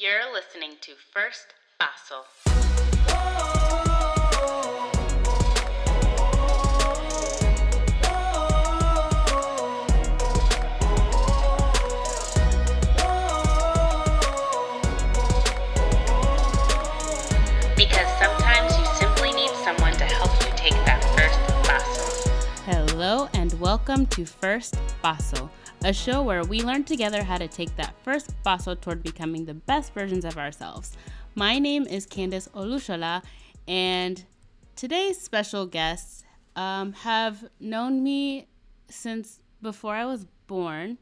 You're 0.00 0.32
listening 0.32 0.76
to 0.82 0.92
First 1.12 1.54
Fossil. 1.76 2.24
Because 17.74 18.06
sometimes 18.20 18.78
you 18.78 18.86
simply 18.94 19.32
need 19.32 19.50
someone 19.64 19.94
to 19.94 20.04
help 20.04 20.30
you 20.44 20.52
take 20.54 20.74
that 20.86 21.02
first 21.16 21.40
fossil. 21.66 22.32
Hello, 22.66 23.28
and 23.34 23.52
welcome 23.54 24.06
to 24.06 24.24
First 24.24 24.76
Fossil, 25.02 25.50
a 25.84 25.92
show 25.92 26.22
where 26.22 26.42
we 26.42 26.60
learn 26.62 26.82
together 26.82 27.22
how 27.22 27.36
to 27.38 27.46
take 27.46 27.74
that 27.76 27.94
first 28.02 28.34
fossil 28.42 28.74
toward 28.74 29.02
becoming 29.02 29.44
the 29.44 29.54
best 29.54 29.94
versions 29.94 30.24
of 30.24 30.36
ourselves. 30.36 30.96
My 31.36 31.58
name 31.58 31.86
is 31.86 32.04
Candice 32.04 32.48
Olushola, 32.50 33.22
and 33.68 34.24
today's 34.74 35.20
special 35.20 35.66
guests 35.66 36.24
um, 36.56 36.92
have 36.94 37.44
known 37.60 38.02
me 38.02 38.48
since 38.88 39.38
before 39.62 39.94
I 39.94 40.04
was 40.04 40.26
born. 40.48 40.98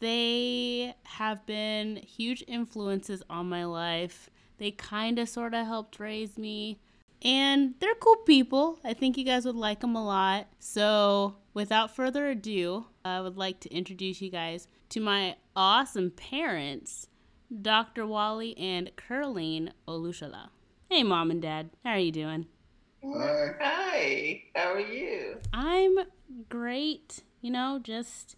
They 0.00 0.94
have 1.04 1.46
been 1.46 1.96
huge 1.96 2.44
influences 2.46 3.22
on 3.30 3.48
my 3.48 3.64
life. 3.64 4.28
They 4.58 4.72
kind 4.72 5.18
of 5.18 5.28
sort 5.28 5.54
of 5.54 5.66
helped 5.66 5.98
raise 5.98 6.36
me. 6.36 6.80
And 7.22 7.74
they're 7.80 7.94
cool 7.94 8.16
people. 8.16 8.78
I 8.84 8.94
think 8.94 9.16
you 9.16 9.24
guys 9.24 9.44
would 9.44 9.56
like 9.56 9.80
them 9.80 9.96
a 9.96 10.04
lot. 10.04 10.46
So, 10.58 11.36
without 11.52 11.94
further 11.94 12.28
ado, 12.28 12.86
I 13.04 13.20
would 13.20 13.36
like 13.36 13.60
to 13.60 13.74
introduce 13.74 14.20
you 14.20 14.30
guys 14.30 14.68
to 14.90 15.00
my 15.00 15.36
awesome 15.56 16.10
parents, 16.10 17.08
Dr. 17.62 18.06
Wally 18.06 18.56
and 18.56 18.90
Curleen 18.96 19.72
Olushola. 19.86 20.50
Hey, 20.88 21.02
mom 21.02 21.30
and 21.30 21.42
dad. 21.42 21.70
How 21.84 21.92
are 21.92 21.98
you 21.98 22.12
doing? 22.12 22.46
Hi. 23.04 23.54
Hi, 23.60 24.42
how 24.54 24.72
are 24.74 24.80
you? 24.80 25.38
I'm 25.52 25.98
great. 26.48 27.22
You 27.40 27.50
know, 27.50 27.80
just 27.82 28.36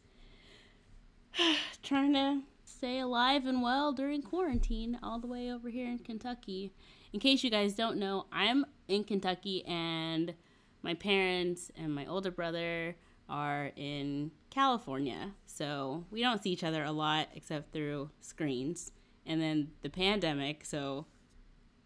trying 1.83 2.15
to 2.15 2.41
stay 2.65 2.99
alive 2.99 3.47
and 3.47 3.63
well 3.63 3.93
during 3.93 4.23
quarantine 4.23 4.99
all 5.03 5.19
the 5.19 5.27
way 5.27 5.53
over 5.53 5.69
here 5.69 5.87
in 5.87 5.99
Kentucky. 5.99 6.73
In 7.13 7.21
case 7.21 7.43
you 7.43 7.51
guys 7.51 7.75
don't 7.75 7.99
know, 7.99 8.27
I'm 8.33 8.65
in 8.89 9.05
Kentucky 9.05 9.65
and 9.67 10.35
my 10.83 10.95
parents 10.95 11.71
and 11.77 11.95
my 11.95 12.07
older 12.07 12.31
brother 12.31 12.97
are 13.29 13.73
in 13.77 14.31
California. 14.51 15.33
So 15.47 16.05
we 16.11 16.21
don't 16.21 16.43
see 16.43 16.51
each 16.51 16.65
other 16.65 16.85
a 16.85 16.93
lot 16.93 17.29
except 17.35 17.73
through 17.73 18.11
screens. 18.21 18.93
And 19.27 19.41
then 19.41 19.71
the 19.83 19.91
pandemic, 19.91 20.65
so 20.65 21.07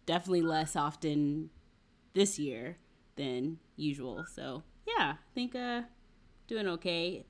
definitely 0.05 0.41
less 0.41 0.75
often 0.75 1.49
this 2.13 2.39
year 2.39 2.77
than 3.15 3.57
usual. 3.75 4.25
So 4.33 4.63
yeah, 4.87 5.13
I 5.13 5.33
think 5.33 5.55
uh 5.55 5.81
doing 6.47 6.67
okay. 6.67 7.25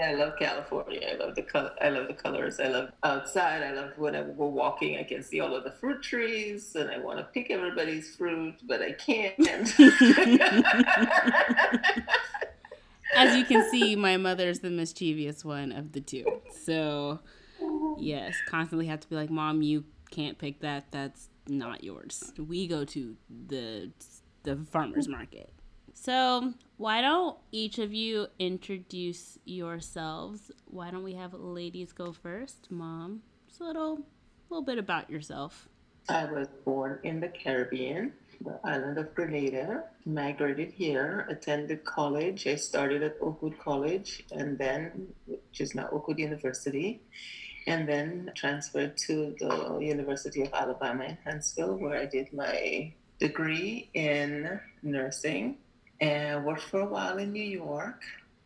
I 0.00 0.12
love 0.14 0.34
California. 0.38 1.00
I 1.10 1.16
love 1.16 1.34
the 1.34 1.42
color. 1.42 1.72
I 1.80 1.88
love 1.88 2.08
the 2.08 2.14
colors. 2.14 2.60
I 2.60 2.68
love 2.68 2.90
outside. 3.02 3.62
I 3.62 3.72
love 3.72 3.92
when 3.96 4.14
I 4.14 4.22
go 4.22 4.46
walking. 4.46 4.98
I 4.98 5.04
can 5.04 5.22
see 5.22 5.40
all 5.40 5.54
of 5.54 5.64
the 5.64 5.70
fruit 5.70 6.02
trees, 6.02 6.74
and 6.76 6.90
I 6.90 6.98
want 6.98 7.18
to 7.18 7.24
pick 7.24 7.50
everybody's 7.50 8.14
fruit, 8.14 8.56
but 8.66 8.82
I 8.82 8.92
can't. 8.92 9.38
As 13.14 13.36
you 13.36 13.44
can 13.44 13.68
see, 13.70 13.96
my 14.08 14.16
mother's 14.16 14.60
the 14.60 14.70
mischievous 14.70 15.44
one 15.44 15.72
of 15.72 15.92
the 15.92 16.00
two. 16.00 16.42
So 16.64 17.20
yes, 17.98 18.34
constantly 18.48 18.86
have 18.86 19.00
to 19.00 19.08
be 19.08 19.16
like, 19.16 19.30
"Mom, 19.30 19.62
you 19.62 19.84
can't 20.10 20.38
pick 20.38 20.60
that. 20.60 20.90
That's 20.90 21.28
not 21.48 21.82
yours. 21.82 22.32
We 22.38 22.66
go 22.66 22.84
to 22.84 23.16
the 23.48 23.90
the 24.42 24.56
farmers 24.70 25.08
market." 25.08 25.52
So, 25.98 26.52
why 26.76 27.00
don't 27.00 27.38
each 27.50 27.78
of 27.78 27.92
you 27.92 28.28
introduce 28.38 29.38
yourselves? 29.44 30.52
Why 30.66 30.90
don't 30.90 31.02
we 31.02 31.14
have 31.14 31.32
ladies 31.32 31.92
go 31.92 32.12
first? 32.12 32.70
Mom, 32.70 33.22
just 33.48 33.60
a 33.62 33.64
little, 33.64 34.02
little 34.50 34.62
bit 34.62 34.78
about 34.78 35.10
yourself. 35.10 35.68
I 36.08 36.26
was 36.26 36.48
born 36.64 37.00
in 37.02 37.18
the 37.18 37.28
Caribbean, 37.28 38.12
the 38.42 38.60
island 38.62 38.98
of 38.98 39.14
Grenada. 39.14 39.84
Migrated 40.04 40.70
here, 40.70 41.26
attended 41.30 41.84
college. 41.84 42.46
I 42.46 42.56
started 42.56 43.02
at 43.02 43.16
Oakwood 43.20 43.58
College, 43.58 44.22
and 44.30 44.58
then, 44.58 45.08
which 45.26 45.60
is 45.60 45.74
now 45.74 45.88
Oakwood 45.90 46.18
University, 46.18 47.00
and 47.66 47.88
then 47.88 48.30
transferred 48.36 48.98
to 49.08 49.34
the 49.40 49.78
University 49.80 50.42
of 50.42 50.52
Alabama 50.52 51.04
in 51.04 51.18
Huntsville, 51.24 51.78
where 51.78 51.98
I 51.98 52.04
did 52.04 52.32
my 52.34 52.92
degree 53.18 53.88
in 53.94 54.60
nursing 54.82 55.56
and 56.00 56.44
worked 56.44 56.62
for 56.62 56.80
a 56.80 56.86
while 56.86 57.18
in 57.18 57.32
New 57.32 57.42
York. 57.42 58.02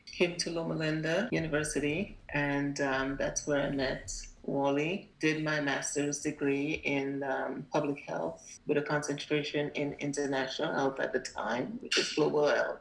Came 0.07 0.37
to 0.37 0.51
Loma 0.51 0.75
Linda 0.75 1.29
University, 1.33 2.17
and 2.35 2.81
um, 2.81 3.17
that's 3.19 3.47
where 3.47 3.63
I 3.63 3.71
met 3.71 4.13
Wally. 4.43 5.09
Did 5.21 5.45
my 5.45 5.61
master's 5.61 6.21
degree 6.21 6.83
in 6.85 7.23
um, 7.23 7.67
public 7.73 8.01
health 8.07 8.61
with 8.67 8.77
a 8.77 8.83
concentration 8.83 9.71
in 9.75 9.95
international 9.95 10.75
health 10.75 11.01
at 11.01 11.13
the 11.13 11.21
time, 11.21 11.79
which 11.81 11.99
is 11.99 12.13
global 12.13 12.49
health. 12.49 12.81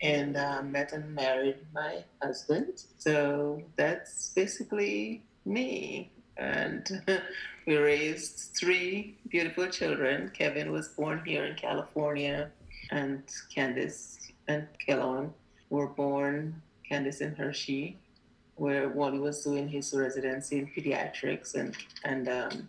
And 0.00 0.36
um, 0.36 0.70
met 0.70 0.92
and 0.92 1.12
married 1.14 1.56
my 1.74 2.04
husband. 2.22 2.84
So 2.98 3.62
that's 3.76 4.28
basically 4.30 5.24
me. 5.44 6.12
And 6.36 7.02
we 7.66 7.76
raised 7.76 8.56
three 8.56 9.18
beautiful 9.28 9.66
children. 9.66 10.30
Kevin 10.32 10.70
was 10.70 10.88
born 10.88 11.20
here 11.26 11.44
in 11.44 11.56
California 11.56 12.52
and 12.90 13.22
Candice 13.54 14.18
and 14.46 14.66
Kellon 14.86 15.30
were 15.70 15.88
born, 15.88 16.62
Candice 16.90 17.20
and 17.20 17.36
Hershey, 17.36 17.98
where 18.56 18.88
Wally 18.88 19.18
was 19.18 19.44
doing 19.44 19.68
his 19.68 19.94
residency 19.94 20.58
in 20.58 20.66
pediatrics, 20.68 21.54
and 21.54 21.76
and 22.04 22.28
um, 22.28 22.68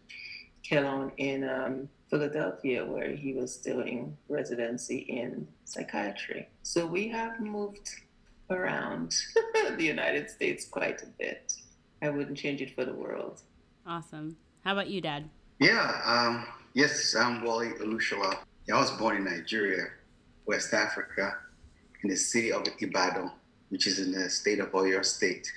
Kellon 0.63 1.11
in 1.17 1.47
um, 1.47 1.89
Philadelphia, 2.09 2.85
where 2.85 3.11
he 3.11 3.33
was 3.33 3.57
doing 3.57 4.17
residency 4.27 4.97
in 4.97 5.47
psychiatry. 5.65 6.47
So 6.63 6.85
we 6.85 7.07
have 7.09 7.39
moved 7.39 7.89
around 8.49 9.15
the 9.77 9.83
United 9.83 10.29
States 10.29 10.65
quite 10.65 11.01
a 11.03 11.07
bit. 11.17 11.53
I 12.01 12.09
wouldn't 12.09 12.37
change 12.37 12.61
it 12.61 12.75
for 12.75 12.85
the 12.85 12.93
world. 12.93 13.41
Awesome. 13.85 14.37
How 14.63 14.73
about 14.73 14.89
you, 14.89 15.01
Dad? 15.01 15.29
Yeah, 15.59 16.01
um, 16.05 16.45
yes, 16.73 17.15
I'm 17.15 17.43
Wally 17.43 17.69
Olushola. 17.81 18.37
Yeah, 18.67 18.75
I 18.75 18.79
was 18.79 18.91
born 18.91 19.17
in 19.17 19.25
Nigeria, 19.25 19.87
West 20.49 20.73
Africa, 20.73 21.37
in 22.01 22.09
the 22.09 22.15
city 22.15 22.51
of 22.51 22.63
Ibadan, 22.79 23.29
which 23.69 23.85
is 23.85 23.99
in 23.99 24.11
the 24.11 24.27
state 24.31 24.59
of 24.59 24.71
Oyo 24.71 25.05
State. 25.05 25.47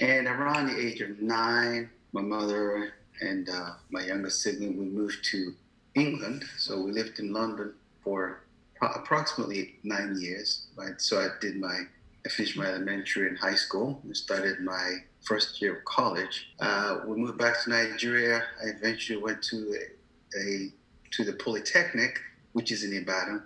And 0.00 0.26
around 0.26 0.66
the 0.66 0.76
age 0.76 1.00
of 1.00 1.22
nine, 1.22 1.88
my 2.10 2.20
mother 2.20 2.94
and 3.20 3.48
uh, 3.48 3.74
my 3.90 4.02
younger 4.02 4.28
sibling, 4.28 4.76
we 4.76 4.86
moved 4.86 5.24
to 5.30 5.54
England. 5.94 6.42
So 6.58 6.80
we 6.82 6.90
lived 6.90 7.20
in 7.20 7.32
London 7.32 7.74
for 8.02 8.42
pro- 8.74 8.90
approximately 8.90 9.76
nine 9.84 10.16
years. 10.20 10.66
Right? 10.74 11.00
So 11.00 11.20
I 11.20 11.28
did 11.40 11.54
my, 11.60 11.82
I 12.26 12.28
finished 12.28 12.56
my 12.56 12.66
elementary 12.66 13.28
and 13.28 13.38
high 13.38 13.54
school 13.54 14.00
and 14.02 14.16
started 14.16 14.58
my 14.62 14.96
first 15.22 15.62
year 15.62 15.76
of 15.76 15.84
college. 15.84 16.48
Uh, 16.58 17.02
we 17.06 17.16
moved 17.16 17.38
back 17.38 17.62
to 17.62 17.70
Nigeria. 17.70 18.42
I 18.64 18.70
eventually 18.70 19.22
went 19.22 19.42
to 19.44 19.56
a, 19.80 20.40
a 20.40 20.72
to 21.12 21.24
the 21.24 21.34
Polytechnic, 21.34 22.18
which 22.52 22.72
is 22.72 22.82
in 22.82 22.92
Ibadan, 22.92 23.42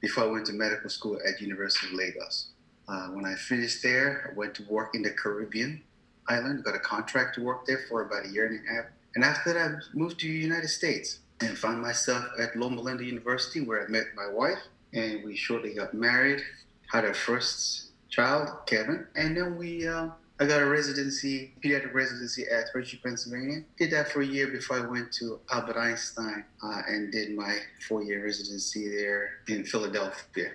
before 0.00 0.24
I 0.24 0.26
went 0.26 0.46
to 0.46 0.52
medical 0.52 0.90
school 0.90 1.18
at 1.26 1.40
University 1.40 1.88
of 1.88 1.94
Lagos. 1.94 2.48
Uh, 2.88 3.08
when 3.08 3.26
I 3.26 3.34
finished 3.34 3.82
there, 3.82 4.30
I 4.30 4.36
went 4.36 4.54
to 4.54 4.64
work 4.64 4.94
in 4.94 5.02
the 5.02 5.10
Caribbean 5.10 5.82
island, 6.28 6.64
got 6.64 6.74
a 6.74 6.80
contract 6.80 7.34
to 7.34 7.42
work 7.42 7.66
there 7.66 7.80
for 7.88 8.02
about 8.02 8.26
a 8.26 8.28
year 8.28 8.46
and 8.46 8.60
a 8.66 8.72
half. 8.72 8.84
And 9.14 9.24
after 9.24 9.52
that, 9.52 9.70
I 9.70 9.74
moved 9.92 10.20
to 10.20 10.26
the 10.26 10.32
United 10.32 10.68
States 10.68 11.18
and 11.40 11.56
found 11.56 11.80
myself 11.80 12.24
at 12.38 12.56
Loma 12.56 12.80
Linda 12.80 13.04
University 13.04 13.60
where 13.60 13.84
I 13.84 13.88
met 13.88 14.06
my 14.16 14.28
wife. 14.28 14.58
And 14.92 15.24
we 15.24 15.36
shortly 15.36 15.74
got 15.74 15.92
married, 15.94 16.42
had 16.90 17.04
our 17.04 17.14
first 17.14 17.90
child, 18.08 18.48
Kevin. 18.66 19.06
And 19.14 19.36
then 19.36 19.56
we, 19.56 19.86
uh, 19.86 20.08
I 20.40 20.46
got 20.46 20.62
a 20.62 20.66
residency, 20.66 21.52
pediatric 21.64 21.92
residency 21.92 22.44
at 22.46 22.68
Hershey, 22.72 23.00
Pennsylvania. 23.02 23.64
Did 23.76 23.90
that 23.90 24.12
for 24.12 24.20
a 24.20 24.26
year 24.26 24.46
before 24.46 24.78
I 24.78 24.86
went 24.86 25.12
to 25.14 25.40
Albert 25.50 25.76
Einstein 25.76 26.44
uh, 26.62 26.82
and 26.86 27.10
did 27.10 27.34
my 27.34 27.58
four-year 27.88 28.24
residency 28.24 28.88
there 28.88 29.30
in 29.48 29.64
Philadelphia. 29.64 30.52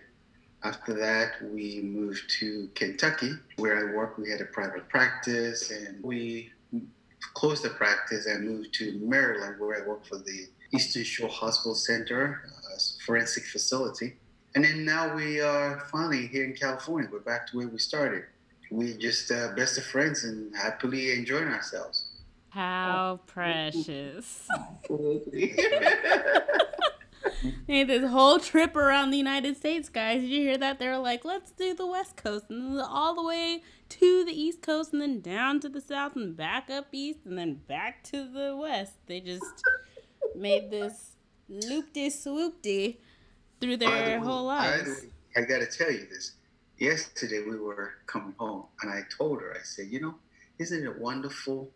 After 0.63 0.94
that, 0.94 1.33
we 1.51 1.81
moved 1.83 2.30
to 2.39 2.69
Kentucky, 2.75 3.33
where 3.57 3.77
I 3.77 3.94
worked. 3.94 4.18
We 4.18 4.30
had 4.30 4.39
a 4.39 4.45
private 4.45 4.88
practice, 4.88 5.69
and 5.69 6.01
we 6.01 6.53
closed 7.33 7.63
the 7.63 7.71
practice 7.71 8.25
and 8.25 8.47
moved 8.47 8.74
to 8.75 8.97
Maryland, 9.01 9.59
where 9.59 9.83
I 9.83 9.86
worked 9.86 10.07
for 10.07 10.18
the 10.18 10.47
Eastern 10.74 11.03
Shore 11.03 11.27
Hospital 11.27 11.75
Center, 11.75 12.50
a 12.74 13.03
forensic 13.06 13.44
facility. 13.44 14.13
And 14.56 14.63
then 14.63 14.86
now 14.86 15.13
we 15.13 15.41
are 15.41 15.81
finally 15.91 16.27
here 16.27 16.45
in 16.45 16.53
California. 16.53 17.09
We're 17.12 17.19
back 17.19 17.47
to 17.47 17.57
where 17.57 17.68
we 17.68 17.79
started. 17.79 18.24
We 18.73 18.97
just 18.97 19.31
uh, 19.31 19.49
best 19.55 19.77
of 19.77 19.83
friends 19.83 20.23
and 20.23 20.55
happily 20.55 21.13
enjoying 21.13 21.47
ourselves. 21.47 22.09
How 22.49 23.19
precious. 23.27 24.47
Absolutely. 24.81 25.55
made 27.67 27.87
this 27.87 28.09
whole 28.09 28.39
trip 28.39 28.75
around 28.75 29.11
the 29.11 29.17
United 29.17 29.57
States, 29.57 29.89
guys. 29.89 30.21
Did 30.21 30.31
you 30.31 30.41
hear 30.41 30.57
that? 30.57 30.79
They're 30.79 30.97
like, 30.97 31.23
let's 31.23 31.51
do 31.51 31.75
the 31.75 31.85
West 31.85 32.17
Coast 32.17 32.45
and 32.49 32.81
all 32.81 33.13
the 33.13 33.23
way 33.23 33.61
to 33.89 34.25
the 34.25 34.33
East 34.33 34.63
Coast 34.63 34.91
and 34.91 35.01
then 35.01 35.21
down 35.21 35.59
to 35.59 35.69
the 35.69 35.81
South 35.81 36.15
and 36.15 36.35
back 36.35 36.71
up 36.71 36.87
East 36.91 37.19
and 37.25 37.37
then 37.37 37.61
back 37.67 38.03
to 38.05 38.27
the 38.27 38.55
West. 38.55 38.93
They 39.05 39.19
just 39.19 39.63
made 40.35 40.71
this 40.71 41.15
loop 41.47 41.93
de 41.93 42.09
swoop 42.09 42.59
de 42.63 42.99
through 43.61 43.77
their 43.77 44.19
whole 44.19 44.45
lives. 44.45 45.05
I, 45.35 45.41
I 45.41 45.45
got 45.45 45.59
to 45.59 45.67
tell 45.67 45.91
you 45.91 46.07
this. 46.09 46.31
Yesterday 46.83 47.41
we 47.50 47.57
were 47.57 47.94
coming 48.07 48.35
home 48.38 48.65
and 48.81 48.91
I 48.91 49.03
told 49.18 49.39
her, 49.39 49.56
I 49.57 49.63
said, 49.63 49.88
you 49.89 50.01
know, 50.01 50.15
isn't 50.59 50.83
it 50.85 51.00
wonderful 51.00 51.71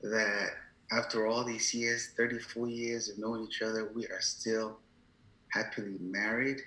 that 0.00 0.50
after 0.92 1.26
all 1.26 1.42
these 1.42 1.74
years, 1.74 2.10
34 2.16 2.68
years 2.68 3.08
of 3.08 3.18
knowing 3.18 3.42
each 3.42 3.62
other, 3.62 3.90
we 3.92 4.04
are 4.06 4.20
still 4.20 4.78
happily 5.50 5.96
married 6.00 6.60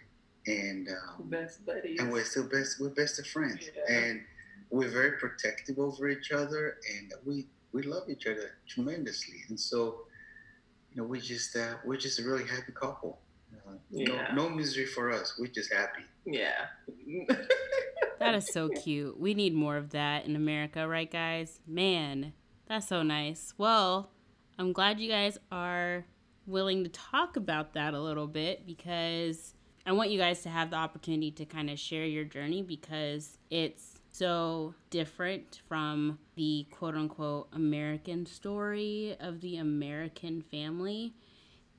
and 0.47 0.89
um, 0.89 1.29
best 1.29 1.65
buddies. 1.65 1.97
And 2.01 2.12
we're 2.12 2.25
still 2.25 2.44
best 2.44 2.77
we're 2.81 2.89
best 2.89 3.19
of 3.19 3.27
friends. 3.27 3.69
Yeah. 3.74 3.95
And 3.95 4.21
we're 4.69 4.89
very 4.89 5.13
protective 5.13 5.79
over 5.79 6.09
each 6.09 6.33
other 6.33 6.75
and 6.94 7.13
we 7.25 7.47
we 7.71 7.83
love 7.83 8.09
each 8.09 8.27
other 8.27 8.51
tremendously. 8.67 9.38
And 9.47 9.57
so, 9.57 10.07
you 10.91 11.01
know, 11.01 11.07
we 11.07 11.21
just 11.21 11.56
uh, 11.56 11.75
we're 11.85 11.95
just 11.95 12.19
a 12.19 12.24
really 12.24 12.45
happy 12.45 12.74
couple. 12.74 13.19
Uh, 13.53 13.74
yeah. 13.89 14.33
no, 14.33 14.48
no 14.48 14.50
misery 14.50 14.86
for 14.86 15.12
us. 15.12 15.36
We're 15.39 15.48
just 15.48 15.74
happy. 15.74 16.03
Yeah. 16.25 16.68
that 18.19 18.36
is 18.36 18.51
so 18.51 18.69
cute. 18.69 19.19
We 19.19 19.33
need 19.33 19.53
more 19.53 19.77
of 19.77 19.92
that 19.92 20.25
in 20.25 20.36
America, 20.36 20.88
right, 20.88 21.12
guys? 21.12 21.59
Man, 21.68 22.33
that's 22.68 22.88
so 22.88 23.03
nice. 23.03 23.53
Well, 23.57 24.12
I'm 24.57 24.74
glad 24.74 25.00
you 25.00 25.09
guys 25.09 25.38
are 25.51 26.06
willing 26.45 26.83
to 26.83 26.89
talk 26.89 27.36
about 27.36 27.74
that 27.74 27.94
a 27.94 28.00
little 28.00 28.27
bit 28.27 28.65
because 28.65 29.53
I 29.86 29.94
want 29.94 30.12
you 30.12 30.19
guys 30.19 30.44
to 30.44 30.50
have 30.50 30.69
the 30.69 30.75
opportunity 30.75 31.31
to 31.31 31.45
kind 31.45 31.69
of 31.69 31.80
share 31.80 32.06
your 32.06 32.24
journey 32.24 32.62
because 32.62 33.38
it's 33.50 34.00
so 34.12 34.75
different 34.89 35.62
from 35.68 36.19
the 36.36 36.68
quote 36.71 36.95
unquote 36.95 37.48
American 37.53 38.25
story 38.25 39.15
of 39.19 39.42
the 39.42 39.57
American 39.57 40.42
family. 40.42 41.13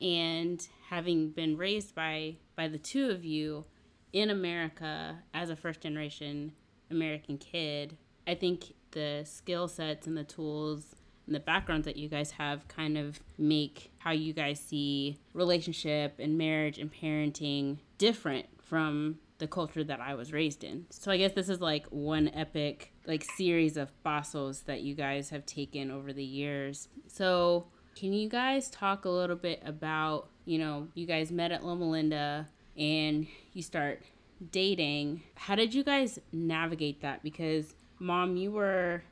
And 0.02 0.66
having 0.88 1.30
been 1.30 1.56
raised 1.56 1.94
by 1.94 2.36
by 2.56 2.68
the 2.68 2.78
two 2.78 3.10
of 3.10 3.24
you 3.24 3.64
in 4.12 4.30
America 4.30 5.18
as 5.32 5.48
a 5.48 5.56
first 5.56 5.80
generation 5.80 6.52
American 6.90 7.38
kid, 7.38 7.96
I 8.26 8.34
think 8.34 8.74
the 8.90 9.22
skill 9.24 9.68
sets 9.68 10.06
and 10.06 10.16
the 10.16 10.24
tools 10.24 10.94
and 11.26 11.34
the 11.34 11.40
backgrounds 11.40 11.86
that 11.86 11.96
you 11.96 12.08
guys 12.08 12.32
have 12.32 12.66
kind 12.68 12.98
of 12.98 13.20
make 13.38 13.92
how 13.98 14.10
you 14.10 14.32
guys 14.32 14.60
see 14.60 15.18
relationship 15.34 16.16
and 16.18 16.36
marriage 16.36 16.78
and 16.78 16.92
parenting 16.92 17.78
different 17.98 18.46
from 18.60 19.18
the 19.38 19.46
culture 19.46 19.82
that 19.82 20.00
I 20.00 20.14
was 20.14 20.32
raised 20.32 20.62
in. 20.62 20.86
So 20.90 21.10
I 21.10 21.16
guess 21.16 21.32
this 21.32 21.48
is 21.48 21.60
like 21.60 21.86
one 21.86 22.28
epic 22.28 22.92
like 23.06 23.24
series 23.24 23.76
of 23.76 23.90
pasos 24.04 24.62
that 24.62 24.82
you 24.82 24.94
guys 24.94 25.30
have 25.30 25.44
taken 25.46 25.90
over 25.90 26.12
the 26.12 26.24
years. 26.24 26.88
So 27.08 27.66
can 27.94 28.12
you 28.12 28.28
guys 28.28 28.70
talk 28.70 29.04
a 29.04 29.10
little 29.10 29.36
bit 29.36 29.62
about, 29.64 30.28
you 30.44 30.58
know, 30.58 30.88
you 30.94 31.06
guys 31.06 31.30
met 31.30 31.52
at 31.52 31.64
Loma 31.64 31.88
Linda 31.88 32.48
and 32.76 33.26
you 33.52 33.62
start 33.62 34.02
dating. 34.50 35.22
How 35.34 35.54
did 35.54 35.74
you 35.74 35.84
guys 35.84 36.18
navigate 36.32 37.02
that? 37.02 37.22
Because 37.22 37.74
mom, 37.98 38.36
you 38.36 38.50
were 38.50 39.02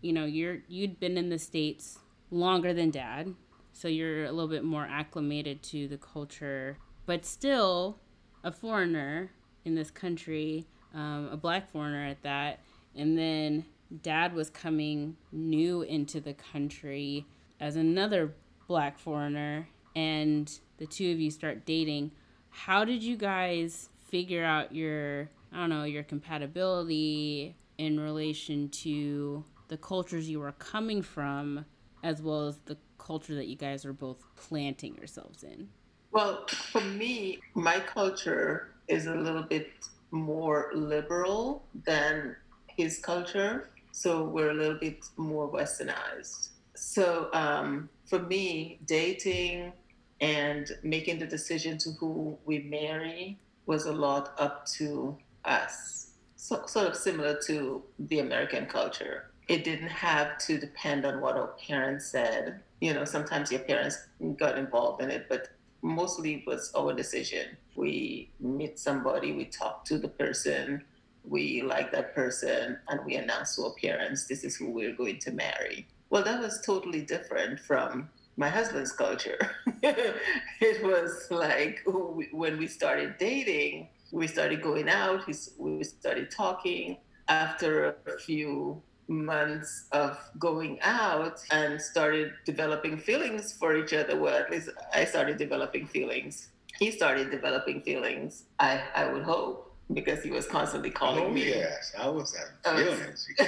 you 0.00 0.12
know, 0.12 0.24
you're 0.24 0.58
you'd 0.68 1.00
been 1.00 1.16
in 1.16 1.28
the 1.28 1.38
states 1.38 1.98
longer 2.30 2.72
than 2.72 2.90
dad, 2.90 3.34
so 3.72 3.88
you're 3.88 4.24
a 4.24 4.32
little 4.32 4.48
bit 4.48 4.64
more 4.64 4.86
acclimated 4.88 5.62
to 5.64 5.88
the 5.88 5.98
culture, 5.98 6.78
but 7.06 7.24
still 7.24 7.98
a 8.44 8.52
foreigner 8.52 9.32
in 9.64 9.74
this 9.74 9.90
country, 9.90 10.66
um, 10.94 11.28
a 11.32 11.36
black 11.36 11.70
foreigner 11.70 12.06
at 12.06 12.22
that. 12.22 12.60
And 12.94 13.18
then 13.18 13.64
dad 14.02 14.34
was 14.34 14.50
coming 14.50 15.16
new 15.32 15.82
into 15.82 16.20
the 16.20 16.34
country 16.34 17.26
as 17.60 17.76
another 17.76 18.34
black 18.66 18.98
foreigner, 18.98 19.68
and 19.96 20.60
the 20.76 20.86
two 20.86 21.10
of 21.10 21.20
you 21.20 21.30
start 21.30 21.64
dating. 21.66 22.12
How 22.50 22.84
did 22.84 23.02
you 23.02 23.16
guys 23.16 23.88
figure 24.10 24.44
out 24.44 24.74
your, 24.74 25.30
I 25.52 25.56
don't 25.56 25.70
know, 25.70 25.84
your 25.84 26.02
compatibility 26.02 27.56
in 27.78 27.98
relation 27.98 28.68
to 28.68 29.44
the 29.68 29.76
cultures 29.76 30.28
you 30.28 30.42
are 30.42 30.52
coming 30.52 31.02
from 31.02 31.64
as 32.02 32.22
well 32.22 32.46
as 32.46 32.58
the 32.66 32.76
culture 32.98 33.34
that 33.34 33.46
you 33.46 33.56
guys 33.56 33.84
are 33.84 33.92
both 33.92 34.22
planting 34.36 34.94
yourselves 34.96 35.42
in? 35.42 35.68
Well, 36.10 36.46
for 36.48 36.80
me, 36.80 37.40
my 37.54 37.80
culture 37.80 38.74
is 38.88 39.06
a 39.06 39.14
little 39.14 39.42
bit 39.42 39.70
more 40.10 40.70
liberal 40.74 41.64
than 41.84 42.36
his 42.66 42.98
culture. 42.98 43.68
So 43.92 44.24
we're 44.24 44.50
a 44.50 44.54
little 44.54 44.78
bit 44.78 45.04
more 45.16 45.50
westernized. 45.50 46.50
So 46.78 47.28
um, 47.32 47.88
for 48.06 48.20
me, 48.20 48.78
dating 48.86 49.72
and 50.20 50.70
making 50.82 51.18
the 51.18 51.26
decision 51.26 51.78
to 51.78 51.90
who 51.92 52.36
we 52.44 52.60
marry 52.60 53.38
was 53.66 53.86
a 53.86 53.92
lot 53.92 54.34
up 54.38 54.66
to 54.78 55.16
us. 55.44 56.10
So, 56.36 56.64
sort 56.66 56.86
of 56.86 56.96
similar 56.96 57.38
to 57.46 57.82
the 57.98 58.20
American 58.20 58.66
culture 58.66 59.28
it 59.48 59.64
didn't 59.64 59.88
have 59.88 60.38
to 60.38 60.58
depend 60.58 61.06
on 61.06 61.20
what 61.20 61.36
our 61.36 61.54
parents 61.66 62.06
said. 62.06 62.60
You 62.80 62.94
know, 62.94 63.04
sometimes 63.04 63.50
your 63.50 63.62
parents 63.62 64.06
got 64.36 64.58
involved 64.58 65.02
in 65.02 65.10
it, 65.10 65.26
but 65.28 65.48
mostly 65.80 66.34
it 66.34 66.46
was 66.46 66.70
our 66.76 66.92
decision. 66.92 67.56
We 67.74 68.30
meet 68.40 68.78
somebody, 68.78 69.32
we 69.32 69.46
talk 69.46 69.84
to 69.86 69.98
the 69.98 70.08
person, 70.08 70.84
we 71.24 71.62
like 71.62 71.90
that 71.92 72.14
person, 72.14 72.78
and 72.88 73.00
we 73.06 73.16
announce 73.16 73.56
to 73.56 73.64
our 73.64 73.74
parents, 73.82 74.26
this 74.26 74.44
is 74.44 74.54
who 74.54 74.70
we're 74.70 74.94
going 74.94 75.18
to 75.20 75.30
marry. 75.32 75.88
Well, 76.10 76.24
that 76.24 76.40
was 76.40 76.60
totally 76.64 77.02
different 77.02 77.60
from 77.60 78.08
my 78.36 78.48
husband's 78.48 78.92
culture. 78.92 79.38
it 79.82 80.82
was 80.84 81.28
like 81.30 81.82
oh, 81.86 82.22
when 82.32 82.58
we 82.58 82.66
started 82.66 83.16
dating, 83.18 83.88
we 84.12 84.26
started 84.26 84.62
going 84.62 84.88
out, 84.88 85.26
we 85.26 85.84
started 85.84 86.30
talking. 86.30 86.98
After 87.30 87.98
a 88.06 88.18
few 88.18 88.80
months 89.08 89.86
of 89.92 90.18
going 90.38 90.78
out 90.82 91.40
and 91.50 91.80
started 91.80 92.32
developing 92.44 92.98
feelings 92.98 93.52
for 93.52 93.76
each 93.76 93.92
other. 93.92 94.16
Well, 94.18 94.34
at 94.34 94.50
least 94.50 94.68
I 94.94 95.04
started 95.04 95.38
developing 95.38 95.86
feelings. 95.86 96.48
He 96.78 96.90
started 96.90 97.30
developing 97.30 97.82
feelings, 97.82 98.44
I, 98.60 98.82
I 98.94 99.10
would 99.10 99.24
hope. 99.24 99.67
Because 99.92 100.22
he 100.22 100.30
was 100.30 100.46
constantly 100.46 100.90
calling 100.90 101.24
oh, 101.24 101.30
me. 101.30 101.48
Yes, 101.48 101.94
I 101.98 102.08
was 102.08 102.34
having 102.62 102.84
feelings. 102.84 103.26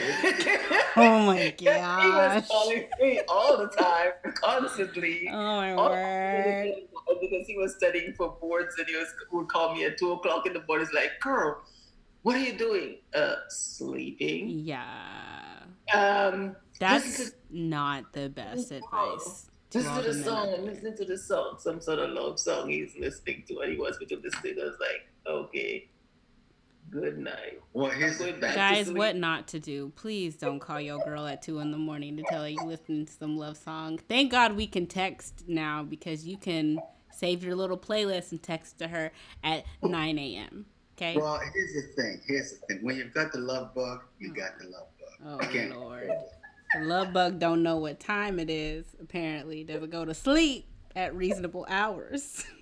oh 0.97 1.27
my 1.27 1.55
god! 1.63 2.03
he 2.03 2.09
was 2.09 2.49
calling 2.49 2.89
me 2.99 3.21
all 3.29 3.59
the 3.59 3.69
time, 3.69 4.13
constantly. 4.35 5.29
Oh 5.31 5.37
my 5.37 5.77
word! 5.77 6.73
Because 7.21 7.47
he 7.47 7.57
was 7.59 7.77
studying 7.77 8.15
for 8.15 8.39
boards, 8.41 8.75
and 8.79 8.89
he 8.89 8.97
was 8.97 9.09
would 9.33 9.49
call 9.49 9.75
me 9.75 9.85
at 9.85 9.99
two 9.99 10.13
o'clock 10.13 10.47
in 10.47 10.55
the 10.55 10.65
morning. 10.67 10.87
He's 10.87 10.95
like, 10.95 11.21
"Girl, 11.21 11.63
what 12.23 12.37
are 12.37 12.41
you 12.41 12.57
doing? 12.57 12.97
Uh, 13.15 13.35
sleeping." 13.49 14.49
Yeah. 14.49 15.61
Um, 15.93 16.57
That's 16.79 17.33
not 17.51 18.13
the 18.15 18.31
best 18.31 18.71
advice. 18.71 19.51
Listen 19.73 19.95
to 19.95 20.03
the 20.03 20.25
song. 20.25 20.55
I'm 20.55 20.97
to 20.97 21.05
the 21.05 21.19
song. 21.19 21.57
Some 21.59 21.81
sort 21.81 22.01
of 22.01 22.11
love 22.11 22.41
song 22.41 22.71
he's 22.71 22.97
listening 22.99 23.45
to, 23.49 23.61
and 23.61 23.73
he 23.73 23.79
wants 23.79 24.01
me 24.01 24.07
to 24.07 24.17
listen 24.17 24.43
to. 24.43 24.61
I 24.61 24.65
was 24.65 24.77
like, 24.81 25.09
okay, 25.27 25.89
good 26.91 27.19
night. 27.19 27.61
Well, 27.73 27.91
here's 27.91 28.19
guys, 28.19 28.91
what 28.91 29.17
not 29.17 29.49
to 29.49 29.61
do? 29.61 29.93
Please 29.97 30.37
don't 30.37 30.59
call 30.59 30.81
your 30.81 30.99
girl 31.05 31.27
at 31.27 31.43
two 31.43 31.61
in 31.61 31.71
the 31.71 31.79
morning 31.79 32.17
to 32.17 32.23
tell 32.25 32.43
her 32.43 32.49
you 32.49 32.63
listening 32.65 33.07
to 33.07 33.13
some 33.13 33.37
love 33.37 33.57
song. 33.57 33.99
Thank 34.09 34.33
God 34.33 34.57
we 34.57 34.67
can 34.67 34.87
text 34.87 35.45
now 35.47 35.83
because 35.83 36.27
you 36.27 36.37
can 36.37 36.81
save 37.13 37.45
your 37.45 37.55
little 37.55 37.79
playlist 37.79 38.33
and 38.33 38.43
text 38.43 38.79
to 38.79 38.89
her 38.89 39.13
at 39.45 39.65
9 39.83 40.19
a.m. 40.19 40.67
Okay. 40.97 41.17
Well, 41.17 41.41
here's 41.55 41.75
the 41.75 42.03
thing. 42.03 42.21
Here's 42.27 42.53
the 42.53 42.67
thing. 42.67 42.79
When 42.85 42.97
you've 42.97 43.15
got 43.15 43.33
the 43.33 43.39
love 43.39 43.75
bug, 43.75 44.03
you 44.19 44.33
oh. 44.33 44.35
got 44.35 44.59
the 44.59 44.67
love 44.67 44.89
bug. 44.99 45.43
Oh 45.43 45.79
Lord. 45.79 46.11
The 46.75 46.85
love 46.85 47.13
bug 47.13 47.39
don't 47.39 47.63
know 47.63 47.77
what 47.77 48.01
time 48.01 48.39
it 48.39 48.51
is, 48.51 48.85
apparently. 49.01 49.65
Doesn't 49.65 49.91
go 49.91 50.05
to 50.05 50.15
sleep 50.15 50.67
at 50.95 51.15
reasonable 51.15 51.67
hours. 51.69 52.45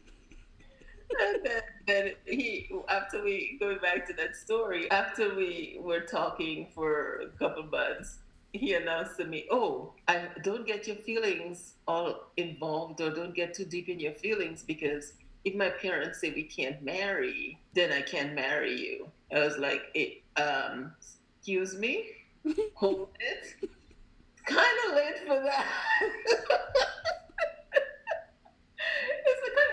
and 1.11 1.39
then, 1.45 1.63
then 1.87 2.13
he 2.27 2.71
after 2.89 3.23
we 3.23 3.57
going 3.61 3.79
back 3.79 4.07
to 4.09 4.13
that 4.15 4.37
story, 4.37 4.91
after 4.91 5.35
we 5.35 5.79
were 5.81 6.01
talking 6.01 6.69
for 6.75 7.21
a 7.21 7.39
couple 7.39 7.65
months, 7.65 8.19
he 8.53 8.75
announced 8.75 9.17
to 9.19 9.25
me, 9.25 9.47
"Oh, 9.51 9.93
I 10.07 10.29
don't 10.43 10.67
get 10.67 10.87
your 10.87 10.97
feelings 10.97 11.75
all 11.87 12.31
involved, 12.37 13.01
or 13.01 13.11
don't 13.11 13.35
get 13.35 13.55
too 13.55 13.65
deep 13.65 13.89
in 13.89 14.01
your 14.01 14.15
feelings 14.15 14.63
because 14.63 15.15
if 15.45 15.55
my 15.55 15.71
parents 15.71 16.21
say 16.21 16.31
we 16.31 16.45
can't 16.45 16.83
marry, 16.83 17.59
then 17.75 17.93
I 17.93 18.03
can't 18.03 18.35
marry 18.35 18.79
you." 18.79 19.11
I 19.35 19.41
was 19.41 19.59
like, 19.59 19.83
"It, 19.95 20.23
um, 20.37 20.93
excuse 21.39 21.77
me." 21.77 22.05
hold 22.75 23.09
it. 23.21 23.69
kind 24.47 24.79
of 24.89 24.95
late 24.95 25.19
for 25.27 25.43
that. 25.43 25.67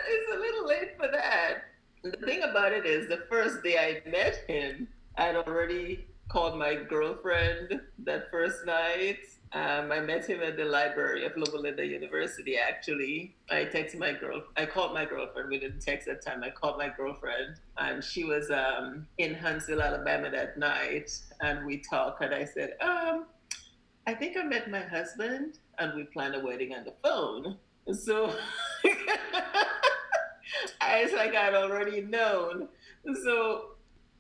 it's, 0.08 0.36
a, 0.36 0.40
little 0.40 0.68
late 0.68 0.98
for 0.98 1.08
that. 1.08 1.66
The 2.04 2.12
thing 2.26 2.44
about 2.44 2.72
it 2.72 2.86
is, 2.86 3.08
the 3.08 3.24
first 3.30 3.64
day 3.64 3.78
I 3.78 4.10
met 4.10 4.44
him, 4.48 4.88
I'd 5.18 5.36
already 5.36 6.08
called 6.28 6.58
my 6.58 6.76
girlfriend 6.76 7.82
that 8.00 8.30
first 8.32 8.66
night. 8.66 9.20
Um, 9.54 9.92
I 9.92 10.02
met 10.02 10.26
him 10.26 10.42
at 10.42 10.58
the 10.58 10.66
library 10.66 11.26
of 11.26 11.32
Loma 11.38 11.62
Linda 11.62 11.86
University. 11.86 12.58
Actually, 12.58 13.36
I 13.50 13.66
texted 13.66 14.00
my 14.00 14.12
girl. 14.12 14.44
I 14.58 14.66
called 14.66 14.94
my 14.94 15.06
girlfriend. 15.06 15.50
We 15.50 15.60
didn't 15.60 15.80
text 15.80 16.08
that 16.08 16.22
time. 16.26 16.44
I 16.44 16.50
called 16.50 16.78
my 16.78 16.90
girlfriend, 16.90 17.56
and 17.78 18.04
she 18.04 18.26
was 18.26 18.52
um, 18.52 19.08
in 19.18 19.34
Huntsville, 19.34 19.82
Alabama 19.82 20.30
that 20.32 20.58
night. 20.58 21.18
And 21.42 21.66
we 21.66 21.78
talked, 21.78 22.22
and 22.22 22.34
I 22.34 22.44
said, 22.44 22.76
um, 22.82 23.28
"I 24.08 24.14
think 24.14 24.36
I 24.36 24.44
met 24.44 24.70
my 24.70 24.82
husband, 24.82 25.60
and 25.78 25.96
we 25.96 26.04
planned 26.04 26.36
a 26.36 26.40
wedding 26.40 26.74
on 26.74 26.84
the 26.84 26.94
phone." 27.02 27.58
So 27.94 28.34
it's 30.82 31.14
like 31.14 31.36
I'd 31.36 31.54
already 31.54 32.02
known. 32.02 32.68
So 33.24 33.76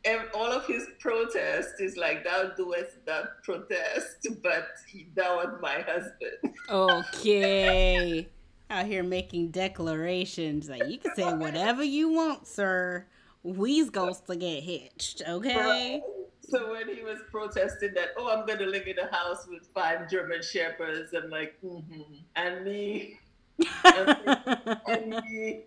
and 0.05 0.21
all 0.35 0.51
of 0.51 0.65
his 0.67 0.87
protest 0.99 1.75
is 1.79 1.97
like 1.97 2.23
thou 2.23 2.51
doest 2.55 3.05
that 3.05 3.43
protest, 3.43 4.27
but 4.43 4.67
he, 4.87 5.07
thou 5.15 5.39
art 5.39 5.61
my 5.61 5.81
husband. 5.81 6.55
Okay. 6.69 8.27
Out 8.69 8.85
here 8.85 9.03
making 9.03 9.49
declarations. 9.49 10.69
Like 10.69 10.87
you 10.87 10.97
can 10.97 11.13
say 11.15 11.31
whatever 11.33 11.83
you 11.83 12.09
want, 12.09 12.47
sir. 12.47 13.05
We's 13.43 13.91
going 13.91 14.15
to 14.27 14.35
get 14.35 14.63
hitched, 14.63 15.21
okay? 15.27 16.01
So 16.49 16.71
when 16.71 16.87
he 16.87 17.03
was 17.03 17.19
protesting 17.31 17.93
that, 17.93 18.09
oh, 18.17 18.35
I'm 18.35 18.45
gonna 18.45 18.65
live 18.65 18.87
in 18.87 18.97
a 18.99 19.15
house 19.15 19.47
with 19.47 19.67
five 19.73 20.09
German 20.09 20.41
shepherds, 20.41 21.13
I'm 21.13 21.29
like, 21.29 21.55
mm-hmm. 21.63 22.01
and 22.35 22.63
me, 22.63 23.19
and 23.85 24.07
me, 24.25 24.75
and 24.87 25.09
me, 25.09 25.63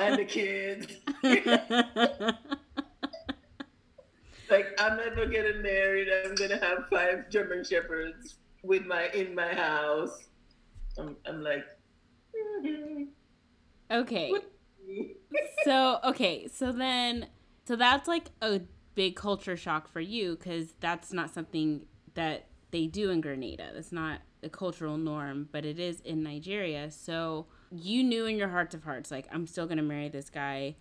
and 0.00 0.18
the 0.18 0.24
kids. 0.24 0.86
like 4.50 4.66
I'm 4.78 4.96
never 4.96 5.26
getting 5.26 5.62
married. 5.62 6.08
I'm 6.24 6.34
gonna 6.34 6.58
have 6.58 6.88
five 6.90 7.30
German 7.30 7.64
shepherds 7.64 8.36
with 8.62 8.86
my 8.86 9.08
in 9.08 9.34
my 9.34 9.54
house. 9.54 10.28
I'm, 10.98 11.16
I'm 11.26 11.42
like, 11.42 11.64
mm-hmm. 12.34 13.04
okay. 13.90 14.32
so 15.64 15.98
okay, 16.04 16.48
so 16.48 16.72
then, 16.72 17.26
so 17.66 17.76
that's 17.76 18.08
like 18.08 18.30
a 18.42 18.60
big 18.94 19.16
culture 19.16 19.56
shock 19.56 19.88
for 19.88 20.00
you 20.00 20.36
because 20.36 20.74
that's 20.80 21.12
not 21.12 21.32
something 21.32 21.82
that 22.14 22.46
they 22.70 22.86
do 22.86 23.10
in 23.10 23.20
Grenada. 23.20 23.70
That's 23.72 23.92
not 23.92 24.20
a 24.42 24.48
cultural 24.48 24.96
norm, 24.96 25.48
but 25.52 25.64
it 25.64 25.78
is 25.78 26.00
in 26.00 26.22
Nigeria. 26.22 26.90
So 26.90 27.46
you 27.70 28.02
knew 28.02 28.26
in 28.26 28.36
your 28.36 28.48
hearts 28.48 28.74
of 28.74 28.84
hearts, 28.84 29.10
like 29.10 29.26
I'm 29.32 29.46
still 29.46 29.66
gonna 29.66 29.82
marry 29.82 30.08
this 30.08 30.30
guy, 30.30 30.76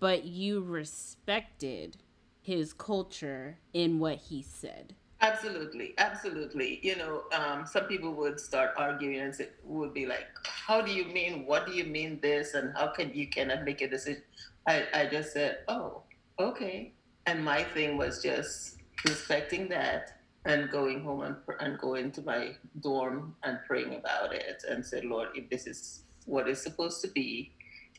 but 0.00 0.24
you 0.24 0.60
respected 0.60 1.98
his 2.40 2.72
culture 2.72 3.58
in 3.72 3.98
what 3.98 4.16
he 4.16 4.42
said. 4.42 4.94
Absolutely, 5.20 5.94
absolutely. 5.98 6.80
You 6.82 6.96
know, 6.96 7.22
um, 7.32 7.64
some 7.64 7.84
people 7.84 8.12
would 8.14 8.40
start 8.40 8.72
arguing 8.76 9.20
and 9.20 9.34
say, 9.34 9.50
would 9.62 9.94
be 9.94 10.06
like, 10.06 10.26
"How 10.44 10.80
do 10.80 10.90
you 10.90 11.04
mean? 11.04 11.46
What 11.46 11.66
do 11.66 11.72
you 11.72 11.84
mean 11.84 12.18
this? 12.20 12.54
And 12.54 12.76
how 12.76 12.88
can 12.88 13.14
you 13.14 13.28
cannot 13.28 13.64
make 13.64 13.80
a 13.82 13.88
decision?" 13.88 14.22
I, 14.66 14.86
I 14.92 15.06
just 15.06 15.32
said, 15.32 15.58
"Oh, 15.68 16.02
okay." 16.40 16.94
And 17.26 17.44
my 17.44 17.62
thing 17.62 17.96
was 17.96 18.20
just 18.20 18.78
respecting 19.06 19.68
that 19.68 20.10
and 20.44 20.68
going 20.70 21.04
home 21.04 21.22
and, 21.22 21.36
and 21.60 21.78
going 21.78 22.10
to 22.12 22.22
my 22.22 22.56
dorm 22.80 23.36
and 23.44 23.60
praying 23.64 23.94
about 23.94 24.34
it 24.34 24.64
and 24.68 24.84
said, 24.84 25.04
"Lord, 25.04 25.28
if 25.36 25.48
this 25.50 25.68
is 25.68 26.02
what 26.26 26.48
is 26.48 26.62
supposed 26.62 27.00
to 27.02 27.08
be, 27.08 27.52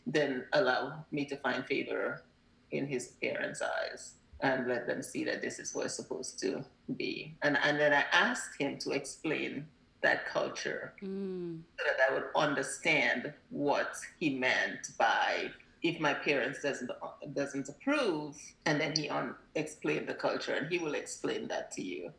then 0.05 0.45
allow 0.53 1.05
me 1.11 1.25
to 1.25 1.37
find 1.37 1.65
favor 1.65 2.23
in 2.71 2.87
His 2.87 3.13
parents' 3.21 3.61
eyes." 3.61 4.13
and 4.43 4.67
let 4.67 4.85
them 4.85 5.01
see 5.01 5.23
that 5.23 5.41
this 5.41 5.57
is 5.57 5.73
what 5.73 5.85
it's 5.85 5.95
supposed 5.95 6.37
to 6.37 6.63
be. 6.97 7.33
And, 7.43 7.57
and 7.63 7.79
then 7.79 7.93
I 7.93 8.03
asked 8.11 8.59
him 8.59 8.77
to 8.79 8.91
explain 8.91 9.65
that 10.01 10.25
culture 10.25 10.93
mm. 11.01 11.59
so 11.79 11.85
that 11.85 11.97
I 12.09 12.13
would 12.13 12.25
understand 12.35 13.33
what 13.49 13.95
he 14.19 14.35
meant 14.37 14.91
by 14.97 15.49
if 15.81 15.99
my 15.99 16.13
parents 16.13 16.61
doesn't 16.61 16.91
doesn't 17.33 17.67
approve, 17.67 18.37
and 18.65 18.79
then 18.79 18.93
he 18.95 19.09
on 19.09 19.35
explain 19.55 20.05
the 20.05 20.13
culture, 20.13 20.53
and 20.53 20.71
he 20.71 20.77
will 20.77 20.93
explain 20.93 21.47
that 21.49 21.71
to 21.71 21.81
you. 21.81 22.11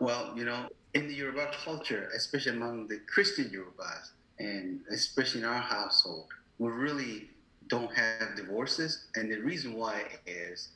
Well, 0.00 0.32
you 0.36 0.44
know, 0.44 0.68
in 0.94 1.06
the 1.06 1.14
Yoruba 1.14 1.50
culture, 1.64 2.08
especially 2.16 2.56
among 2.56 2.88
the 2.88 2.98
Christian 3.06 3.44
Yorubas, 3.44 4.10
and 4.38 4.80
especially 4.90 5.40
in 5.40 5.46
our 5.46 5.60
household, 5.60 6.26
we 6.58 6.70
really 6.70 7.28
don't 7.68 7.92
have 7.94 8.36
divorces, 8.36 9.06
and 9.14 9.30
the 9.30 9.38
reason 9.38 9.74
why 9.74 10.02
is 10.26 10.68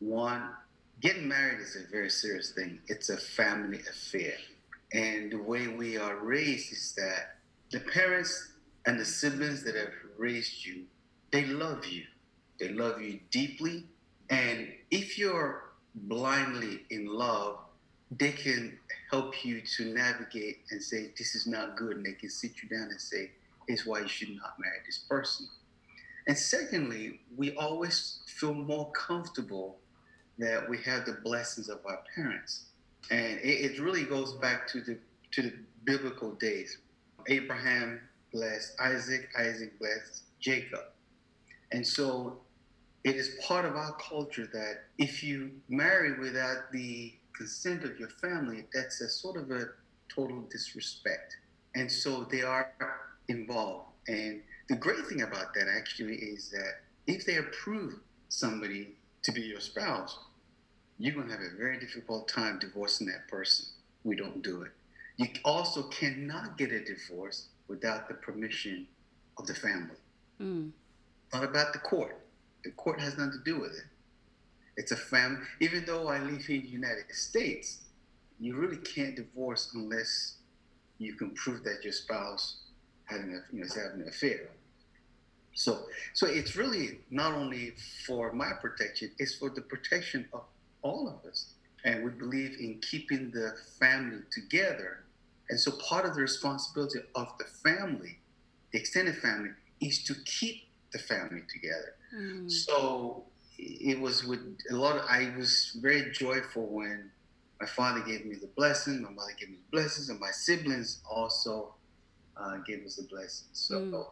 one, 0.00 0.50
getting 1.00 1.28
married 1.28 1.60
is 1.60 1.76
a 1.76 1.90
very 1.90 2.10
serious 2.10 2.52
thing. 2.52 2.80
It's 2.86 3.10
a 3.10 3.16
family 3.16 3.80
affair. 3.80 4.34
And 4.92 5.30
the 5.30 5.42
way 5.42 5.68
we 5.68 5.98
are 5.98 6.16
raised 6.16 6.72
is 6.72 6.94
that 6.96 7.36
the 7.70 7.80
parents 7.80 8.52
and 8.86 8.98
the 8.98 9.04
siblings 9.04 9.62
that 9.64 9.74
have 9.74 9.92
raised 10.16 10.64
you, 10.64 10.84
they 11.30 11.44
love 11.44 11.84
you. 11.84 12.04
They 12.58 12.70
love 12.70 13.02
you 13.02 13.20
deeply. 13.30 13.84
And 14.30 14.68
if 14.90 15.18
you're 15.18 15.64
blindly 15.94 16.84
in 16.90 17.06
love, 17.06 17.58
they 18.10 18.32
can 18.32 18.78
help 19.10 19.44
you 19.44 19.62
to 19.76 19.84
navigate 19.86 20.60
and 20.70 20.82
say, 20.82 21.10
this 21.16 21.34
is 21.34 21.46
not 21.46 21.76
good. 21.76 21.96
And 21.96 22.06
they 22.06 22.12
can 22.12 22.30
sit 22.30 22.52
you 22.62 22.68
down 22.68 22.88
and 22.90 23.00
say, 23.00 23.30
it's 23.66 23.86
why 23.86 24.00
you 24.00 24.08
should 24.08 24.30
not 24.30 24.54
marry 24.58 24.78
this 24.86 24.98
person. 24.98 25.46
And 26.26 26.36
secondly, 26.36 27.20
we 27.36 27.54
always 27.56 28.18
feel 28.26 28.54
more 28.54 28.90
comfortable 28.92 29.78
that 30.38 30.68
we 30.68 30.78
have 30.82 31.04
the 31.04 31.18
blessings 31.24 31.68
of 31.68 31.78
our 31.86 32.00
parents. 32.14 32.66
And 33.10 33.38
it, 33.40 33.72
it 33.72 33.80
really 33.80 34.04
goes 34.04 34.34
back 34.34 34.68
to 34.68 34.80
the 34.80 34.98
to 35.32 35.42
the 35.42 35.52
biblical 35.84 36.32
days. 36.32 36.78
Abraham 37.26 38.00
blessed 38.32 38.72
Isaac, 38.80 39.28
Isaac 39.38 39.78
blessed 39.78 40.22
Jacob. 40.40 40.84
And 41.72 41.86
so 41.86 42.38
it 43.04 43.16
is 43.16 43.36
part 43.46 43.64
of 43.64 43.76
our 43.76 43.92
culture 43.92 44.48
that 44.52 44.84
if 44.98 45.22
you 45.22 45.50
marry 45.68 46.18
without 46.18 46.72
the 46.72 47.12
consent 47.38 47.84
of 47.84 47.98
your 47.98 48.10
family, 48.10 48.64
that's 48.74 49.00
a 49.00 49.08
sort 49.08 49.36
of 49.36 49.50
a 49.50 49.66
total 50.14 50.42
disrespect. 50.50 51.36
And 51.74 51.90
so 51.90 52.24
they 52.30 52.42
are 52.42 52.72
involved. 53.28 53.86
And 54.08 54.42
the 54.68 54.76
great 54.76 55.06
thing 55.06 55.22
about 55.22 55.54
that 55.54 55.68
actually 55.74 56.16
is 56.16 56.50
that 56.50 56.80
if 57.06 57.24
they 57.24 57.36
approve 57.36 57.94
somebody 58.28 58.96
to 59.22 59.32
be 59.32 59.42
your 59.42 59.60
spouse, 59.60 60.18
you're 60.98 61.14
going 61.14 61.28
to 61.28 61.32
have 61.32 61.42
a 61.42 61.56
very 61.56 61.78
difficult 61.78 62.28
time 62.28 62.58
divorcing 62.58 63.06
that 63.06 63.28
person. 63.28 63.66
We 64.04 64.16
don't 64.16 64.42
do 64.42 64.62
it. 64.62 64.72
You 65.16 65.28
also 65.44 65.84
cannot 65.84 66.58
get 66.58 66.72
a 66.72 66.84
divorce 66.84 67.48
without 67.68 68.08
the 68.08 68.14
permission 68.14 68.86
of 69.38 69.46
the 69.46 69.54
family. 69.54 69.96
Mm. 70.40 70.70
Not 71.32 71.44
about 71.44 71.72
the 71.72 71.78
court. 71.78 72.18
The 72.64 72.70
court 72.72 73.00
has 73.00 73.16
nothing 73.16 73.32
to 73.32 73.44
do 73.44 73.60
with 73.60 73.72
it. 73.72 73.84
It's 74.78 74.92
a 74.92 74.96
family. 74.96 75.40
Even 75.58 75.84
though 75.84 76.06
I 76.06 76.20
live 76.20 76.48
in 76.48 76.62
the 76.62 76.68
United 76.68 77.12
States, 77.12 77.78
you 78.38 78.54
really 78.54 78.76
can't 78.76 79.16
divorce 79.16 79.72
unless 79.74 80.36
you 80.98 81.14
can 81.14 81.32
prove 81.32 81.64
that 81.64 81.82
your 81.82 81.92
spouse 81.92 82.58
having 83.04 83.30
a, 83.34 83.40
you 83.52 83.58
know, 83.58 83.66
is 83.66 83.74
having 83.74 84.02
an 84.02 84.08
affair. 84.08 84.50
So, 85.52 85.86
so 86.14 86.28
it's 86.28 86.54
really 86.54 87.00
not 87.10 87.34
only 87.34 87.74
for 88.06 88.32
my 88.32 88.52
protection; 88.52 89.10
it's 89.18 89.34
for 89.34 89.50
the 89.50 89.62
protection 89.62 90.28
of 90.32 90.44
all 90.82 91.08
of 91.08 91.28
us. 91.28 91.54
And 91.84 92.04
we 92.04 92.10
believe 92.10 92.56
in 92.60 92.80
keeping 92.80 93.32
the 93.32 93.56
family 93.80 94.22
together. 94.30 95.04
And 95.50 95.58
so 95.58 95.72
part 95.72 96.04
of 96.06 96.14
the 96.14 96.20
responsibility 96.20 97.00
of 97.16 97.32
the 97.38 97.46
family, 97.64 98.18
the 98.72 98.78
extended 98.78 99.16
family, 99.16 99.50
is 99.80 100.04
to 100.04 100.14
keep 100.24 100.68
the 100.92 100.98
family 101.00 101.42
together. 101.52 101.94
Mm. 102.14 102.50
So 102.50 103.24
it 103.58 104.00
was 104.00 104.24
with 104.24 104.40
a 104.70 104.74
lot 104.74 104.96
of, 104.96 105.04
I 105.08 105.32
was 105.36 105.76
very 105.80 106.10
joyful 106.12 106.66
when 106.66 107.10
my 107.60 107.66
father 107.66 108.00
gave 108.00 108.24
me 108.24 108.36
the 108.36 108.46
blessing, 108.56 109.02
my 109.02 109.10
mother 109.10 109.32
gave 109.38 109.50
me 109.50 109.56
the 109.56 109.70
blessings, 109.76 110.08
and 110.08 110.20
my 110.20 110.30
siblings 110.30 111.02
also 111.10 111.74
uh, 112.36 112.58
gave 112.66 112.84
us 112.84 112.96
the 112.96 113.02
blessing. 113.02 113.48
So, 113.52 113.80
mm. 113.80 114.06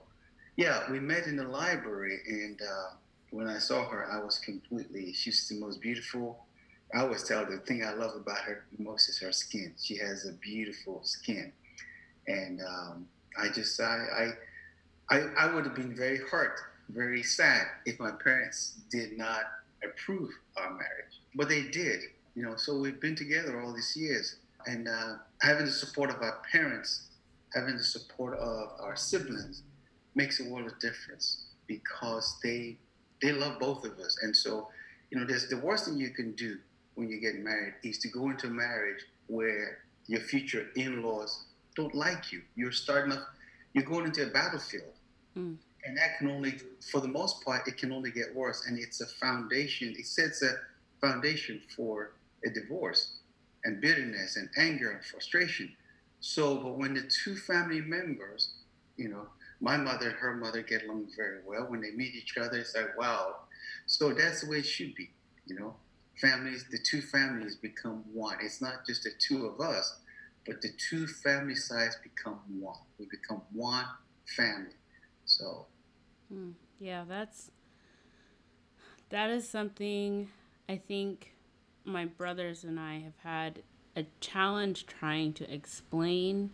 yeah, 0.56 0.90
we 0.90 0.98
met 0.98 1.26
in 1.26 1.36
the 1.36 1.46
library, 1.46 2.18
and 2.26 2.60
uh, 2.60 2.96
when 3.30 3.46
I 3.46 3.58
saw 3.58 3.88
her, 3.88 4.10
I 4.10 4.22
was 4.22 4.38
completely, 4.38 5.12
she's 5.12 5.48
the 5.48 5.60
most 5.60 5.80
beautiful 5.80 6.46
I 6.94 7.00
always 7.00 7.22
tell 7.24 7.44
her 7.44 7.50
the 7.50 7.58
thing 7.58 7.84
I 7.84 7.92
love 7.94 8.14
about 8.14 8.38
her 8.38 8.64
most 8.78 9.08
is 9.08 9.18
her 9.18 9.32
skin. 9.32 9.74
She 9.80 9.96
has 9.96 10.26
a 10.26 10.32
beautiful 10.34 11.00
skin, 11.02 11.52
and 12.26 12.60
um, 12.62 13.08
I 13.38 13.48
just 13.48 13.80
I, 13.80 14.30
I 15.10 15.16
I 15.36 15.52
would 15.52 15.64
have 15.64 15.74
been 15.74 15.94
very 15.96 16.18
hurt, 16.18 16.60
very 16.88 17.22
sad 17.22 17.66
if 17.84 17.98
my 17.98 18.10
parents 18.10 18.78
did 18.90 19.16
not 19.16 19.42
approve 19.84 20.30
our 20.56 20.70
marriage, 20.70 21.20
but 21.34 21.48
they 21.48 21.62
did. 21.62 22.00
You 22.34 22.42
know, 22.42 22.56
so 22.56 22.78
we've 22.78 23.00
been 23.00 23.16
together 23.16 23.60
all 23.60 23.72
these 23.72 23.96
years, 23.96 24.36
and 24.66 24.88
uh, 24.88 25.16
having 25.40 25.66
the 25.66 25.72
support 25.72 26.10
of 26.10 26.22
our 26.22 26.42
parents, 26.50 27.08
having 27.54 27.76
the 27.76 27.84
support 27.84 28.38
of 28.38 28.72
our 28.80 28.96
siblings, 28.96 29.62
makes 30.14 30.40
a 30.40 30.44
world 30.48 30.66
of 30.66 30.78
difference 30.80 31.44
because 31.66 32.38
they 32.42 32.76
they 33.22 33.32
love 33.32 33.58
both 33.58 33.84
of 33.84 33.98
us. 33.98 34.18
And 34.22 34.36
so, 34.36 34.68
you 35.10 35.18
know, 35.18 35.26
there's 35.26 35.48
the 35.48 35.56
worst 35.56 35.86
thing 35.86 35.96
you 35.96 36.10
can 36.10 36.32
do 36.32 36.58
when 36.94 37.08
you 37.08 37.18
get 37.18 37.36
married 37.36 37.74
is 37.82 37.98
to 37.98 38.08
go 38.08 38.30
into 38.30 38.48
a 38.48 38.50
marriage 38.50 39.02
where 39.28 39.78
your 40.06 40.20
future 40.20 40.68
in-laws 40.76 41.44
don't 41.74 41.94
like 41.94 42.32
you. 42.32 42.42
You're 42.54 42.72
starting 42.72 43.12
off, 43.12 43.24
you're 43.72 43.84
going 43.84 44.06
into 44.06 44.26
a 44.26 44.30
battlefield. 44.30 44.92
Mm. 45.36 45.56
And 45.86 45.96
that 45.96 46.18
can 46.18 46.28
only, 46.28 46.58
for 46.90 47.00
the 47.00 47.08
most 47.08 47.44
part, 47.44 47.68
it 47.68 47.78
can 47.78 47.92
only 47.92 48.10
get 48.10 48.34
worse. 48.34 48.66
And 48.66 48.78
it's 48.78 49.00
a 49.00 49.06
foundation, 49.06 49.94
it 49.96 50.06
sets 50.06 50.42
a 50.42 50.54
foundation 51.00 51.60
for 51.76 52.12
a 52.44 52.50
divorce 52.50 53.18
and 53.64 53.80
bitterness 53.80 54.36
and 54.36 54.48
anger 54.56 54.90
and 54.90 55.04
frustration. 55.04 55.72
So, 56.20 56.56
but 56.56 56.78
when 56.78 56.94
the 56.94 57.02
two 57.02 57.36
family 57.36 57.80
members, 57.80 58.54
you 58.96 59.08
know, 59.08 59.28
my 59.60 59.76
mother 59.76 60.10
and 60.10 60.18
her 60.18 60.34
mother 60.34 60.62
get 60.62 60.84
along 60.84 61.08
very 61.16 61.38
well. 61.46 61.66
When 61.68 61.80
they 61.80 61.92
meet 61.92 62.14
each 62.14 62.36
other, 62.36 62.58
it's 62.58 62.74
like, 62.74 62.98
wow. 62.98 63.36
So 63.86 64.12
that's 64.12 64.42
the 64.42 64.50
way 64.50 64.58
it 64.58 64.66
should 64.66 64.94
be, 64.94 65.10
you 65.46 65.58
know. 65.58 65.74
Families, 66.20 66.64
the 66.70 66.78
two 66.78 67.02
families 67.02 67.56
become 67.56 68.02
one. 68.12 68.38
It's 68.42 68.62
not 68.62 68.86
just 68.86 69.04
the 69.04 69.10
two 69.18 69.46
of 69.46 69.60
us, 69.60 69.98
but 70.46 70.62
the 70.62 70.70
two 70.88 71.06
family 71.06 71.54
sides 71.54 71.96
become 72.02 72.40
one. 72.58 72.78
We 72.98 73.06
become 73.10 73.42
one 73.52 73.84
family. 74.36 74.72
So, 75.26 75.66
yeah, 76.78 77.04
that's 77.09 77.50
that 79.11 79.30
is 79.30 79.49
something 79.49 80.28
I 80.68 80.76
think 80.76 81.33
my 81.85 82.04
brothers 82.04 82.64
and 82.64 82.78
I 82.80 82.99
have 82.99 83.16
had 83.23 83.62
a 83.95 84.04
challenge 84.21 84.87
trying 84.87 85.33
to 85.35 85.52
explain 85.52 86.50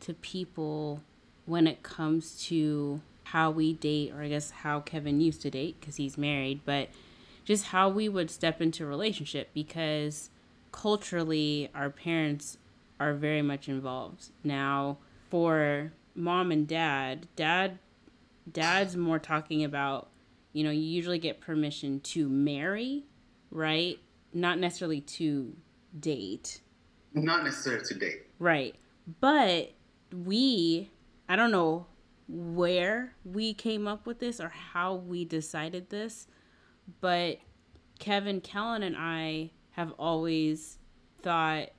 to 0.00 0.12
people 0.14 1.00
when 1.46 1.66
it 1.66 1.82
comes 1.82 2.42
to 2.46 3.00
how 3.24 3.50
we 3.50 3.72
date, 3.72 4.12
or 4.12 4.22
I 4.22 4.28
guess 4.28 4.50
how 4.50 4.80
Kevin 4.80 5.20
used 5.20 5.42
to 5.42 5.50
date 5.50 5.76
because 5.80 5.96
he's 5.96 6.18
married, 6.18 6.60
but 6.64 6.88
just 7.44 7.66
how 7.66 7.88
we 7.88 8.08
would 8.08 8.30
step 8.30 8.60
into 8.60 8.84
a 8.84 8.86
relationship 8.86 9.50
because 9.54 10.30
culturally 10.72 11.70
our 11.74 11.88
parents 11.88 12.58
are 13.00 13.14
very 13.14 13.42
much 13.42 13.68
involved. 13.68 14.30
Now, 14.44 14.98
for 15.30 15.92
mom 16.14 16.50
and 16.50 16.66
dad, 16.66 17.28
dad 17.36 17.78
dad's 18.50 18.96
more 18.96 19.18
talking 19.18 19.64
about, 19.64 20.10
you 20.52 20.64
know, 20.64 20.70
you 20.70 20.80
usually 20.80 21.18
get 21.18 21.40
permission 21.40 22.00
to 22.00 22.28
marry, 22.28 23.04
right? 23.50 23.98
Not 24.32 24.58
necessarily 24.58 25.00
to 25.02 25.54
date. 25.98 26.60
Not 27.14 27.44
necessarily 27.44 27.84
to 27.86 27.94
date. 27.94 28.26
Right. 28.38 28.74
But 29.20 29.72
we 30.12 30.90
I 31.28 31.36
don't 31.36 31.50
know 31.50 31.86
where 32.28 33.14
we 33.24 33.54
came 33.54 33.86
up 33.86 34.06
with 34.06 34.18
this 34.18 34.40
or 34.40 34.48
how 34.48 34.94
we 34.94 35.24
decided 35.24 35.90
this, 35.90 36.26
but 37.00 37.38
Kevin 37.98 38.40
Kellen 38.40 38.82
and 38.82 38.96
I 38.96 39.50
have 39.70 39.92
always 39.98 40.78
thought 41.20 41.70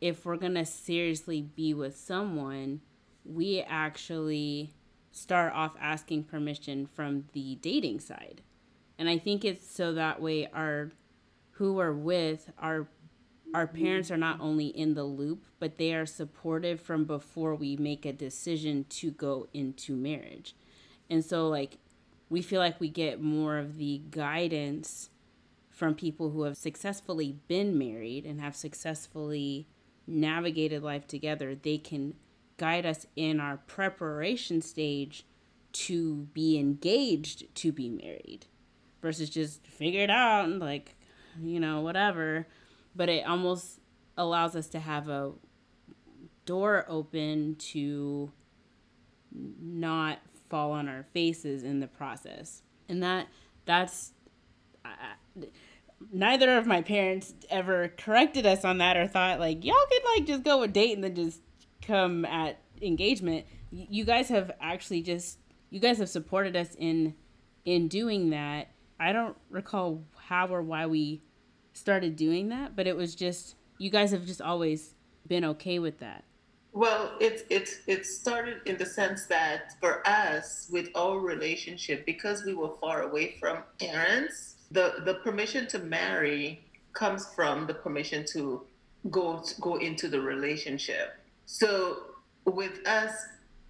if 0.00 0.24
we're 0.24 0.36
going 0.36 0.54
to 0.54 0.66
seriously 0.66 1.40
be 1.42 1.72
with 1.72 1.96
someone, 1.96 2.80
we 3.24 3.60
actually 3.60 4.74
start 5.14 5.52
off 5.54 5.76
asking 5.80 6.24
permission 6.24 6.86
from 6.86 7.24
the 7.32 7.54
dating 7.62 8.00
side. 8.00 8.42
And 8.98 9.08
I 9.08 9.16
think 9.16 9.44
it's 9.44 9.70
so 9.70 9.94
that 9.94 10.20
way 10.20 10.48
our 10.52 10.90
who 11.52 11.74
we're 11.74 11.92
with 11.92 12.50
our 12.58 12.88
our 13.54 13.68
parents 13.68 14.10
are 14.10 14.16
not 14.16 14.40
only 14.40 14.66
in 14.66 14.94
the 14.94 15.04
loop, 15.04 15.44
but 15.60 15.78
they 15.78 15.94
are 15.94 16.06
supportive 16.06 16.80
from 16.80 17.04
before 17.04 17.54
we 17.54 17.76
make 17.76 18.04
a 18.04 18.12
decision 18.12 18.84
to 18.88 19.12
go 19.12 19.46
into 19.54 19.94
marriage. 19.94 20.56
And 21.08 21.24
so, 21.24 21.48
like, 21.48 21.78
we 22.28 22.42
feel 22.42 22.58
like 22.58 22.80
we 22.80 22.88
get 22.88 23.22
more 23.22 23.58
of 23.58 23.78
the 23.78 24.02
guidance 24.10 25.10
from 25.70 25.94
people 25.94 26.30
who 26.30 26.42
have 26.42 26.56
successfully 26.56 27.38
been 27.46 27.78
married 27.78 28.26
and 28.26 28.40
have 28.40 28.56
successfully 28.56 29.68
navigated 30.04 30.82
life 30.82 31.06
together. 31.06 31.54
They 31.54 31.78
can 31.78 32.14
guide 32.56 32.86
us 32.86 33.06
in 33.16 33.40
our 33.40 33.56
preparation 33.56 34.62
stage 34.62 35.26
to 35.72 36.28
be 36.32 36.58
engaged 36.58 37.52
to 37.56 37.72
be 37.72 37.88
married 37.88 38.46
versus 39.02 39.28
just 39.28 39.66
figure 39.66 40.02
it 40.02 40.10
out 40.10 40.44
and, 40.44 40.60
like, 40.60 40.94
you 41.42 41.58
know, 41.58 41.80
whatever. 41.80 42.46
But 42.94 43.08
it 43.08 43.26
almost 43.26 43.80
allows 44.16 44.54
us 44.54 44.68
to 44.68 44.78
have 44.78 45.08
a 45.08 45.32
door 46.46 46.84
open 46.88 47.56
to 47.56 48.30
not 49.32 50.18
fall 50.48 50.72
on 50.72 50.88
our 50.88 51.04
faces 51.12 51.64
in 51.64 51.80
the 51.80 51.88
process. 51.88 52.62
And 52.88 53.02
that 53.02 53.26
that's 53.64 54.12
neither 56.12 56.56
of 56.56 56.66
my 56.66 56.82
parents 56.82 57.34
ever 57.48 57.88
corrected 57.96 58.46
us 58.46 58.64
on 58.64 58.78
that 58.78 58.96
or 58.96 59.06
thought 59.06 59.40
like 59.40 59.64
y'all 59.64 59.74
could 59.90 60.02
like 60.14 60.26
just 60.26 60.42
go 60.42 60.62
a 60.62 60.68
date 60.68 60.94
and 60.94 61.02
then 61.02 61.14
just 61.14 61.40
come 61.86 62.24
at 62.24 62.58
engagement 62.82 63.46
you 63.70 64.04
guys 64.04 64.28
have 64.28 64.50
actually 64.60 65.02
just 65.02 65.38
you 65.70 65.80
guys 65.80 65.98
have 65.98 66.08
supported 66.08 66.56
us 66.56 66.74
in 66.78 67.14
in 67.64 67.88
doing 67.88 68.30
that 68.30 68.68
i 68.98 69.12
don't 69.12 69.36
recall 69.50 70.02
how 70.16 70.46
or 70.48 70.62
why 70.62 70.86
we 70.86 71.20
started 71.74 72.16
doing 72.16 72.48
that, 72.48 72.74
but 72.74 72.86
it 72.86 72.96
was 72.96 73.14
just 73.14 73.56
you 73.78 73.90
guys 73.90 74.12
have 74.12 74.24
just 74.24 74.40
always 74.40 74.94
been 75.26 75.44
okay 75.44 75.78
with 75.78 75.98
that. 75.98 76.24
Well, 76.72 77.12
it's 77.20 77.42
it's 77.50 77.80
it 77.86 78.06
started 78.06 78.62
in 78.66 78.78
the 78.78 78.86
sense 78.86 79.26
that 79.26 79.78
for 79.80 80.06
us 80.08 80.68
with 80.72 80.88
our 80.94 81.18
relationship, 81.18 82.06
because 82.06 82.44
we 82.44 82.54
were 82.54 82.72
far 82.80 83.02
away 83.02 83.36
from 83.38 83.58
parents, 83.78 84.56
the 84.70 85.02
the 85.04 85.14
permission 85.14 85.66
to 85.68 85.78
marry 85.78 86.64
comes 86.92 87.26
from 87.26 87.66
the 87.66 87.74
permission 87.74 88.24
to 88.32 88.62
go 89.10 89.44
go 89.60 89.76
into 89.76 90.08
the 90.08 90.20
relationship. 90.20 91.16
So 91.46 91.98
with 92.44 92.86
us, 92.86 93.12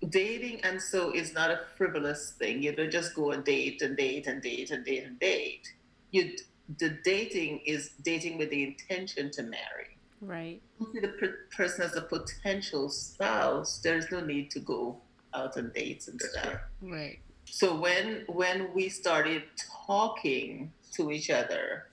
dating 0.09 0.61
and 0.65 0.81
so 0.81 1.11
is 1.11 1.33
not 1.33 1.51
a 1.51 1.61
frivolous 1.77 2.33
thing. 2.39 2.63
You 2.63 2.73
don't 2.73 2.91
just 2.91 3.15
go 3.15 3.31
and 3.31 3.45
date 3.45 3.83
and 3.83 3.97
date 3.97 4.27
and 4.27 4.43
date 4.43 4.71
and 4.71 4.85
date 4.85 5.05
and 5.05 5.19
date. 5.19 5.73
You 6.11 6.37
the 6.79 6.99
dating 7.05 7.61
is 7.67 7.91
dating 8.03 8.39
with 8.39 8.51
the 8.51 8.63
intention 8.63 9.31
to 9.33 9.43
marry. 9.43 9.99
Right. 10.21 10.63
See 10.93 11.01
the 11.01 11.09
per- 11.09 11.39
person 11.55 11.83
as 11.85 11.95
a 11.97 12.01
potential 12.01 12.89
spouse, 12.89 13.79
there's 13.79 14.11
no 14.11 14.21
need 14.21 14.51
to 14.53 14.61
go 14.61 14.97
out 15.35 15.59
on 15.59 15.73
dates 15.75 16.09
and 16.09 16.21
stuff. 16.21 16.61
Right. 16.81 17.19
So 17.45 17.79
when 17.79 18.25
when 18.29 18.73
we 18.75 18.89
started 18.89 19.43
talking 19.87 20.73
to 20.93 21.11
each 21.11 21.29
other 21.29 21.89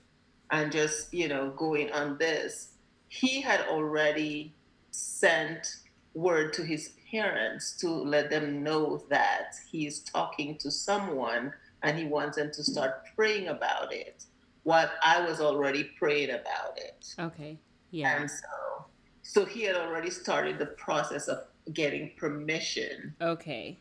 and 0.52 0.72
just 0.72 1.14
you 1.14 1.28
know 1.28 1.50
going 1.52 1.92
on 1.92 2.18
this, 2.18 2.70
he 3.10 3.42
had 3.42 3.62
already 3.68 4.54
sent 4.92 5.78
word 6.14 6.54
to 6.54 6.64
his 6.64 6.94
parents 7.10 7.76
to 7.78 7.90
let 7.90 8.30
them 8.30 8.64
know 8.64 9.04
that 9.10 9.56
he's 9.70 10.00
talking 10.00 10.58
to 10.58 10.70
someone 10.70 11.54
and 11.84 11.98
he 11.98 12.06
wants 12.06 12.38
them 12.38 12.52
to 12.54 12.64
start 12.64 13.04
praying 13.16 13.48
about 13.48 13.92
it 13.92 14.26
what 14.64 14.92
I 15.04 15.26
was 15.26 15.42
already 15.42 15.84
praying 15.98 16.30
about 16.30 16.78
it. 16.78 17.16
Okay. 17.18 17.58
Yeah. 17.92 18.20
And 18.20 18.30
so, 18.30 18.86
so 19.22 19.46
he 19.46 19.64
had 19.64 19.76
already 19.76 20.10
started 20.10 20.60
the 20.60 20.68
process 20.68 21.28
of 21.28 21.40
getting 21.74 22.12
permission. 22.18 23.16
Okay. 23.22 23.78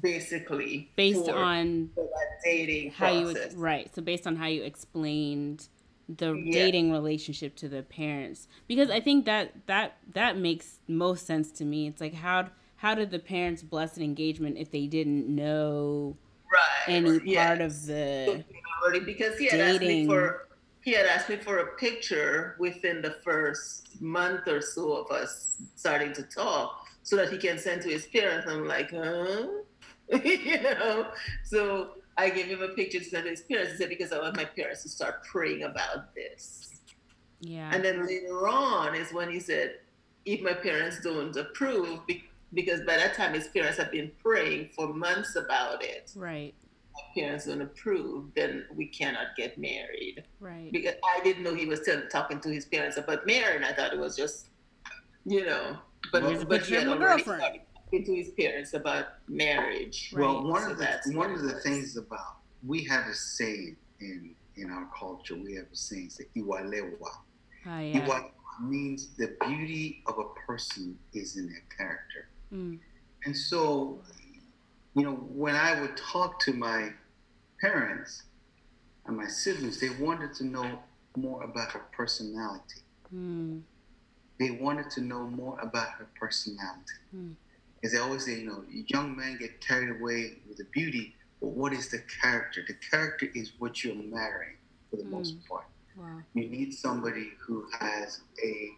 Basically, 0.00 0.90
based 0.96 1.28
on 1.28 1.90
dating 2.42 2.92
how 2.92 3.24
process. 3.24 3.52
you 3.52 3.58
right. 3.58 3.94
So 3.94 4.00
based 4.00 4.26
on 4.26 4.36
how 4.36 4.46
you 4.46 4.62
explained 4.62 5.68
the 6.18 6.34
yeah. 6.34 6.52
dating 6.52 6.92
relationship 6.92 7.56
to 7.56 7.68
the 7.68 7.82
parents, 7.82 8.48
because 8.66 8.90
I 8.90 9.00
think 9.00 9.24
that 9.26 9.52
that 9.66 9.96
that 10.12 10.36
makes 10.36 10.78
most 10.88 11.26
sense 11.26 11.50
to 11.52 11.64
me. 11.64 11.86
It's 11.86 12.00
like 12.00 12.14
how 12.14 12.48
how 12.76 12.94
did 12.94 13.10
the 13.10 13.18
parents 13.18 13.62
bless 13.62 13.96
an 13.96 14.02
engagement 14.02 14.56
if 14.58 14.70
they 14.70 14.86
didn't 14.86 15.28
know 15.28 16.16
right. 16.52 16.94
any 16.94 17.20
yes. 17.24 17.46
part 17.46 17.60
of 17.60 17.86
the 17.86 18.44
because 19.04 19.38
he 19.38 19.46
had 19.46 19.58
dating. 19.58 19.72
asked 19.74 19.82
me 19.82 20.06
for 20.06 20.48
he 20.82 20.92
had 20.92 21.06
asked 21.06 21.28
me 21.28 21.36
for 21.36 21.58
a 21.58 21.66
picture 21.76 22.56
within 22.58 23.00
the 23.00 23.16
first 23.24 24.00
month 24.02 24.48
or 24.48 24.60
so 24.60 24.92
of 24.92 25.10
us 25.12 25.62
starting 25.76 26.12
to 26.12 26.22
talk 26.24 26.86
so 27.04 27.16
that 27.16 27.30
he 27.30 27.38
can 27.38 27.58
send 27.58 27.82
to 27.82 27.88
his 27.88 28.06
parents. 28.06 28.48
I'm 28.48 28.66
like, 28.66 28.90
huh? 28.90 29.46
you 30.24 30.62
know? 30.62 31.06
So 31.44 31.90
I 32.16 32.30
gave 32.30 32.46
him 32.46 32.62
a 32.62 32.68
picture 32.68 32.98
to 32.98 33.04
send 33.04 33.24
to 33.24 33.30
his 33.30 33.42
parents. 33.42 33.72
He 33.72 33.78
said, 33.78 33.88
because 33.88 34.12
I 34.12 34.18
want 34.18 34.36
my 34.36 34.44
parents 34.44 34.82
to 34.82 34.88
start 34.88 35.24
praying 35.24 35.62
about 35.62 36.14
this. 36.14 36.80
Yeah. 37.40 37.70
And 37.72 37.84
then 37.84 38.06
later 38.06 38.48
on 38.48 38.94
is 38.94 39.12
when 39.12 39.30
he 39.30 39.40
said, 39.40 39.78
if 40.24 40.40
my 40.42 40.52
parents 40.52 41.00
don't 41.00 41.36
approve, 41.36 42.00
because 42.54 42.80
by 42.82 42.96
that 42.96 43.14
time 43.14 43.34
his 43.34 43.48
parents 43.48 43.78
have 43.78 43.90
been 43.90 44.12
praying 44.22 44.70
for 44.76 44.92
months 44.92 45.36
about 45.36 45.82
it. 45.82 46.12
Right 46.14 46.54
My 46.94 47.22
parents 47.22 47.46
don't 47.46 47.62
approve, 47.62 48.26
then 48.36 48.66
we 48.76 48.86
cannot 48.86 49.34
get 49.36 49.58
married. 49.58 50.22
Right. 50.38 50.70
Because 50.70 50.94
I 51.04 51.22
didn't 51.24 51.42
know 51.42 51.54
he 51.54 51.66
was 51.66 51.80
still 51.80 52.02
talking 52.10 52.40
to 52.40 52.50
his 52.50 52.66
parents 52.66 52.98
about 52.98 53.26
marrying. 53.26 53.64
I 53.64 53.72
thought 53.72 53.92
it 53.92 53.98
was 53.98 54.16
just 54.16 54.48
you 55.24 55.46
know, 55.46 55.78
but, 56.10 56.22
well, 56.22 56.44
but 56.44 56.62
he 56.62 56.74
had 56.74 56.88
already 56.88 57.22
girlfriend. 57.22 57.40
started 57.42 57.60
to 58.00 58.14
his 58.14 58.30
parents 58.30 58.74
about 58.74 59.06
marriage. 59.28 60.12
Well, 60.16 60.36
right. 60.36 60.44
one 60.44 60.62
so 60.62 60.70
of 60.72 60.78
the 60.78 61.12
one 61.14 61.32
of 61.32 61.42
the 61.42 61.60
things 61.60 61.96
about 61.96 62.38
we 62.66 62.84
have 62.84 63.06
a 63.06 63.14
saying 63.14 63.76
in 64.00 64.34
in 64.56 64.70
our 64.70 64.88
culture. 64.98 65.34
We 65.34 65.54
have 65.54 65.66
a 65.72 65.76
saying, 65.76 66.10
"Say 66.10 66.24
iwalewa." 66.36 66.98
Oh, 67.66 67.78
yeah. 67.78 68.04
Iwa 68.04 68.30
means 68.60 69.08
the 69.16 69.36
beauty 69.46 70.02
of 70.06 70.18
a 70.18 70.46
person 70.46 70.98
is 71.12 71.36
in 71.36 71.46
their 71.46 71.62
character. 71.76 72.28
Mm. 72.52 72.78
And 73.24 73.36
so, 73.36 74.00
you 74.94 75.02
know, 75.02 75.14
when 75.14 75.54
I 75.54 75.80
would 75.80 75.96
talk 75.96 76.40
to 76.40 76.52
my 76.52 76.90
parents 77.60 78.24
and 79.06 79.16
my 79.16 79.28
siblings, 79.28 79.80
they 79.80 79.90
wanted 79.90 80.34
to 80.34 80.44
know 80.44 80.80
more 81.16 81.42
about 81.42 81.72
her 81.72 81.84
personality. 81.92 82.82
Mm. 83.14 83.62
They 84.38 84.50
wanted 84.50 84.90
to 84.90 85.00
know 85.00 85.26
more 85.26 85.58
about 85.60 85.90
her 85.90 86.08
personality. 86.18 86.98
Mm. 87.14 87.34
As 87.84 87.92
they 87.92 87.98
always 87.98 88.24
say, 88.24 88.40
you 88.40 88.46
know, 88.46 88.64
young 88.70 89.16
men 89.16 89.38
get 89.38 89.60
carried 89.60 89.90
away 90.00 90.34
with 90.48 90.58
the 90.58 90.66
beauty, 90.72 91.14
but 91.40 91.48
what 91.48 91.72
is 91.72 91.90
the 91.90 92.02
character? 92.20 92.62
The 92.66 92.74
character 92.74 93.28
is 93.34 93.52
what 93.58 93.82
you're 93.82 93.94
marrying 93.94 94.56
for 94.90 94.96
the 94.96 95.02
mm. 95.02 95.10
most 95.10 95.36
part. 95.48 95.64
Wow. 95.96 96.20
You 96.34 96.48
need 96.48 96.72
somebody 96.72 97.32
who 97.40 97.66
has 97.78 98.20
a 98.42 98.70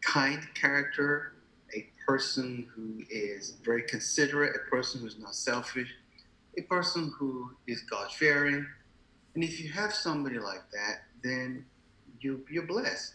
kind 0.00 0.46
character, 0.54 1.32
a 1.74 1.86
person 2.06 2.68
who 2.74 3.02
is 3.10 3.56
very 3.64 3.82
considerate, 3.82 4.54
a 4.54 4.70
person 4.70 5.00
who's 5.00 5.18
not 5.18 5.34
selfish, 5.34 5.92
a 6.56 6.62
person 6.62 7.12
who 7.18 7.50
is 7.66 7.82
God 7.82 8.12
fearing. 8.12 8.66
And 9.34 9.44
if 9.44 9.60
you 9.60 9.70
have 9.72 9.92
somebody 9.92 10.38
like 10.38 10.70
that, 10.72 11.02
then 11.22 11.66
you, 12.20 12.44
you're 12.50 12.66
blessed. 12.66 13.14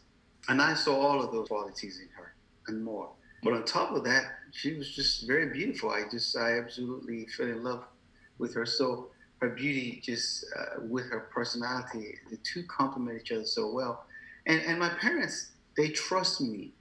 And 0.50 0.62
I 0.62 0.74
saw 0.74 1.00
all 1.00 1.24
of 1.24 1.32
those 1.32 1.48
qualities 1.48 2.00
in 2.00 2.10
her 2.16 2.34
and 2.68 2.84
more. 2.84 3.10
But 3.44 3.54
on 3.54 3.66
top 3.66 3.96
of 3.96 4.04
that, 4.04 4.24
she 4.52 4.74
was 4.74 4.92
just 4.92 5.28
very 5.28 5.48
beautiful. 5.48 5.90
I 5.90 6.04
just, 6.12 6.38
I 6.38 6.60
absolutely 6.60 7.26
fell 7.26 7.48
in 7.48 7.64
love 7.64 7.84
with 8.38 8.54
her. 8.56 8.66
So 8.66 9.10
her 9.42 9.50
beauty 9.50 10.02
just 10.04 10.46
uh, 10.58 10.82
with 10.88 11.10
her 11.10 11.30
personality, 11.34 12.16
the 12.30 12.38
two 12.38 12.64
complement 12.64 13.22
each 13.22 13.32
other 13.32 13.46
so 13.46 13.72
well. 13.72 14.06
And 14.46 14.62
and 14.62 14.80
my 14.80 14.90
parents, 14.90 15.52
they 15.76 15.90
trust 15.90 16.42
me 16.42 16.74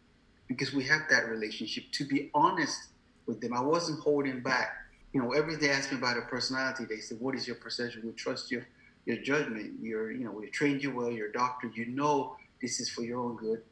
because 0.47 0.73
we 0.73 0.85
have 0.85 1.03
that 1.11 1.29
relationship. 1.29 1.85
To 1.93 2.05
be 2.05 2.31
honest 2.35 2.79
with 3.27 3.41
them, 3.41 3.55
I 3.55 3.61
wasn't 3.61 4.01
holding 4.01 4.41
back. 4.41 4.77
You 5.13 5.23
know, 5.23 5.33
every 5.33 5.57
day 5.57 5.71
asked 5.71 5.91
me 5.91 5.99
about 5.99 6.17
her 6.17 6.23
personality. 6.23 6.85
They 6.85 6.99
said, 6.99 7.19
"What 7.21 7.35
is 7.35 7.47
your 7.47 7.57
perception? 7.57 8.03
We 8.05 8.13
trust 8.13 8.51
your 8.51 8.67
your 9.07 9.17
judgment. 9.17 9.81
You're, 9.81 10.13
you 10.13 10.25
know, 10.25 10.33
we 10.33 10.49
trained 10.49 10.83
you 10.83 10.95
well. 10.95 11.11
You're 11.11 11.31
a 11.31 11.33
doctor. 11.33 11.71
You 11.75 11.87
know 11.87 12.37
this 12.61 12.79
is 12.81 12.91
for 12.91 13.03
your 13.03 13.21
own 13.21 13.37
good." 13.37 13.63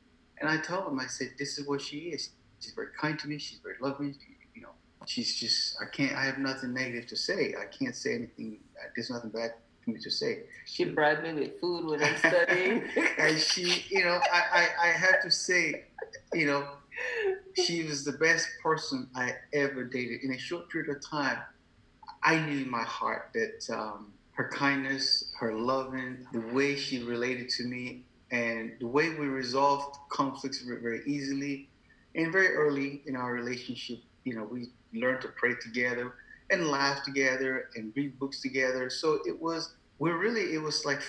And 0.40 0.48
I 0.48 0.56
told 0.58 0.86
them, 0.86 0.98
I 0.98 1.06
said, 1.06 1.32
"This 1.38 1.58
is 1.58 1.66
what 1.66 1.82
she 1.82 1.98
is. 2.14 2.30
She's 2.60 2.72
very 2.72 2.88
kind 3.00 3.18
to 3.18 3.28
me. 3.28 3.38
She's 3.38 3.58
very 3.58 3.76
loving 3.80 4.14
You 4.54 4.62
know, 4.62 4.70
she's 5.06 5.36
just 5.36 5.76
I 5.80 5.86
can't 5.86 6.14
I 6.16 6.24
have 6.24 6.38
nothing 6.38 6.74
negative 6.74 7.08
to 7.08 7.16
say. 7.16 7.54
I 7.58 7.66
can't 7.66 7.94
say 7.94 8.14
anything. 8.14 8.58
There's 8.94 9.10
nothing 9.10 9.30
bad 9.30 9.54
for 9.84 9.90
me 9.90 10.00
to 10.00 10.10
say. 10.10 10.40
She 10.66 10.84
bribed 10.84 11.22
me 11.22 11.32
with 11.34 11.60
food 11.60 11.86
when 11.86 12.02
I'm 12.02 12.16
studying. 12.16 12.84
and 13.18 13.38
she, 13.38 13.84
you 13.88 14.04
know, 14.04 14.20
I, 14.32 14.42
I 14.52 14.88
I 14.88 14.92
have 14.92 15.22
to 15.22 15.30
say, 15.30 15.84
you 16.32 16.46
know, 16.46 16.66
she 17.54 17.84
was 17.84 18.04
the 18.04 18.12
best 18.12 18.48
person 18.62 19.08
I 19.14 19.34
ever 19.52 19.84
dated. 19.84 20.22
In 20.22 20.32
a 20.32 20.38
short 20.38 20.68
period 20.70 20.94
of 20.94 21.02
time, 21.04 21.38
I 22.22 22.40
knew 22.40 22.62
in 22.62 22.70
my 22.70 22.82
heart 22.82 23.30
that 23.34 23.74
um, 23.74 24.12
her 24.32 24.50
kindness, 24.52 25.32
her 25.38 25.54
loving, 25.54 26.26
the 26.32 26.40
way 26.40 26.76
she 26.76 27.02
related 27.02 27.48
to 27.50 27.64
me, 27.64 28.04
and 28.30 28.72
the 28.80 28.86
way 28.86 29.10
we 29.10 29.26
resolved 29.26 29.96
conflicts 30.10 30.62
very 30.62 31.02
easily 31.06 31.68
and 32.14 32.32
very 32.32 32.54
early 32.54 33.02
in 33.06 33.16
our 33.16 33.32
relationship, 33.32 33.98
you 34.24 34.34
know, 34.34 34.44
we 34.44 34.68
learned 34.92 35.20
to 35.22 35.28
pray 35.28 35.54
together 35.60 36.14
and 36.50 36.68
laugh 36.68 37.04
together 37.04 37.68
and 37.76 37.92
read 37.94 38.18
books 38.18 38.40
together. 38.40 38.90
So 38.90 39.20
it 39.26 39.40
was, 39.40 39.74
we 39.98 40.10
really, 40.10 40.54
it 40.54 40.62
was 40.62 40.84
like, 40.84 41.02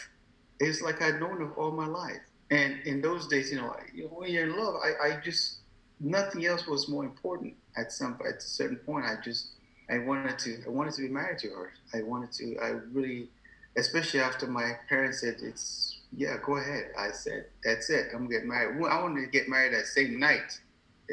it's 0.59 0.81
like 0.81 1.01
I'd 1.01 1.19
known 1.19 1.37
her 1.37 1.53
all 1.53 1.71
my 1.71 1.87
life. 1.87 2.19
And 2.51 2.79
in 2.85 3.01
those 3.01 3.27
days, 3.27 3.51
you 3.51 3.57
know, 3.57 3.75
you 3.93 4.03
know 4.03 4.09
when 4.09 4.31
you're 4.31 4.47
in 4.47 4.57
love, 4.57 4.75
I, 4.83 5.07
I 5.07 5.19
just, 5.23 5.59
nothing 5.99 6.45
else 6.45 6.67
was 6.67 6.89
more 6.89 7.05
important 7.05 7.53
at 7.77 7.91
some, 7.91 8.19
at 8.27 8.35
a 8.37 8.41
certain 8.41 8.77
point. 8.77 9.05
I 9.05 9.15
just, 9.23 9.51
I 9.89 9.99
wanted 9.99 10.37
to, 10.39 10.63
I 10.65 10.69
wanted 10.69 10.93
to 10.95 11.03
be 11.03 11.09
married 11.09 11.39
to 11.39 11.49
her. 11.49 11.71
I 11.93 12.01
wanted 12.01 12.31
to, 12.33 12.57
I 12.57 12.69
really, 12.91 13.29
especially 13.77 14.19
after 14.19 14.47
my 14.47 14.73
parents 14.89 15.21
said, 15.21 15.37
it's, 15.41 15.99
yeah, 16.11 16.37
go 16.43 16.57
ahead. 16.57 16.91
I 16.97 17.11
said, 17.11 17.45
that's 17.63 17.89
it. 17.89 18.07
I'm 18.13 18.27
getting 18.27 18.49
married. 18.49 18.83
I 18.83 19.01
wanted 19.01 19.21
to 19.21 19.27
get 19.27 19.47
married 19.47 19.73
that 19.73 19.85
same 19.85 20.19
night 20.19 20.59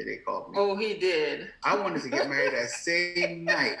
they 0.05 0.17
called 0.17 0.51
me. 0.51 0.57
Oh, 0.59 0.75
he 0.75 0.95
did. 0.95 1.49
I 1.63 1.75
wanted 1.75 2.01
to 2.03 2.09
get 2.09 2.29
married 2.29 2.53
that 2.53 2.69
same 2.69 3.45
night. 3.45 3.77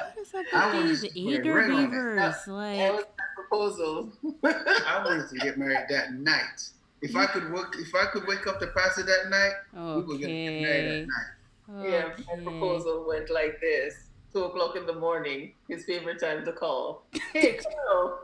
What 0.00 0.18
is 0.18 0.34
up 0.52 0.74
with 0.74 1.00
these 1.00 1.16
eager 1.16 1.68
beavers? 1.68 2.46
Like 2.46 2.78
that 2.78 2.94
was 2.94 3.04
proposal. 3.34 4.12
I 4.44 5.02
wanted 5.04 5.28
to 5.28 5.38
get 5.38 5.58
married 5.58 5.86
that 5.88 6.14
night. 6.14 6.70
If 7.00 7.16
I 7.16 7.26
could 7.26 7.52
work, 7.52 7.74
if 7.78 7.94
I 7.94 8.06
could 8.06 8.26
wake 8.26 8.46
up 8.46 8.60
the 8.60 8.68
pastor 8.68 9.02
that 9.02 9.28
night, 9.28 9.52
okay. 9.76 10.06
we 10.06 10.14
were 10.14 10.20
gonna 10.20 10.26
get 10.26 10.62
married 10.62 10.90
that 10.90 11.06
night. 11.08 11.80
Okay. 11.80 11.90
Yeah, 11.90 12.36
my 12.36 12.42
proposal 12.42 13.04
went 13.08 13.30
like 13.30 13.60
this: 13.60 13.94
two 14.32 14.44
o'clock 14.44 14.76
in 14.76 14.86
the 14.86 14.94
morning, 14.94 15.52
his 15.68 15.84
favorite 15.84 16.20
time 16.20 16.44
to 16.44 16.52
call. 16.52 17.04
Hey, 17.32 17.58
Curl. 17.58 18.20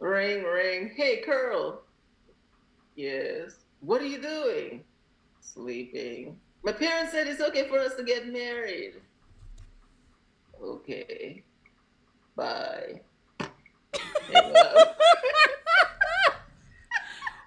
ring, 0.00 0.42
ring. 0.42 0.92
Hey, 0.96 1.22
Curl. 1.24 1.82
Yes. 2.96 3.56
What 3.80 4.00
are 4.00 4.06
you 4.06 4.20
doing? 4.20 4.82
Sleeping. 5.52 6.38
My 6.62 6.72
parents 6.72 7.12
said 7.12 7.26
it's 7.26 7.40
okay 7.40 7.68
for 7.68 7.78
us 7.78 7.94
to 7.96 8.04
get 8.04 8.26
married. 8.26 8.94
Okay. 10.62 11.42
Bye. 12.34 13.00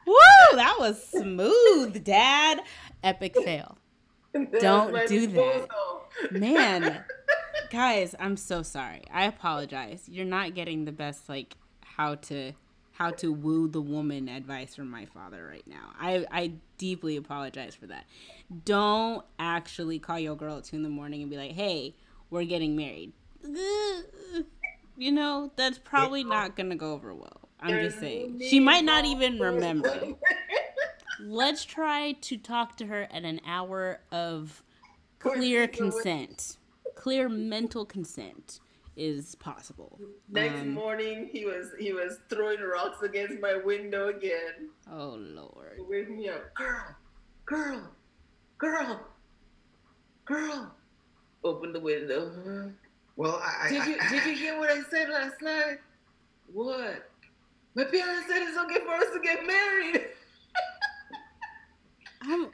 Woo! 0.08 0.16
That 0.54 0.76
was 0.80 1.04
smooth, 1.04 2.04
Dad. 2.04 2.62
Epic 3.04 3.36
fail. 3.36 3.78
Don't 4.34 5.08
do 5.08 5.28
that. 5.28 5.68
Man, 6.32 7.04
guys, 7.72 8.16
I'm 8.20 8.38
so 8.38 8.64
sorry. 8.64 9.04
I 9.12 9.26
apologize. 9.26 10.04
You're 10.08 10.26
not 10.26 10.56
getting 10.56 10.86
the 10.86 10.92
best 10.92 11.30
like 11.30 11.56
how 11.84 12.16
to 12.16 12.54
how 13.00 13.12
to 13.12 13.32
woo 13.32 13.70
the 13.70 13.82
woman 13.82 14.28
advice 14.28 14.76
from 14.76 14.92
my 14.92 15.06
father 15.06 15.48
right 15.50 15.66
now. 15.66 15.94
I, 15.98 16.26
I 16.30 16.52
deeply 16.78 17.16
apologize 17.16 17.74
for 17.74 17.88
that. 17.88 18.06
Don't 18.66 19.26
actually 19.40 20.00
call 20.00 20.20
your 20.20 20.36
girl 20.36 20.58
at 20.58 20.66
two 20.66 20.76
in 20.76 20.84
the 20.84 20.90
morning 20.90 21.22
and 21.22 21.32
be 21.32 21.38
like, 21.38 21.54
hey, 21.54 21.96
we're 22.30 22.44
getting 22.44 22.76
married. 22.76 23.14
You 25.00 25.14
know, 25.14 25.50
that's 25.56 25.78
probably 25.78 26.26
not 26.26 26.58
going 26.58 26.72
to 26.72 26.76
go 26.76 26.92
over 26.92 27.14
well. 27.14 27.40
I'm 27.62 27.70
just 27.70 28.02
saying. 28.02 28.42
She 28.42 28.60
might 28.60 28.84
not 28.84 29.06
even 29.06 29.40
remember. 29.40 29.98
Let's 31.22 31.64
try 31.64 32.18
to 32.20 32.36
talk 32.36 32.76
to 32.78 32.86
her 32.88 33.08
at 33.10 33.24
an 33.24 33.40
hour 33.48 34.02
of 34.12 34.62
clear 35.20 35.70
consent, 35.70 36.58
clear 36.96 37.30
mental 37.30 37.86
consent 37.86 38.60
is 39.00 39.34
possible. 39.36 39.98
Next 40.30 40.62
um, 40.62 40.74
morning, 40.74 41.30
he 41.32 41.46
was 41.46 41.70
he 41.80 41.94
was 41.94 42.20
throwing 42.30 42.60
rocks 42.60 43.02
against 43.02 43.40
my 43.40 43.56
window 43.56 44.10
again. 44.10 44.70
Oh 44.92 45.16
Lord! 45.18 45.80
Wake 45.88 46.10
me 46.10 46.28
up, 46.28 46.54
girl, 46.54 46.96
girl, 47.46 47.90
girl, 48.58 49.00
girl. 50.26 50.76
Open 51.46 51.72
the 51.72 51.80
window. 51.80 52.74
Well, 53.16 53.42
I, 53.42 53.70
did 53.70 53.86
you 53.86 53.98
I, 54.02 54.10
did 54.10 54.26
you 54.26 54.36
hear 54.36 54.60
what 54.60 54.70
I 54.70 54.82
said 54.90 55.10
last 55.10 55.42
night? 55.42 55.78
What? 56.52 57.10
My 57.76 57.86
parents 57.86 58.28
said 58.28 58.42
it's 58.42 58.58
okay 58.58 58.80
for 58.86 58.96
us 58.96 59.14
to 59.14 59.20
get 59.24 59.48
married. 59.48 60.08
I'm 62.22 62.50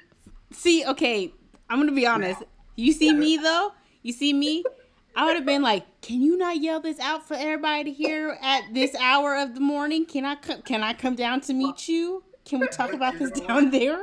see. 0.51 0.85
Okay, 0.85 1.33
I'm 1.69 1.79
gonna 1.79 1.91
be 1.91 2.05
honest. 2.05 2.43
You 2.75 2.91
see 2.93 3.13
me 3.13 3.37
though. 3.37 3.71
You 4.03 4.13
see 4.13 4.33
me. 4.33 4.63
I 5.15 5.25
would 5.25 5.35
have 5.35 5.45
been 5.45 5.61
like, 5.61 5.85
"Can 6.01 6.21
you 6.21 6.37
not 6.37 6.57
yell 6.61 6.79
this 6.79 6.99
out 6.99 7.27
for 7.27 7.35
everybody 7.35 7.85
to 7.85 7.91
hear 7.91 8.37
at 8.41 8.73
this 8.73 8.95
hour 8.95 9.35
of 9.37 9.53
the 9.53 9.61
morning? 9.61 10.05
Can 10.05 10.25
I 10.25 10.35
come? 10.35 10.61
Can 10.61 10.83
I 10.83 10.93
come 10.93 11.15
down 11.15 11.41
to 11.41 11.53
meet 11.53 11.87
you? 11.87 12.23
Can 12.43 12.59
we 12.59 12.67
talk 12.67 12.93
about 12.93 13.17
this 13.17 13.31
down 13.31 13.71
there?" 13.71 14.01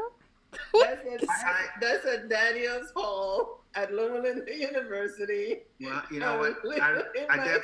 that's, 0.75 1.25
at, 1.25 1.81
that's 1.81 2.07
at 2.07 2.29
Daniel's 2.29 2.91
Hall 2.95 3.63
at 3.75 3.93
Lowell 3.93 4.25
University. 4.49 5.61
Well, 5.81 6.03
you 6.11 6.21
know 6.21 6.39
what? 6.39 6.57
I, 6.83 6.99
at, 6.99 7.45
that, 7.45 7.61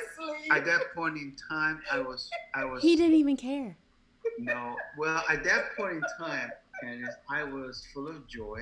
at 0.51 0.65
that 0.65 0.81
point 0.95 1.17
in 1.17 1.35
time, 1.49 1.81
I 1.91 1.99
was, 1.99 2.29
I 2.55 2.65
was. 2.65 2.81
He 2.81 2.95
didn't 2.95 3.15
even 3.15 3.37
care. 3.37 3.77
No, 4.37 4.75
well, 4.97 5.23
at 5.29 5.43
that 5.43 5.75
point 5.77 5.95
in 5.95 6.03
time, 6.19 6.51
Candice, 6.83 7.13
I 7.29 7.43
was 7.43 7.85
full 7.93 8.07
of 8.07 8.27
joy, 8.27 8.59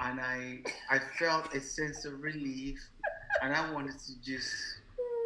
and 0.00 0.20
I, 0.20 0.60
I 0.90 0.98
felt 1.18 1.54
a 1.54 1.60
sense 1.60 2.04
of 2.04 2.22
relief 2.22 2.78
and 3.44 3.54
I 3.54 3.70
wanted 3.72 3.98
to 3.98 4.22
just 4.22 4.50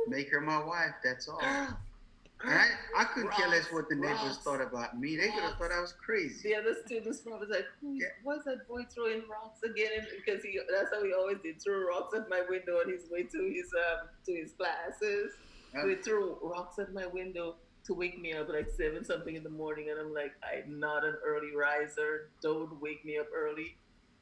make 0.09 0.31
her 0.31 0.41
my 0.41 0.63
wife. 0.63 0.95
That's 1.05 1.29
all. 1.29 1.41
I, 1.41 2.67
I 2.97 3.05
couldn't 3.05 3.33
care 3.33 3.49
less 3.49 3.67
what 3.73 3.89
the 3.89 3.95
neighbors 3.95 4.19
rocks, 4.23 4.39
thought 4.39 4.61
about 4.61 4.99
me. 4.99 5.17
They 5.17 5.29
could 5.29 5.43
have 5.43 5.57
thought 5.57 5.73
I 5.73 5.81
was 5.81 5.93
crazy. 5.93 6.49
The 6.49 6.57
other 6.57 6.75
students 6.85 7.21
probably 7.21 7.49
like, 7.49 7.67
yeah. 7.83 8.07
what's 8.23 8.45
that 8.45 8.67
boy 8.69 8.87
throwing 8.93 9.23
rocks 9.29 9.63
again? 9.65 10.07
Because 10.17 10.43
he 10.43 10.59
that's 10.73 10.93
how 10.93 11.05
he 11.05 11.13
always 11.13 11.39
did 11.43 11.63
throw 11.63 11.87
rocks 11.87 12.15
at 12.17 12.29
my 12.29 12.43
window 12.49 12.75
on 12.75 12.91
his 12.91 13.11
way 13.11 13.23
to 13.25 13.53
his 13.53 13.73
um 13.75 14.09
to 14.27 14.33
his 14.33 14.53
classes. 14.53 15.33
Yeah. 15.75 15.83
So 15.83 15.89
he 15.89 15.95
threw 15.97 16.39
rocks 16.43 16.79
at 16.79 16.93
my 16.93 17.07
window 17.07 17.57
to 17.87 17.95
wake 17.95 18.21
me 18.21 18.33
up 18.33 18.49
like 18.49 18.69
seven 18.71 19.05
something 19.05 19.35
in 19.35 19.43
the 19.43 19.51
morning, 19.51 19.91
and 19.91 19.99
I'm 19.99 20.13
like, 20.13 20.33
I'm 20.43 20.79
not 20.79 21.05
an 21.05 21.17
early 21.25 21.55
riser. 21.57 22.31
Don't 22.43 22.81
wake 22.81 23.05
me 23.05 23.19
up 23.19 23.27
early. 23.35 23.77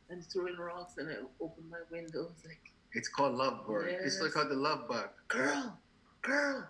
And 0.09 0.25
throwing 0.25 0.57
rocks, 0.57 0.95
and 0.99 1.09
I 1.11 1.15
open 1.41 1.69
my 1.69 1.81
window. 1.91 2.31
It's 2.33 2.47
like 2.47 2.73
it's 2.97 3.09
called 3.09 3.35
love 3.35 3.67
bird. 3.67 3.91
Yes. 3.93 4.01
It's 4.05 4.23
like 4.23 4.33
called 4.33 4.49
the 4.49 4.55
love 4.55 4.89
bug. 4.89 5.11
Girl, 5.29 5.79
girl. 6.23 6.67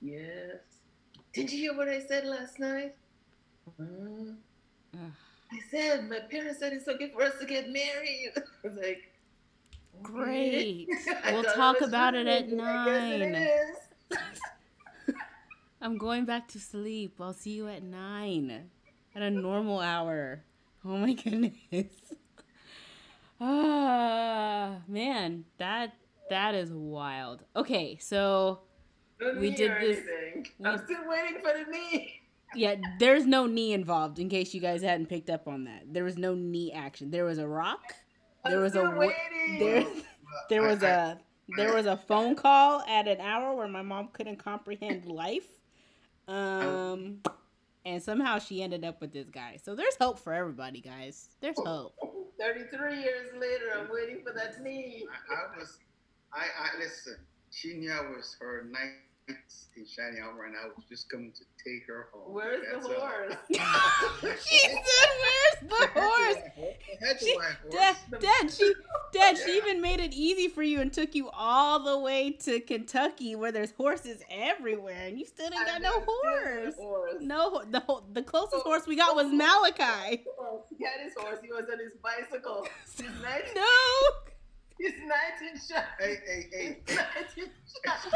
Yes. 0.00 0.56
Did 1.34 1.52
you 1.52 1.58
hear 1.58 1.76
what 1.76 1.88
I 1.88 2.00
said 2.00 2.24
last 2.24 2.58
night? 2.58 2.94
Mm. 3.80 4.36
I 4.96 5.58
said 5.70 6.08
my 6.08 6.20
parents 6.20 6.60
said 6.60 6.72
it's 6.72 6.88
okay 6.88 7.10
for 7.10 7.22
us 7.22 7.34
to 7.40 7.46
get 7.46 7.68
married. 7.68 8.32
I 8.36 8.40
was 8.64 8.76
like, 8.76 9.12
great. 10.02 10.88
we'll 11.30 11.44
talk 11.44 11.82
about 11.82 12.14
it 12.14 12.26
at 12.26 12.48
nine. 12.52 13.46
I'm 15.82 15.98
going 15.98 16.24
back 16.24 16.48
to 16.48 16.58
sleep. 16.58 17.16
I'll 17.20 17.34
see 17.34 17.50
you 17.50 17.68
at 17.68 17.82
nine 17.82 18.70
at 19.14 19.22
a 19.22 19.30
normal 19.30 19.80
hour. 19.80 20.42
Oh 20.86 20.96
my 20.96 21.12
goodness. 21.12 22.14
Ah, 23.40 24.76
man, 24.86 25.44
that 25.58 25.94
that 26.28 26.54
is 26.54 26.70
wild. 26.72 27.42
Okay, 27.56 27.96
so 28.00 28.60
we 29.38 29.50
did 29.50 29.72
this. 29.80 30.00
We, 30.58 30.66
I'm 30.66 30.78
still 30.78 31.08
waiting 31.08 31.40
for 31.42 31.52
the 31.58 31.70
knee. 31.70 32.20
Yeah, 32.54 32.76
there's 32.98 33.26
no 33.26 33.46
knee 33.46 33.72
involved. 33.72 34.18
In 34.18 34.28
case 34.28 34.52
you 34.52 34.60
guys 34.60 34.82
hadn't 34.82 35.06
picked 35.06 35.30
up 35.30 35.46
on 35.48 35.64
that, 35.64 35.84
there 35.92 36.04
was 36.04 36.18
no 36.18 36.34
knee 36.34 36.72
action. 36.72 37.10
There 37.10 37.24
was 37.24 37.38
a 37.38 37.46
rock. 37.48 37.94
There 38.44 38.56
I'm 38.56 38.62
was 38.62 38.74
a 38.74 38.90
waiting. 38.90 39.58
there. 39.58 39.86
There 40.48 40.62
was 40.62 40.82
a 40.82 41.18
there 41.56 41.74
was 41.74 41.86
a 41.86 41.96
phone 41.96 42.34
call 42.36 42.82
at 42.82 43.08
an 43.08 43.20
hour 43.20 43.54
where 43.54 43.68
my 43.68 43.82
mom 43.82 44.08
couldn't 44.12 44.36
comprehend 44.42 45.06
life. 45.06 45.46
Um, 46.28 47.18
and 47.84 48.02
somehow 48.02 48.38
she 48.38 48.62
ended 48.62 48.84
up 48.84 49.00
with 49.00 49.12
this 49.12 49.28
guy. 49.28 49.58
So 49.62 49.74
there's 49.74 49.96
hope 50.00 50.18
for 50.18 50.32
everybody, 50.32 50.80
guys. 50.80 51.30
There's 51.40 51.58
hope. 51.58 51.94
33 52.40 53.02
years 53.02 53.28
later, 53.38 53.66
I'm 53.78 53.90
waiting 53.92 54.22
for 54.24 54.32
that 54.32 54.62
knee. 54.62 55.06
I, 55.30 55.34
I 55.34 55.58
was, 55.58 55.76
I, 56.32 56.46
I 56.58 56.78
listen. 56.78 57.16
She 57.50 57.74
knew 57.74 57.92
I 57.92 58.16
was 58.16 58.36
her 58.40 58.66
knight 58.70 59.09
in 59.80 59.86
Shiny 59.86 60.20
Armor, 60.20 60.44
and 60.44 60.54
I 60.56 60.66
was 60.66 60.84
just 60.88 61.08
coming 61.08 61.32
to 61.32 61.44
take 61.64 61.86
her 61.86 62.08
home. 62.12 62.32
Where's 62.32 62.62
That's 62.70 62.86
the 62.86 62.94
horse? 62.94 63.34
she 64.46 64.58
said, 64.58 64.78
"Where's 65.22 65.70
the 65.70 66.00
horse?" 66.00 66.36
she, 67.20 67.38
Dad, 67.70 67.96
Dad, 68.20 68.50
she, 68.50 68.74
Dad, 69.12 69.36
yeah. 69.38 69.44
she 69.44 69.56
even 69.56 69.80
made 69.80 70.00
it 70.00 70.12
easy 70.12 70.48
for 70.48 70.62
you 70.62 70.80
and 70.80 70.92
took 70.92 71.14
you 71.14 71.30
all 71.30 71.80
the 71.82 71.98
way 71.98 72.30
to 72.30 72.60
Kentucky, 72.60 73.34
where 73.34 73.52
there's 73.52 73.72
horses 73.72 74.22
everywhere, 74.30 75.06
and 75.06 75.18
you 75.18 75.24
still 75.24 75.48
didn't 75.50 75.66
got 75.66 75.82
no 75.82 76.04
horse. 76.06 76.74
horse. 76.76 77.14
No, 77.20 77.62
the 77.70 77.82
the 78.12 78.22
closest 78.22 78.62
oh, 78.66 78.68
horse 78.68 78.86
we 78.86 78.96
got 78.96 79.12
oh, 79.12 79.16
was 79.16 79.26
oh, 79.26 79.32
Malachi. 79.32 80.24
He 80.78 80.84
had 80.84 81.04
his 81.04 81.14
horse. 81.16 81.38
He 81.42 81.50
was 81.50 81.64
on 81.72 81.78
his 81.78 81.94
bicycle. 82.02 82.66
no. 83.54 83.62
He's 84.78 84.92
19 84.92 85.60
shots. 85.68 85.86
Hey, 85.98 86.18
hey, 86.26 86.48
hey. 86.52 86.78
19 87.36 87.50
shots. 87.84 88.06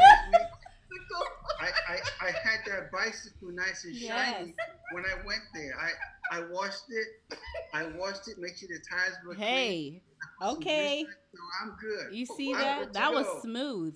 Excuse. 0.91 1.25
I, 1.59 1.93
I, 1.93 2.27
I 2.27 2.31
had 2.31 2.59
that 2.67 2.91
bicycle 2.91 3.49
nice 3.51 3.85
and 3.85 3.95
shiny 3.95 4.53
yes. 4.57 4.67
when 4.91 5.03
I 5.05 5.25
went 5.25 5.41
there. 5.53 5.73
I, 5.79 6.37
I 6.37 6.43
washed 6.51 6.83
it. 6.89 7.37
I 7.73 7.85
washed 7.97 8.27
it, 8.27 8.37
make 8.37 8.57
sure 8.57 8.69
the 8.69 8.79
tires 8.89 9.15
were 9.25 9.35
clean. 9.35 9.47
Hey, 9.47 10.01
okay. 10.41 11.05
So 11.33 11.39
I'm 11.61 11.75
good. 11.79 12.15
You 12.15 12.25
see 12.25 12.53
that? 12.53 12.93
That 12.93 13.13
was 13.13 13.25
smooth. 13.41 13.95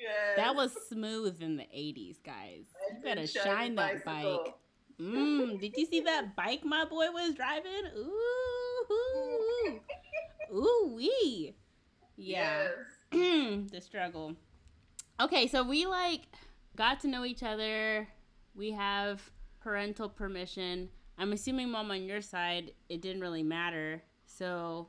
Yes. 0.00 0.36
That 0.36 0.54
was 0.54 0.76
smooth 0.88 1.42
in 1.42 1.56
the 1.56 1.64
80s, 1.64 2.22
guys. 2.24 2.66
You 2.90 3.02
better 3.02 3.26
shine 3.26 3.74
that 3.74 4.04
bicycle. 4.04 4.44
bike. 4.44 4.54
Mmm, 5.00 5.60
did 5.60 5.74
you 5.76 5.86
see 5.86 6.00
that 6.00 6.34
bike 6.34 6.64
my 6.64 6.84
boy 6.84 7.06
was 7.12 7.34
driving? 7.34 7.70
Ooh, 7.96 9.80
ooh, 10.56 10.92
wee. 10.96 11.54
Yeah. 12.16 12.68
Yes. 13.12 13.70
the 13.70 13.80
struggle. 13.80 14.34
Okay, 15.20 15.48
so 15.48 15.64
we 15.64 15.86
like 15.86 16.22
got 16.76 17.00
to 17.00 17.08
know 17.08 17.24
each 17.24 17.42
other. 17.42 18.08
We 18.54 18.70
have 18.72 19.30
parental 19.60 20.08
permission. 20.08 20.88
I'm 21.18 21.32
assuming 21.32 21.70
mom 21.70 21.90
on 21.90 22.04
your 22.04 22.20
side, 22.20 22.72
it 22.88 23.02
didn't 23.02 23.20
really 23.20 23.42
matter. 23.42 24.02
So 24.26 24.88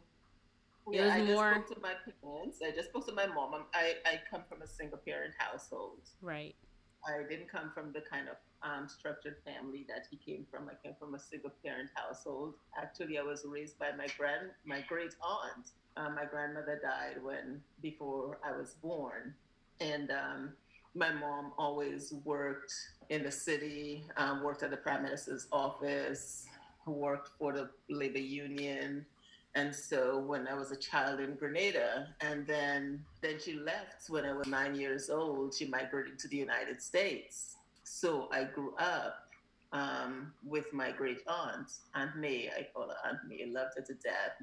yeah, 0.91 1.01
it 1.01 1.05
was 1.05 1.13
I 1.13 1.33
more. 1.33 1.53
just 1.53 1.67
spoke 1.67 1.77
to 1.77 1.81
my 1.81 1.93
parents. 2.21 2.59
I 2.63 2.71
just 2.75 2.89
spoke 2.89 3.07
to 3.07 3.13
my 3.13 3.25
mom. 3.25 3.53
I'm, 3.55 3.63
i 3.73 3.95
I 4.05 4.19
come 4.29 4.43
from 4.47 4.61
a 4.61 4.67
single 4.67 4.99
parent 4.99 5.33
household. 5.37 6.01
Right. 6.21 6.55
I 7.07 7.23
didn't 7.27 7.49
come 7.49 7.71
from 7.73 7.93
the 7.93 8.01
kind 8.01 8.27
of 8.27 8.35
um, 8.61 8.87
structured 8.87 9.37
family 9.45 9.85
that 9.87 10.05
he 10.11 10.17
came 10.17 10.45
from. 10.51 10.69
I 10.69 10.73
came 10.85 10.95
from 10.99 11.15
a 11.15 11.19
single 11.19 11.51
parent 11.63 11.89
household. 11.95 12.55
Actually, 12.77 13.17
I 13.17 13.23
was 13.23 13.45
raised 13.47 13.79
by 13.79 13.91
my 13.97 14.07
grand, 14.17 14.51
my 14.65 14.81
great 14.87 15.15
aunt. 15.23 15.71
Um, 15.97 16.15
my 16.15 16.25
grandmother 16.25 16.79
died 16.81 17.23
when 17.23 17.61
before 17.81 18.39
I 18.43 18.55
was 18.55 18.75
born, 18.81 19.33
and 19.79 20.11
um, 20.11 20.53
my 20.95 21.11
mom 21.11 21.53
always 21.57 22.13
worked 22.23 22.73
in 23.09 23.23
the 23.23 23.31
city, 23.31 24.03
um, 24.17 24.43
worked 24.43 24.63
at 24.63 24.71
the 24.71 24.77
prime 24.77 25.03
minister's 25.03 25.47
office, 25.51 26.45
worked 26.85 27.29
for 27.37 27.53
the 27.53 27.69
labor 27.89 28.19
union. 28.19 29.05
And 29.55 29.75
so 29.75 30.19
when 30.19 30.47
I 30.47 30.53
was 30.53 30.71
a 30.71 30.75
child 30.75 31.19
in 31.19 31.35
Grenada, 31.35 32.07
and 32.21 32.45
then 32.45 33.03
then 33.21 33.39
she 33.43 33.53
left 33.53 34.09
when 34.09 34.25
I 34.25 34.33
was 34.33 34.47
nine 34.47 34.75
years 34.75 35.09
old, 35.09 35.55
she 35.55 35.65
migrated 35.65 36.19
to 36.19 36.27
the 36.27 36.37
United 36.37 36.81
States. 36.81 37.55
So 37.83 38.29
I 38.31 38.43
grew 38.43 38.75
up 38.77 39.29
um, 39.71 40.33
with 40.45 40.71
my 40.73 40.91
great 40.91 41.19
aunt, 41.27 41.71
Aunt 41.95 42.15
May. 42.15 42.49
I 42.55 42.67
call 42.73 42.89
her 42.89 43.09
Aunt 43.09 43.19
May. 43.27 43.45
Loved 43.51 43.73
her 43.77 43.81
to 43.81 43.93
death. 43.95 44.35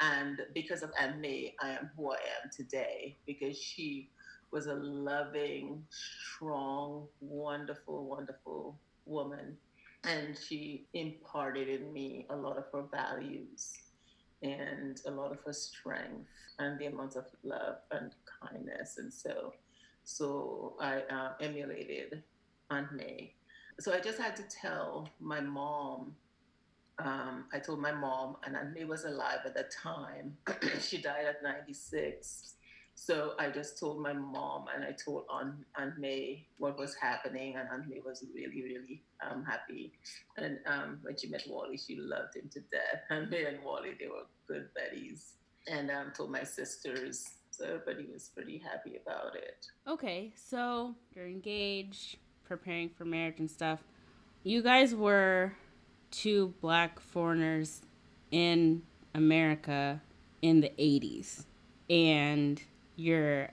And 0.00 0.40
because 0.54 0.82
of 0.82 0.90
Aunt 0.98 1.18
May, 1.18 1.54
I 1.62 1.70
am 1.70 1.90
who 1.96 2.12
I 2.12 2.18
am 2.42 2.50
today 2.54 3.16
because 3.26 3.58
she 3.58 4.08
was 4.50 4.66
a 4.66 4.74
loving, 4.74 5.84
strong, 5.90 7.06
wonderful, 7.20 8.06
wonderful 8.06 8.78
woman. 9.04 9.56
And 10.04 10.38
she 10.38 10.86
imparted 10.94 11.68
in 11.68 11.92
me 11.92 12.26
a 12.30 12.36
lot 12.36 12.56
of 12.56 12.64
her 12.72 12.84
values 12.90 13.72
and 14.42 15.00
a 15.06 15.10
lot 15.10 15.32
of 15.32 15.38
her 15.44 15.52
strength 15.52 16.28
and 16.58 16.78
the 16.78 16.86
amount 16.86 17.16
of 17.16 17.24
love 17.42 17.76
and 17.90 18.12
kindness. 18.42 18.98
And 18.98 19.12
so, 19.12 19.54
so 20.04 20.74
I 20.80 21.00
uh, 21.10 21.32
emulated 21.40 22.22
Aunt 22.70 22.92
May. 22.92 23.34
So 23.80 23.92
I 23.92 24.00
just 24.00 24.18
had 24.18 24.36
to 24.36 24.42
tell 24.44 25.08
my 25.20 25.40
mom. 25.40 26.14
Um, 26.98 27.44
I 27.52 27.58
told 27.58 27.80
my 27.80 27.92
mom, 27.92 28.36
and 28.44 28.56
Aunt 28.56 28.72
May 28.74 28.84
was 28.84 29.04
alive 29.04 29.40
at 29.44 29.54
that 29.54 29.70
time. 29.70 30.36
she 30.80 30.96
died 30.98 31.26
at 31.26 31.42
96 31.42 32.54
so 32.98 33.32
I 33.38 33.50
just 33.50 33.78
told 33.78 34.00
my 34.00 34.14
mom 34.14 34.64
and 34.74 34.82
I 34.82 34.92
told 34.92 35.24
Aunt, 35.30 35.54
Aunt 35.76 35.98
May 35.98 36.46
what 36.56 36.78
was 36.78 36.94
happening, 36.94 37.54
and 37.56 37.68
Aunt 37.68 37.88
May 37.88 38.00
was 38.04 38.24
really, 38.34 38.62
really 38.62 39.02
um, 39.22 39.44
happy. 39.44 39.92
And 40.38 40.58
um, 40.66 40.98
when 41.02 41.16
she 41.16 41.28
met 41.28 41.44
Wally, 41.46 41.76
she 41.76 41.96
loved 42.00 42.34
him 42.34 42.48
to 42.52 42.60
death. 42.60 43.02
Aunt 43.10 43.30
May 43.30 43.44
and 43.44 43.62
Wally, 43.62 43.90
they 44.00 44.06
were 44.06 44.24
good 44.48 44.70
buddies. 44.74 45.34
And 45.68 45.90
um, 45.90 46.12
told 46.16 46.30
my 46.30 46.42
sisters, 46.42 47.32
so 47.50 47.64
everybody 47.66 48.08
was 48.10 48.30
pretty 48.34 48.58
happy 48.58 48.98
about 49.04 49.36
it. 49.36 49.66
Okay, 49.86 50.32
so 50.34 50.94
you're 51.14 51.26
engaged, 51.26 52.16
preparing 52.44 52.88
for 52.88 53.04
marriage 53.04 53.40
and 53.40 53.50
stuff. 53.50 53.80
You 54.42 54.62
guys 54.62 54.94
were 54.94 55.52
two 56.10 56.54
black 56.62 56.98
foreigners 56.98 57.82
in 58.30 58.82
America 59.14 60.00
in 60.40 60.60
the 60.60 60.70
80s. 60.78 61.44
And 61.90 62.62
you're 62.96 63.50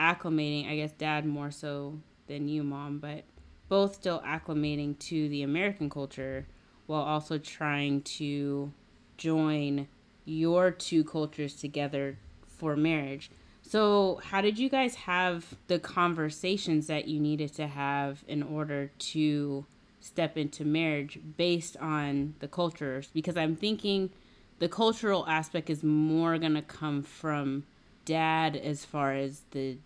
acclimating, 0.00 0.68
I 0.68 0.76
guess 0.76 0.92
dad 0.92 1.26
more 1.26 1.50
so 1.50 2.00
than 2.26 2.48
you, 2.48 2.62
mom, 2.62 2.98
but 2.98 3.24
both 3.68 3.94
still 3.94 4.20
acclimating 4.20 4.98
to 4.98 5.28
the 5.28 5.42
American 5.42 5.90
culture 5.90 6.46
while 6.86 7.02
also 7.02 7.38
trying 7.38 8.02
to 8.02 8.72
join 9.18 9.88
your 10.24 10.70
two 10.70 11.04
cultures 11.04 11.54
together 11.54 12.18
for 12.46 12.76
marriage. 12.76 13.30
So, 13.62 14.20
how 14.24 14.40
did 14.40 14.58
you 14.58 14.70
guys 14.70 14.94
have 14.94 15.54
the 15.66 15.78
conversations 15.78 16.86
that 16.86 17.06
you 17.06 17.20
needed 17.20 17.52
to 17.54 17.66
have 17.66 18.24
in 18.26 18.42
order 18.42 18.90
to 18.98 19.66
step 20.00 20.38
into 20.38 20.64
marriage 20.64 21.18
based 21.36 21.76
on 21.76 22.34
the 22.38 22.48
cultures? 22.48 23.10
Because 23.12 23.36
I'm 23.36 23.56
thinking 23.56 24.10
the 24.58 24.68
cultural 24.68 25.26
aspect 25.26 25.68
is 25.68 25.82
more 25.82 26.38
going 26.38 26.54
to 26.54 26.62
come 26.62 27.02
from 27.02 27.64
dad 28.08 28.56
as 28.56 28.84
far 28.84 29.12
as 29.12 29.42
the 29.50 29.76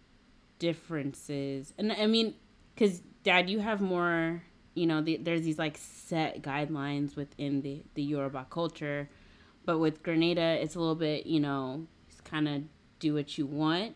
differences 0.58 1.74
and 1.76 1.92
i 1.92 2.06
mean 2.06 2.34
because 2.74 3.02
Dad, 3.22 3.48
you 3.48 3.60
have 3.60 3.80
more. 3.80 4.42
You 4.74 4.86
know, 4.86 5.02
the, 5.02 5.18
there's 5.18 5.42
these 5.42 5.58
like 5.58 5.76
set 5.76 6.42
guidelines 6.42 7.14
within 7.14 7.60
the 7.62 7.82
the 7.94 8.02
Yoruba 8.02 8.46
culture, 8.50 9.08
but 9.64 9.78
with 9.78 10.02
Grenada, 10.02 10.58
it's 10.62 10.74
a 10.74 10.80
little 10.80 10.94
bit. 10.94 11.26
You 11.26 11.40
know, 11.40 11.86
it's 12.08 12.20
kind 12.20 12.48
of 12.48 12.62
do 12.98 13.14
what 13.14 13.36
you 13.36 13.46
want 13.46 13.94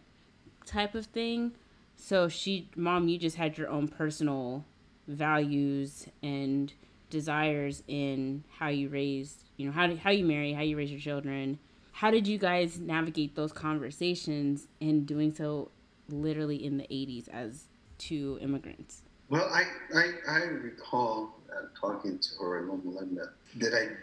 type 0.64 0.94
of 0.94 1.06
thing. 1.06 1.52
So 1.96 2.28
she, 2.28 2.68
mom, 2.76 3.08
you 3.08 3.18
just 3.18 3.36
had 3.36 3.56
your 3.56 3.68
own 3.68 3.88
personal 3.88 4.64
values 5.08 6.08
and 6.22 6.72
desires 7.08 7.82
in 7.88 8.44
how 8.58 8.68
you 8.68 8.88
raised, 8.88 9.48
you 9.56 9.66
know, 9.66 9.72
how 9.72 9.94
how 9.96 10.10
you 10.10 10.24
marry, 10.24 10.52
how 10.52 10.62
you 10.62 10.76
raise 10.76 10.90
your 10.90 11.00
children. 11.00 11.58
How 11.96 12.10
did 12.10 12.26
you 12.26 12.36
guys 12.36 12.78
navigate 12.78 13.36
those 13.36 13.54
conversations 13.54 14.68
in 14.80 15.06
doing 15.06 15.32
so 15.32 15.70
literally 16.10 16.62
in 16.62 16.76
the 16.76 16.84
80s 16.84 17.26
as 17.30 17.68
two 17.96 18.38
immigrants? 18.42 19.00
Well, 19.30 19.48
I, 19.50 19.62
I, 19.94 20.10
I 20.28 20.38
recall 20.40 21.30
uh, 21.50 21.68
talking 21.80 22.18
to 22.18 22.28
her 22.38 22.58
in 22.58 22.68
Loma 22.68 22.90
Linda 22.90 23.30
that 23.56 23.72
I 23.72 23.94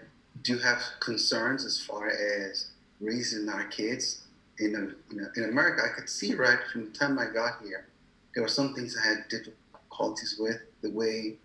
do 0.42 0.58
have 0.58 0.82
concerns 1.02 1.66
as 1.66 1.86
far 1.86 2.10
as 2.10 2.72
raising 3.00 3.48
our 3.48 3.66
kids. 3.66 4.24
In, 4.58 4.74
a, 4.74 5.14
in, 5.14 5.20
a, 5.20 5.40
in 5.40 5.50
America, 5.52 5.84
I 5.86 5.94
could 5.96 6.10
see 6.10 6.34
right 6.34 6.58
from 6.72 6.86
the 6.86 6.98
time 6.98 7.20
I 7.20 7.28
got 7.28 7.62
here, 7.64 7.86
there 8.34 8.42
were 8.42 8.50
some 8.50 8.74
things 8.74 8.98
I 8.98 9.08
had 9.08 9.28
difficulties 9.30 10.38
with. 10.40 10.58
The 10.82 10.90
way, 10.90 11.36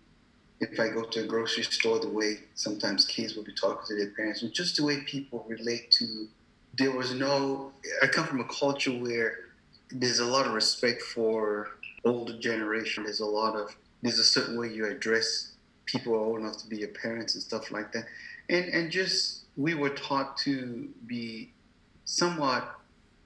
if 0.59 0.79
I 0.79 0.89
go 0.89 1.03
to 1.03 1.19
a 1.25 1.27
grocery 1.27 1.63
store, 1.65 1.99
the 1.99 2.09
way 2.09 2.39
sometimes 2.55 3.05
kids 3.05 3.35
will 3.35 3.43
be 3.43 3.53
talking 3.53 3.85
to 3.85 3.95
their 3.95 4.15
parents, 4.15 4.41
and 4.41 4.51
just 4.51 4.77
the 4.77 4.83
way 4.83 5.01
people 5.01 5.45
relate 5.47 5.91
to. 5.91 6.27
There 6.77 6.91
was 6.91 7.13
no. 7.13 7.71
I 8.01 8.07
come 8.07 8.25
from 8.25 8.39
a 8.39 8.45
culture 8.45 8.91
where 8.91 9.39
there's 9.91 10.19
a 10.19 10.25
lot 10.25 10.45
of 10.45 10.53
respect 10.53 11.01
for 11.01 11.69
older 12.05 12.37
generation. 12.37 13.03
There's 13.03 13.19
a 13.19 13.25
lot 13.25 13.55
of. 13.55 13.75
There's 14.01 14.19
a 14.19 14.23
certain 14.23 14.57
way 14.57 14.69
you 14.69 14.85
address 14.85 15.51
people 15.85 16.13
old 16.13 16.39
enough 16.39 16.57
to 16.57 16.67
be 16.67 16.77
your 16.77 16.89
parents 16.89 17.33
and 17.33 17.43
stuff 17.43 17.71
like 17.71 17.91
that, 17.93 18.05
and 18.49 18.65
and 18.65 18.91
just 18.91 19.45
we 19.57 19.73
were 19.73 19.89
taught 19.89 20.37
to 20.37 20.89
be 21.05 21.51
somewhat 22.05 22.75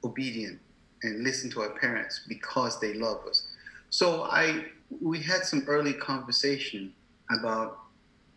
obedient 0.03 0.59
and 1.03 1.23
listen 1.23 1.49
to 1.51 1.61
our 1.61 1.69
parents 1.69 2.21
because 2.27 2.79
they 2.79 2.93
love 2.93 3.25
us. 3.27 3.47
So 3.89 4.23
I 4.23 4.65
we 5.01 5.21
had 5.21 5.43
some 5.43 5.63
early 5.67 5.93
conversation 5.93 6.93
about 7.29 7.79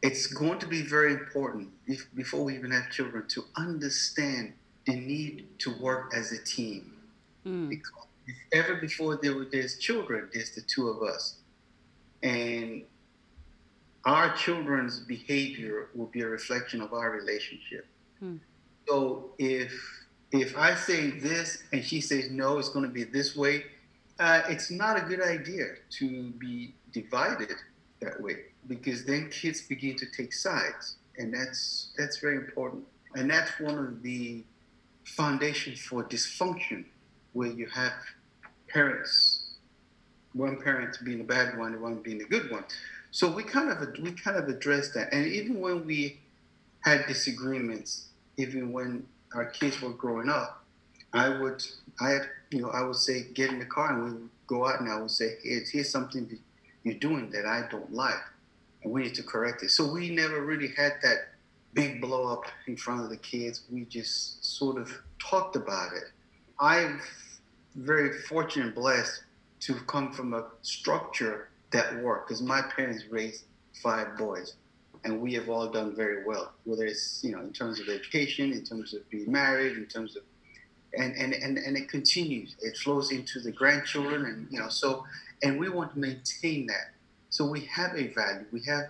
it's 0.02 0.26
going 0.26 0.58
to 0.58 0.66
be 0.66 0.82
very 0.82 1.12
important 1.12 1.70
if, 1.86 2.06
before 2.14 2.44
we 2.44 2.54
even 2.54 2.70
have 2.70 2.90
children 2.90 3.24
to 3.28 3.44
understand 3.56 4.52
the 4.86 4.94
need 4.94 5.46
to 5.58 5.76
work 5.78 6.12
as 6.14 6.32
a 6.32 6.42
team. 6.42 6.92
Mm. 7.46 7.68
Because 7.68 8.06
if 8.26 8.36
ever 8.52 8.76
before 8.76 9.18
there 9.22 9.34
were 9.34 9.46
there's 9.50 9.78
children, 9.78 10.28
there's 10.32 10.54
the 10.54 10.62
two 10.62 10.88
of 10.88 11.02
us. 11.02 11.36
And 12.22 12.82
our 14.04 14.34
children's 14.34 15.00
behavior 15.00 15.88
will 15.94 16.06
be 16.06 16.22
a 16.22 16.26
reflection 16.26 16.80
of 16.80 16.92
our 16.92 17.10
relationship. 17.10 17.86
Mm. 18.22 18.40
So 18.88 19.30
if 19.38 19.72
if 20.32 20.56
I 20.56 20.74
say 20.74 21.10
this 21.10 21.62
and 21.72 21.84
she 21.84 22.00
says 22.00 22.30
no, 22.30 22.58
it's 22.58 22.68
going 22.68 22.84
to 22.84 22.92
be 22.92 23.04
this 23.04 23.36
way, 23.36 23.64
uh, 24.18 24.42
it's 24.48 24.70
not 24.70 24.96
a 24.96 25.00
good 25.02 25.20
idea 25.20 25.66
to 25.98 26.30
be 26.32 26.74
divided 26.92 27.52
that 28.00 28.20
way 28.20 28.36
because 28.68 29.04
then 29.04 29.30
kids 29.30 29.62
begin 29.62 29.96
to 29.96 30.06
take 30.16 30.32
sides, 30.32 30.96
and 31.18 31.32
that's 31.32 31.90
that's 31.98 32.18
very 32.18 32.36
important. 32.36 32.84
And 33.14 33.30
that's 33.30 33.58
one 33.60 33.78
of 33.78 34.02
the 34.02 34.44
foundations 35.06 35.80
for 35.80 36.04
dysfunction, 36.04 36.84
where 37.32 37.48
you 37.48 37.66
have 37.66 37.92
parents, 38.68 39.54
one 40.32 40.60
parent 40.60 40.96
being 41.04 41.18
the 41.18 41.24
bad 41.24 41.56
one 41.56 41.80
one 41.80 41.96
being 41.96 42.18
the 42.18 42.24
good 42.24 42.50
one. 42.50 42.64
So 43.10 43.30
we 43.30 43.42
kind 43.42 43.70
of 43.70 43.78
we 44.02 44.12
kind 44.12 44.36
of 44.36 44.48
addressed 44.48 44.94
that, 44.94 45.12
and 45.12 45.26
even 45.26 45.60
when 45.60 45.86
we 45.86 46.18
had 46.80 47.06
disagreements, 47.06 48.08
even 48.36 48.72
when 48.72 49.06
our 49.34 49.46
kids 49.46 49.80
were 49.80 49.90
growing 49.90 50.28
up, 50.28 50.64
I 51.12 51.28
would, 51.28 51.62
I 52.00 52.18
you 52.50 52.60
know, 52.62 52.70
I 52.70 52.82
would 52.82 52.96
say, 52.96 53.24
get 53.34 53.50
in 53.50 53.58
the 53.58 53.64
car 53.64 53.92
and 53.92 54.04
we 54.04 54.10
would 54.10 54.28
go 54.46 54.66
out 54.66 54.80
and 54.80 54.90
I 54.90 55.00
would 55.00 55.10
say, 55.10 55.36
here's, 55.42 55.70
here's 55.70 55.90
something 55.90 56.38
you're 56.84 56.94
doing 56.94 57.30
that 57.30 57.46
I 57.46 57.66
don't 57.70 57.92
like, 57.92 58.22
and 58.82 58.92
we 58.92 59.02
need 59.02 59.14
to 59.14 59.22
correct 59.22 59.62
it. 59.62 59.70
So 59.70 59.90
we 59.90 60.10
never 60.10 60.44
really 60.44 60.68
had 60.76 60.92
that 61.02 61.28
big 61.76 62.00
blow 62.00 62.32
up 62.32 62.44
in 62.66 62.76
front 62.76 63.02
of 63.02 63.10
the 63.10 63.18
kids. 63.18 63.62
We 63.70 63.84
just 63.84 64.44
sort 64.44 64.78
of 64.80 64.90
talked 65.18 65.56
about 65.56 65.92
it. 65.92 66.04
I'm 66.58 67.00
very 67.76 68.18
fortunate 68.22 68.66
and 68.66 68.74
blessed 68.74 69.22
to 69.60 69.74
come 69.86 70.10
from 70.10 70.32
a 70.32 70.46
structure 70.62 71.50
that 71.70 72.02
worked 72.02 72.28
because 72.28 72.42
my 72.42 72.62
parents 72.62 73.04
raised 73.10 73.44
five 73.82 74.16
boys 74.16 74.54
and 75.04 75.20
we 75.20 75.34
have 75.34 75.50
all 75.50 75.68
done 75.68 75.94
very 75.94 76.24
well, 76.24 76.52
whether 76.64 76.86
it's 76.86 77.22
you 77.22 77.32
know 77.32 77.40
in 77.40 77.52
terms 77.52 77.78
of 77.78 77.88
education, 77.88 78.52
in 78.52 78.64
terms 78.64 78.94
of 78.94 79.08
being 79.10 79.30
married, 79.30 79.76
in 79.76 79.86
terms 79.86 80.16
of 80.16 80.22
and 80.94 81.14
and 81.14 81.34
and, 81.34 81.58
and 81.58 81.76
it 81.76 81.90
continues. 81.90 82.56
It 82.60 82.76
flows 82.78 83.12
into 83.12 83.40
the 83.40 83.52
grandchildren, 83.52 84.24
and 84.24 84.48
you 84.50 84.58
know 84.58 84.68
so 84.68 85.04
and 85.42 85.60
we 85.60 85.68
want 85.68 85.92
to 85.92 85.98
maintain 85.98 86.66
that. 86.68 86.92
So 87.28 87.44
we 87.46 87.60
have 87.66 87.94
a 87.94 88.06
value, 88.14 88.46
we 88.50 88.62
have 88.66 88.86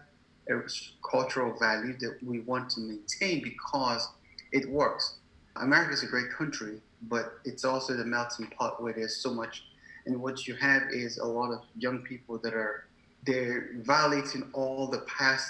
a 0.48 0.60
cultural 1.08 1.58
value 1.58 1.96
that 1.98 2.18
we 2.22 2.40
want 2.40 2.70
to 2.70 2.80
maintain 2.80 3.42
because 3.42 4.08
it 4.52 4.68
works. 4.68 5.16
America 5.56 5.92
is 5.92 6.02
a 6.02 6.06
great 6.06 6.30
country, 6.30 6.80
but 7.02 7.38
it's 7.44 7.64
also 7.64 7.96
the 7.96 8.04
melting 8.04 8.46
pot 8.48 8.82
where 8.82 8.92
there's 8.92 9.16
so 9.16 9.32
much, 9.32 9.64
and 10.06 10.20
what 10.20 10.46
you 10.46 10.54
have 10.54 10.82
is 10.90 11.18
a 11.18 11.24
lot 11.24 11.50
of 11.50 11.60
young 11.76 11.98
people 12.00 12.38
that 12.38 12.54
are 12.54 12.84
they're 13.24 13.70
violating 13.78 14.48
all 14.52 14.86
the 14.86 15.00
past 15.00 15.48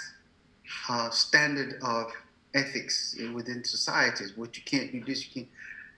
uh, 0.89 1.09
standard 1.11 1.79
of 1.83 2.11
ethics 2.55 3.15
within 3.33 3.63
societies. 3.63 4.35
What 4.35 4.57
you 4.57 4.63
can't 4.63 4.91
do 4.91 5.03
this, 5.03 5.25
you 5.25 5.33
can't. 5.33 5.47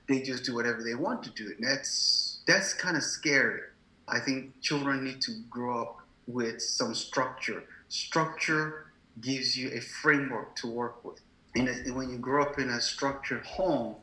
They 0.07 0.21
just 0.21 0.43
do 0.43 0.55
whatever 0.55 0.83
they 0.83 0.95
want 0.95 1.23
to 1.23 1.29
do, 1.31 1.53
and 1.55 1.65
that's 1.65 2.39
that's 2.47 2.73
kind 2.73 2.97
of 2.97 3.03
scary. 3.03 3.61
I 4.07 4.19
think 4.19 4.59
children 4.61 5.03
need 5.03 5.21
to 5.21 5.31
grow 5.49 5.81
up 5.83 5.99
with 6.27 6.61
some 6.61 6.95
structure. 6.95 7.63
Structure 7.89 8.88
gives 9.21 9.57
you 9.57 9.71
a 9.71 9.81
framework 9.81 10.55
to 10.57 10.67
work 10.67 11.03
with, 11.03 11.19
and 11.55 11.69
when 11.95 12.09
you 12.09 12.17
grow 12.17 12.43
up 12.43 12.59
in 12.59 12.69
a 12.69 12.81
structured 12.81 13.45
home, 13.45 13.95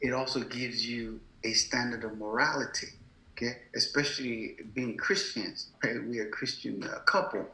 it 0.00 0.12
also 0.12 0.40
gives 0.40 0.86
you 0.86 1.20
a 1.44 1.52
standard 1.52 2.04
of 2.04 2.18
morality. 2.18 2.88
Okay, 3.32 3.56
especially 3.74 4.56
being 4.74 4.96
Christians, 4.96 5.70
right? 5.82 5.96
We're 6.04 6.28
a 6.28 6.30
Christian 6.30 6.84
uh, 6.84 7.00
couple 7.00 7.48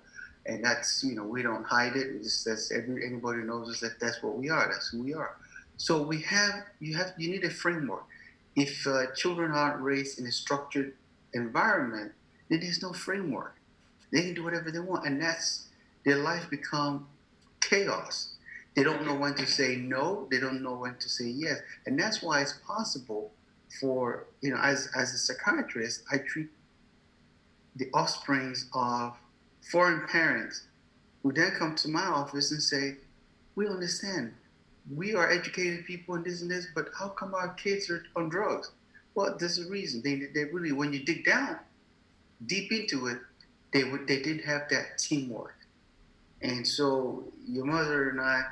and 0.46 0.64
that's 0.64 1.04
you 1.04 1.14
know 1.14 1.24
we 1.24 1.42
don't 1.42 1.64
hide 1.64 1.96
it. 1.96 2.08
It's 2.08 2.24
just 2.24 2.44
that's 2.44 2.72
every 2.72 3.06
anybody 3.06 3.42
knows 3.42 3.68
us 3.68 3.80
that 3.80 4.00
that's 4.00 4.22
what 4.22 4.36
we 4.36 4.50
are. 4.50 4.68
That's 4.70 4.88
who 4.88 5.02
we 5.02 5.14
are. 5.14 5.36
So 5.76 6.02
we 6.02 6.22
have 6.22 6.64
you 6.80 6.96
have 6.96 7.12
you 7.18 7.30
need 7.30 7.44
a 7.44 7.50
framework. 7.50 8.04
If 8.56 8.86
uh, 8.86 9.12
children 9.14 9.52
aren't 9.52 9.80
raised 9.80 10.18
in 10.18 10.26
a 10.26 10.32
structured 10.32 10.94
environment, 11.34 12.12
then 12.48 12.60
there's 12.60 12.82
no 12.82 12.92
framework. 12.92 13.56
They 14.12 14.22
can 14.22 14.34
do 14.34 14.42
whatever 14.42 14.70
they 14.70 14.80
want, 14.80 15.06
and 15.06 15.22
that's 15.22 15.66
their 16.04 16.16
life 16.16 16.48
become 16.50 17.06
chaos. 17.60 18.34
They 18.76 18.82
don't 18.82 19.04
know 19.04 19.14
when 19.14 19.34
to 19.34 19.46
say 19.46 19.76
no. 19.76 20.28
They 20.30 20.38
don't 20.38 20.62
know 20.62 20.74
when 20.74 20.96
to 20.96 21.08
say 21.08 21.26
yes, 21.26 21.58
and 21.86 21.98
that's 21.98 22.22
why 22.22 22.40
it's 22.40 22.54
possible 22.66 23.32
for 23.80 24.26
you 24.40 24.50
know 24.50 24.60
as 24.60 24.88
as 24.96 25.12
a 25.12 25.18
psychiatrist, 25.18 26.04
I 26.10 26.18
treat 26.18 26.48
the 27.76 27.88
offsprings 27.92 28.68
of 28.74 29.14
foreign 29.70 30.06
parents 30.08 30.64
who 31.22 31.32
then 31.32 31.52
come 31.52 31.74
to 31.76 31.88
my 31.88 32.04
office 32.04 32.50
and 32.50 32.62
say, 32.62 32.96
We 33.54 33.66
understand. 33.68 34.34
We 34.94 35.14
are 35.14 35.30
educated 35.30 35.84
people 35.86 36.14
and 36.14 36.24
this 36.24 36.42
and 36.42 36.50
this, 36.50 36.66
but 36.74 36.88
how 36.98 37.08
come 37.08 37.34
our 37.34 37.54
kids 37.54 37.90
are 37.90 38.02
on 38.16 38.28
drugs? 38.28 38.72
Well, 39.14 39.36
there's 39.38 39.58
a 39.58 39.68
reason. 39.68 40.02
They, 40.02 40.28
they 40.34 40.50
really, 40.50 40.72
when 40.72 40.92
you 40.92 41.04
dig 41.04 41.24
down 41.24 41.58
deep 42.46 42.72
into 42.72 43.06
it, 43.06 43.18
they 43.72 43.84
would 43.84 44.08
they 44.08 44.20
didn't 44.20 44.44
have 44.44 44.62
that 44.70 44.98
teamwork. 44.98 45.54
And 46.42 46.66
so 46.66 47.24
your 47.46 47.64
mother 47.64 48.10
and 48.10 48.20
I 48.20 48.42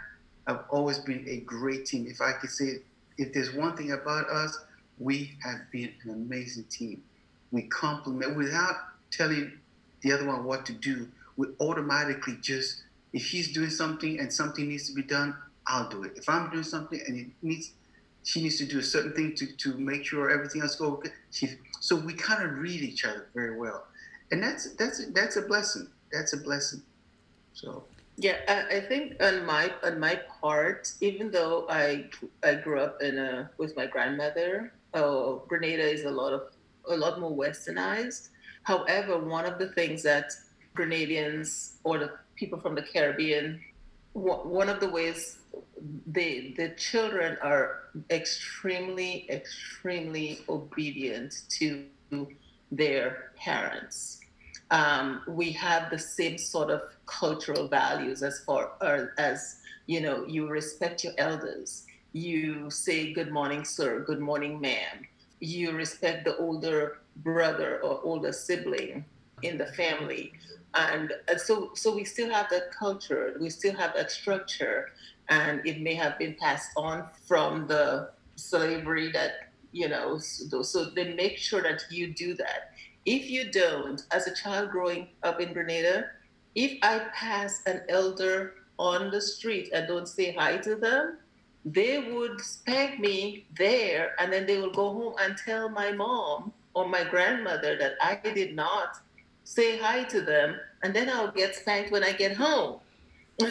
have 0.46 0.64
always 0.70 0.98
been 0.98 1.24
a 1.29 1.38
great 1.40 1.87
team. 1.87 2.07
If 2.09 2.20
I 2.20 2.33
could 2.33 2.51
say, 2.51 2.79
if 3.16 3.33
there's 3.33 3.55
one 3.55 3.77
thing 3.77 3.92
about 3.92 4.29
us, 4.29 4.58
we 4.98 5.37
have 5.42 5.71
been 5.71 5.92
an 6.04 6.10
amazing 6.10 6.65
team. 6.65 7.02
We 7.52 7.62
complement 7.62 8.37
without 8.37 8.77
telling 9.10 9.52
the 10.02 10.12
other 10.12 10.27
one 10.27 10.44
what 10.44 10.67
to 10.67 10.73
do, 10.73 11.08
we 11.37 11.48
automatically 11.60 12.37
just 12.40 12.83
if 13.12 13.23
she's 13.23 13.52
doing 13.52 13.71
something 13.71 14.21
and 14.21 14.33
something 14.33 14.69
needs 14.69 14.88
to 14.88 14.94
be 14.94 15.02
done, 15.02 15.35
I'll 15.67 15.88
do 15.88 16.02
it. 16.02 16.12
If 16.17 16.29
I'm 16.29 16.50
doing 16.50 16.62
something 16.62 17.00
and 17.06 17.17
it 17.19 17.27
needs 17.42 17.73
she 18.25 18.42
needs 18.42 18.58
to 18.58 18.67
do 18.67 18.79
a 18.79 18.83
certain 18.83 19.12
thing 19.12 19.35
to, 19.37 19.46
to 19.56 19.79
make 19.79 20.04
sure 20.04 20.29
everything 20.29 20.60
else 20.60 20.77
goes 20.77 20.98
good. 21.02 21.12
She, 21.31 21.48
so 21.81 21.96
we 21.96 22.12
kind 22.12 22.44
of 22.44 22.58
read 22.58 22.83
each 22.83 23.04
other 23.06 23.29
very 23.35 23.58
well, 23.58 23.87
and 24.31 24.42
that's 24.42 24.75
that's 24.75 25.06
that's 25.12 25.37
a 25.37 25.42
blessing. 25.42 25.88
That's 26.12 26.35
a 26.35 26.37
blessing. 26.37 26.83
So 27.59 27.85
yeah, 28.17 28.38
I, 28.46 28.77
I 28.77 28.81
think 28.81 29.21
on 29.21 29.44
my 29.44 29.73
on 29.83 29.98
my 29.98 30.21
part, 30.40 30.92
even 31.00 31.31
though 31.31 31.67
I 31.69 32.06
I 32.44 32.54
grew 32.54 32.81
up 32.81 33.02
in 33.02 33.19
a 33.19 33.50
with 33.59 33.77
my 33.77 33.87
grandmother, 33.87 34.73
oh, 34.94 35.42
Grenada 35.48 35.83
is 35.83 36.04
a 36.04 36.11
lot 36.11 36.33
of 36.33 36.42
a 36.88 36.96
lot 36.96 37.19
more 37.19 37.35
westernized. 37.37 38.29
However, 38.63 39.19
one 39.19 39.44
of 39.44 39.59
the 39.59 39.69
things 39.73 40.02
that 40.04 40.31
Grenadians 40.77 41.73
or 41.83 41.98
the 41.98 42.11
people 42.37 42.61
from 42.61 42.77
the 42.77 42.83
Caribbean, 42.83 43.61
one 44.13 44.69
of 44.69 44.79
the 44.79 44.88
ways 44.88 45.38
they, 46.06 46.54
the 46.56 46.69
children 46.77 47.38
are 47.42 47.90
extremely, 48.11 49.27
extremely 49.31 50.40
obedient 50.48 51.42
to 51.59 51.87
their 52.71 53.33
parents. 53.37 54.21
Um, 54.71 55.23
we 55.27 55.50
have 55.52 55.90
the 55.90 55.98
same 55.98 56.37
sort 56.37 56.71
of 56.71 56.83
cultural 57.06 57.69
values 57.69 58.23
as 58.23 58.40
far 58.40 58.73
as 59.16 59.60
you 59.87 60.00
know 60.00 60.27
you 60.27 60.48
respect 60.48 61.04
your 61.04 61.14
elders. 61.19 61.85
You 62.12 62.71
say 62.71 63.12
good 63.12 63.31
morning 63.31 63.64
sir. 63.64 64.00
Good 64.00 64.21
morning 64.21 64.60
ma'am. 64.60 65.06
You 65.40 65.73
respect 65.73 66.25
the 66.25 66.37
older 66.37 66.98
brother 67.16 67.81
or 67.83 68.00
older 68.02 68.33
sibling 68.33 69.04
in 69.42 69.58
the 69.58 69.66
family. 69.66 70.33
And, 70.75 71.12
and 71.29 71.40
so 71.40 71.71
so 71.75 71.94
we 71.94 72.04
still 72.04 72.31
have 72.31 72.50
that 72.50 72.71
culture. 72.73 73.37
We 73.40 73.50
still 73.50 73.75
have 73.75 73.94
that 73.94 74.10
structure. 74.10 74.90
And 75.31 75.66
it 75.66 75.81
may 75.81 75.94
have 75.94 76.19
been 76.19 76.35
passed 76.35 76.71
on 76.77 77.06
from 77.27 77.66
the 77.69 78.10
slavery 78.37 79.10
that 79.12 79.50
you 79.73 79.88
know 79.88 80.19
so, 80.19 80.62
so 80.62 80.85
they 80.85 81.12
make 81.14 81.37
sure 81.37 81.62
that 81.62 81.83
you 81.90 82.14
do 82.14 82.35
that 82.35 82.73
if 83.17 83.31
you 83.31 83.50
don't 83.50 84.02
as 84.11 84.27
a 84.27 84.35
child 84.35 84.71
growing 84.71 85.09
up 85.23 85.40
in 85.40 85.52
grenada 85.52 85.96
if 86.54 86.73
i 86.83 86.94
pass 87.15 87.61
an 87.67 87.81
elder 87.88 88.54
on 88.79 89.11
the 89.11 89.21
street 89.21 89.71
and 89.73 89.88
don't 89.88 90.09
say 90.09 90.33
hi 90.33 90.56
to 90.56 90.75
them 90.75 91.19
they 91.65 91.98
would 92.13 92.40
spank 92.40 93.00
me 93.00 93.46
there 93.56 94.13
and 94.19 94.33
then 94.33 94.46
they 94.46 94.59
will 94.59 94.77
go 94.83 94.88
home 94.92 95.15
and 95.21 95.37
tell 95.37 95.69
my 95.69 95.90
mom 95.92 96.52
or 96.75 96.88
my 96.88 97.04
grandmother 97.04 97.77
that 97.79 97.94
i 98.00 98.15
did 98.35 98.54
not 98.54 99.00
say 99.44 99.79
hi 99.79 100.04
to 100.04 100.21
them 100.21 100.56
and 100.83 100.94
then 100.94 101.09
i'll 101.09 101.33
get 101.33 101.54
spanked 101.54 101.90
when 101.90 102.04
i 102.04 102.13
get 102.13 102.37
home 102.37 102.79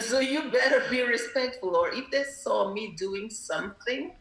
so 0.00 0.20
you 0.20 0.50
better 0.50 0.82
be 0.90 1.02
respectful. 1.02 1.74
Or 1.74 1.88
if 1.88 2.10
they 2.10 2.24
saw 2.24 2.72
me 2.72 2.94
doing 2.96 3.30
something 3.30 4.12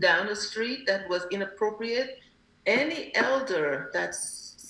down 0.00 0.26
the 0.26 0.36
street 0.36 0.86
that 0.86 1.08
was 1.08 1.26
inappropriate, 1.30 2.18
any 2.66 3.14
elder 3.14 3.90
that 3.92 4.14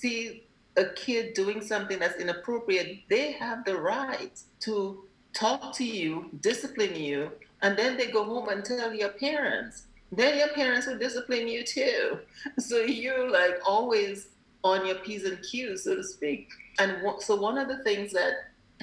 see 0.01 0.43
a 0.77 0.85
kid 0.85 1.33
doing 1.33 1.61
something 1.61 1.99
that's 1.99 2.19
inappropriate, 2.19 2.99
they 3.09 3.33
have 3.33 3.63
the 3.65 3.77
right 3.77 4.39
to 4.61 5.03
talk 5.33 5.75
to 5.75 5.85
you, 5.85 6.29
discipline 6.41 6.95
you, 6.95 7.31
and 7.61 7.77
then 7.77 7.97
they 7.97 8.07
go 8.07 8.23
home 8.23 8.49
and 8.49 8.65
tell 8.65 8.93
your 8.93 9.09
parents. 9.09 9.83
Then 10.11 10.37
your 10.37 10.49
parents 10.49 10.87
will 10.87 10.97
discipline 10.97 11.47
you 11.47 11.63
too. 11.63 12.19
So 12.59 12.77
you're 12.79 13.29
like 13.29 13.59
always 13.65 14.29
on 14.63 14.85
your 14.85 14.95
P's 14.95 15.25
and 15.25 15.41
Q's, 15.43 15.83
so 15.83 15.95
to 15.95 16.03
speak. 16.03 16.49
And 16.79 16.97
so 17.19 17.35
one 17.35 17.57
of 17.57 17.67
the 17.67 17.83
things 17.83 18.11
that 18.13 18.33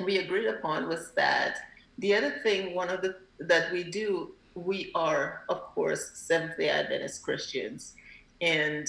we 0.05 0.19
agreed 0.19 0.47
upon 0.47 0.89
was 0.89 1.13
that 1.17 1.59
the 1.99 2.15
other 2.15 2.41
thing, 2.43 2.75
one 2.75 2.89
of 2.89 3.03
the 3.03 3.17
that 3.41 3.73
we 3.73 3.83
do, 3.85 4.33
we 4.55 4.91
are 4.95 5.43
of 5.49 5.61
course 5.75 6.11
Seventh 6.15 6.57
Day 6.57 6.69
Adventist 6.69 7.23
Christians, 7.23 7.95
and 8.41 8.89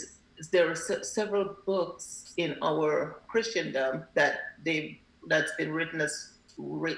there 0.51 0.69
are 0.71 0.75
se- 0.75 1.03
several 1.03 1.55
books 1.65 2.33
in 2.37 2.55
our 2.61 3.21
Christendom 3.27 4.03
that 4.15 4.39
they 4.63 5.01
that's 5.27 5.51
been 5.57 5.71
written 5.71 6.01
as 6.01 6.33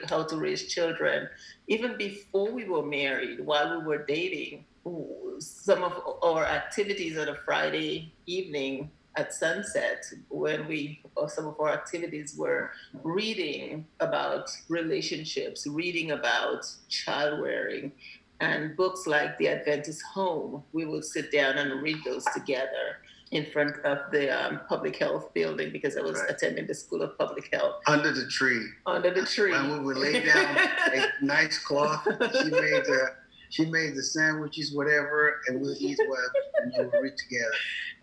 how 0.10 0.24
to 0.24 0.38
raise 0.38 0.74
children. 0.74 1.28
Even 1.68 1.98
before 1.98 2.52
we 2.52 2.66
were 2.66 2.84
married, 2.84 3.46
while 3.46 3.80
we 3.80 3.86
were 3.86 4.06
dating, 4.06 4.66
some 5.40 5.84
of 5.84 5.94
our 6.24 6.46
activities 6.46 7.18
on 7.18 7.30
a 7.30 7.36
Friday 7.46 8.14
evening 8.26 8.90
at 9.18 9.34
sunset 9.34 10.06
when 10.30 10.68
we 10.68 11.02
some 11.28 11.46
of 11.46 11.60
our 11.60 11.70
activities 11.70 12.36
were 12.38 12.72
reading 13.04 13.86
about 14.00 14.50
relationships 14.70 15.68
reading 15.68 16.12
about 16.12 16.66
child 16.88 17.42
rearing 17.42 17.92
and 18.40 18.76
books 18.78 19.08
like 19.08 19.38
the 19.38 19.50
adventist 19.50 20.02
home 20.14 20.64
we 20.72 20.86
would 20.86 21.04
sit 21.04 21.30
down 21.30 21.58
and 21.58 21.82
read 21.82 21.98
those 22.06 22.24
together 22.34 23.00
in 23.32 23.46
front 23.52 23.78
of 23.86 24.00
the 24.12 24.30
um, 24.30 24.62
public 24.68 24.98
health 24.98 25.34
building 25.34 25.72
because 25.72 25.96
I 25.98 26.02
was 26.02 26.20
right. 26.20 26.32
attending 26.32 26.68
the 26.68 26.74
School 26.74 27.02
of 27.02 27.18
Public 27.18 27.50
Health. 27.54 27.76
Under 27.88 28.12
the 28.12 28.28
tree. 28.28 28.66
Under 28.86 29.14
the 29.14 29.26
tree. 29.26 29.54
And 29.54 29.72
we 29.72 29.80
would 29.80 29.98
lay 29.98 30.24
down 30.26 30.58
a 30.58 31.08
nice 31.22 31.58
cloth. 31.58 32.06
She 32.06 32.50
made 32.50 32.86
the 32.86 33.16
she 33.50 33.66
made 33.66 33.96
the 33.96 34.04
sandwiches, 34.04 34.74
whatever, 34.74 35.42
and 35.48 35.60
we'll 35.60 35.76
eat 35.78 36.00
well 36.08 36.32
and 36.62 36.74
we'll 36.78 37.02
read 37.02 37.18
together 37.18 37.52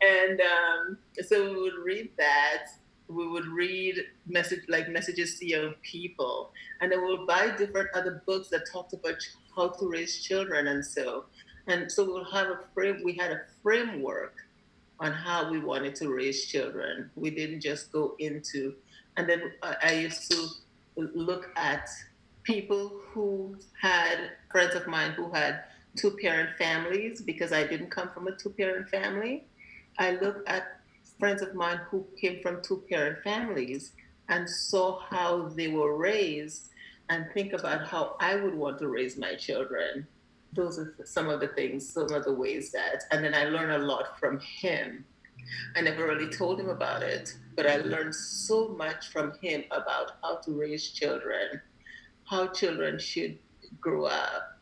and 0.01 0.41
um, 0.41 0.99
so 1.27 1.53
we 1.53 1.61
would 1.61 1.79
read 1.85 2.11
that 2.17 2.67
we 3.09 3.27
would 3.27 3.47
read 3.47 3.97
message 4.27 4.61
like 4.69 4.89
messages 4.89 5.39
to 5.39 5.47
young 5.47 5.75
people 5.83 6.53
and 6.81 6.93
then 6.93 7.03
we'll 7.03 7.27
buy 7.27 7.51
different 7.57 7.89
other 7.95 8.23
books 8.27 8.49
that 8.49 8.63
talked 8.71 8.93
about 8.93 9.17
how 9.57 9.69
to 9.69 9.89
raise 9.89 10.23
children 10.23 10.69
and 10.69 10.85
so 10.85 11.25
and 11.67 11.91
so 11.91 12.05
we'll 12.05 12.25
have 12.25 12.49
a 12.49 12.61
frame 12.75 13.01
we 13.05 13.15
had 13.15 13.33
a 13.33 13.41
framework 13.63 14.35
on 15.01 15.13
how 15.13 15.51
we 15.51 15.59
wanted 15.59 15.95
to 15.95 16.09
raise 16.09 16.45
children 16.47 17.11
we 17.15 17.31
didn't 17.31 17.61
just 17.61 17.93
go 17.93 18.15
into 18.19 18.75
and 19.17 19.29
then 19.29 19.53
i 19.83 19.93
used 19.93 20.31
to 20.31 20.49
look 20.97 21.51
at 21.57 21.89
people 22.43 23.01
who 23.11 23.57
had 23.81 24.31
friends 24.51 24.75
of 24.75 24.87
mine 24.87 25.13
who 25.13 25.31
had 25.31 25.65
two 25.97 26.11
parent 26.23 26.51
families 26.57 27.21
because 27.21 27.53
i 27.53 27.65
didn't 27.65 27.91
come 27.91 28.09
from 28.11 28.27
a 28.27 28.37
two 28.37 28.51
parent 28.51 28.89
family 28.89 29.45
I 29.99 30.13
looked 30.13 30.49
at 30.49 30.81
friends 31.19 31.43
of 31.43 31.55
mine 31.55 31.81
who 31.91 32.07
came 32.21 32.41
from 32.41 32.63
two 32.63 32.85
parent 32.89 33.23
families 33.25 33.93
and 34.29 34.49
saw 34.49 35.01
how 35.01 35.49
they 35.49 35.69
were 35.69 35.97
raised 35.97 36.69
and 37.09 37.27
think 37.35 37.53
about 37.53 37.89
how 37.89 38.17
I 38.21 38.37
would 38.37 38.55
want 38.55 38.79
to 38.79 38.89
raise 38.89 39.17
my 39.17 39.35
children. 39.35 40.07
Those 40.53 40.79
are 40.79 40.95
some 41.05 41.29
of 41.29 41.41
the 41.41 41.49
things, 41.49 41.89
some 41.89 42.13
of 42.13 42.25
the 42.25 42.33
ways 42.33 42.73
that, 42.73 43.05
and 43.11 43.25
then 43.25 43.35
I 43.35 43.45
learned 43.45 43.73
a 43.73 43.87
lot 43.87 44.19
from 44.19 44.41
him. 44.41 45.05
I 45.77 45.81
never 45.81 46.07
really 46.07 46.29
told 46.29 46.61
him 46.61 46.69
about 46.69 47.03
it, 47.03 47.35
but 47.55 47.67
I 47.67 47.77
learned 47.77 48.15
so 48.15 48.69
much 48.69 49.09
from 49.09 49.33
him 49.41 49.65
about 49.71 50.13
how 50.23 50.37
to 50.37 50.53
raise 50.53 50.91
children, 50.91 51.61
how 52.25 52.49
children 52.49 52.99
should 52.99 53.39
grow 53.81 54.05
up. 54.05 54.59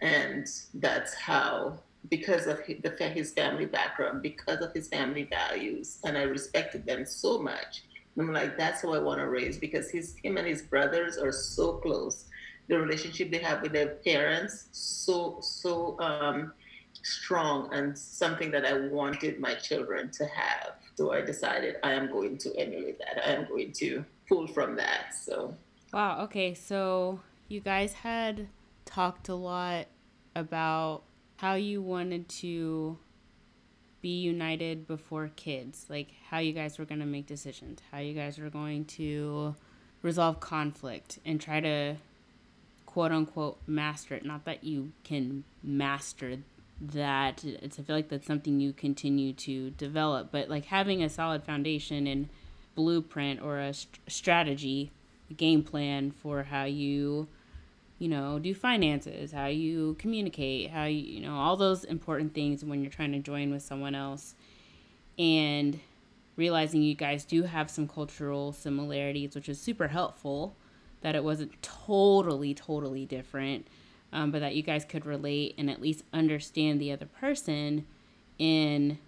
And 0.00 0.46
that's 0.74 1.14
how 1.14 1.78
because 2.08 2.46
of 2.46 2.58
the, 2.66 3.08
his 3.08 3.32
family 3.32 3.66
background, 3.66 4.22
because 4.22 4.60
of 4.60 4.72
his 4.72 4.88
family 4.88 5.24
values, 5.24 5.98
and 6.04 6.16
I 6.16 6.22
respected 6.22 6.86
them 6.86 7.04
so 7.04 7.38
much. 7.38 7.84
I'm 8.18 8.32
like, 8.32 8.56
that's 8.56 8.80
who 8.80 8.94
I 8.94 8.98
want 8.98 9.20
to 9.20 9.28
raise 9.28 9.58
because 9.58 9.90
his 9.90 10.16
him 10.22 10.38
and 10.38 10.46
his 10.46 10.62
brothers 10.62 11.18
are 11.18 11.32
so 11.32 11.74
close. 11.74 12.24
The 12.68 12.78
relationship 12.78 13.30
they 13.30 13.38
have 13.38 13.62
with 13.62 13.72
their 13.72 13.88
parents 14.04 14.68
so 14.72 15.38
so 15.40 15.98
um, 16.00 16.52
strong 17.02 17.72
and 17.72 17.96
something 17.96 18.50
that 18.50 18.64
I 18.64 18.88
wanted 18.88 19.38
my 19.38 19.54
children 19.54 20.10
to 20.12 20.24
have. 20.26 20.72
So 20.96 21.12
I 21.12 21.20
decided 21.20 21.76
I 21.82 21.92
am 21.92 22.10
going 22.10 22.38
to 22.38 22.56
emulate 22.56 22.98
that. 22.98 23.26
I 23.26 23.32
am 23.32 23.46
going 23.48 23.72
to 23.74 24.04
pull 24.28 24.46
from 24.46 24.76
that. 24.76 25.14
So 25.14 25.54
wow. 25.92 26.22
Okay, 26.24 26.54
so 26.54 27.20
you 27.48 27.60
guys 27.60 27.92
had 27.92 28.48
talked 28.84 29.28
a 29.28 29.34
lot 29.34 29.86
about 30.34 31.02
how 31.36 31.54
you 31.54 31.82
wanted 31.82 32.28
to 32.28 32.98
be 34.00 34.20
united 34.20 34.86
before 34.86 35.30
kids, 35.36 35.86
like 35.88 36.08
how 36.30 36.38
you 36.38 36.52
guys 36.52 36.78
were 36.78 36.84
going 36.84 37.00
to 37.00 37.06
make 37.06 37.26
decisions, 37.26 37.80
how 37.90 37.98
you 37.98 38.14
guys 38.14 38.38
were 38.38 38.50
going 38.50 38.84
to 38.84 39.54
resolve 40.02 40.40
conflict 40.40 41.18
and 41.24 41.40
try 41.40 41.60
to 41.60 41.96
quote 42.96 43.12
unquote 43.12 43.58
master 43.66 44.14
it. 44.14 44.24
Not 44.24 44.46
that 44.46 44.64
you 44.64 44.90
can 45.04 45.44
master 45.62 46.38
that. 46.80 47.44
It's 47.44 47.78
I 47.78 47.82
feel 47.82 47.94
like 47.94 48.08
that's 48.08 48.26
something 48.26 48.58
you 48.58 48.72
continue 48.72 49.34
to 49.34 49.68
develop, 49.72 50.32
but 50.32 50.48
like 50.48 50.64
having 50.64 51.02
a 51.02 51.10
solid 51.10 51.44
foundation 51.44 52.06
and 52.06 52.30
blueprint 52.74 53.42
or 53.42 53.58
a 53.58 53.74
st- 53.74 54.00
strategy, 54.06 54.92
a 55.30 55.34
game 55.34 55.62
plan 55.62 56.10
for 56.10 56.44
how 56.44 56.64
you 56.64 57.28
you 57.98 58.08
know, 58.08 58.38
do 58.38 58.54
finances, 58.54 59.30
how 59.30 59.46
you 59.46 59.94
communicate, 59.98 60.70
how 60.70 60.84
you, 60.84 61.00
you 61.00 61.20
know, 61.20 61.34
all 61.34 61.58
those 61.58 61.84
important 61.84 62.32
things 62.32 62.64
when 62.64 62.80
you're 62.80 62.90
trying 62.90 63.12
to 63.12 63.18
join 63.18 63.50
with 63.50 63.62
someone 63.62 63.94
else. 63.94 64.34
And 65.18 65.80
realizing 66.34 66.80
you 66.80 66.94
guys 66.94 67.26
do 67.26 67.42
have 67.42 67.70
some 67.70 67.88
cultural 67.88 68.54
similarities, 68.54 69.34
which 69.34 69.50
is 69.50 69.60
super 69.60 69.88
helpful, 69.88 70.56
that 71.02 71.14
it 71.14 71.24
wasn't 71.24 71.60
totally, 71.62 72.54
totally 72.54 73.04
different, 73.04 73.66
um, 74.12 74.30
but 74.30 74.40
that 74.40 74.54
you 74.54 74.62
guys 74.62 74.84
could 74.84 75.06
relate 75.06 75.54
and 75.58 75.70
at 75.70 75.80
least 75.80 76.04
understand 76.12 76.80
the 76.80 76.92
other 76.92 77.06
person 77.06 77.86
in 78.38 78.98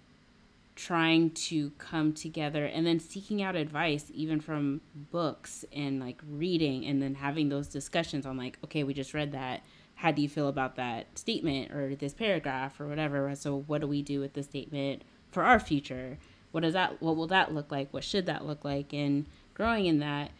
trying 0.75 1.29
to 1.31 1.71
come 1.71 2.13
together 2.13 2.65
and 2.65 2.87
then 2.87 2.99
seeking 3.01 3.41
out 3.41 3.53
advice 3.53 4.05
even 4.13 4.39
from 4.39 4.79
books 5.11 5.65
and 5.73 5.99
like 5.99 6.21
reading 6.25 6.85
and 6.85 7.01
then 7.01 7.15
having 7.15 7.49
those 7.49 7.67
discussions 7.67 8.25
on 8.25 8.37
like 8.37 8.57
okay 8.63 8.83
we 8.83 8.93
just 8.93 9.13
read 9.13 9.33
that. 9.33 9.61
How 9.95 10.11
do 10.11 10.21
you 10.21 10.29
feel 10.29 10.47
about 10.47 10.77
that 10.77 11.19
statement 11.19 11.73
or 11.73 11.93
this 11.95 12.13
paragraph 12.13 12.79
or 12.79 12.87
whatever? 12.87 13.35
So 13.35 13.63
what 13.67 13.81
do 13.81 13.87
we 13.87 14.01
do 14.01 14.21
with 14.21 14.33
this 14.33 14.45
statement 14.45 15.01
for 15.31 15.43
our 15.43 15.59
future? 15.59 16.17
What 16.51 16.61
does 16.61 16.73
that 16.73 17.01
what 17.01 17.17
will 17.17 17.27
that 17.27 17.53
look 17.53 17.71
like? 17.71 17.93
What 17.93 18.05
should 18.05 18.25
that 18.27 18.45
look 18.45 18.63
like? 18.63 18.93
And 18.93 19.25
growing 19.53 19.85
in 19.85 19.99
that. 19.99 20.31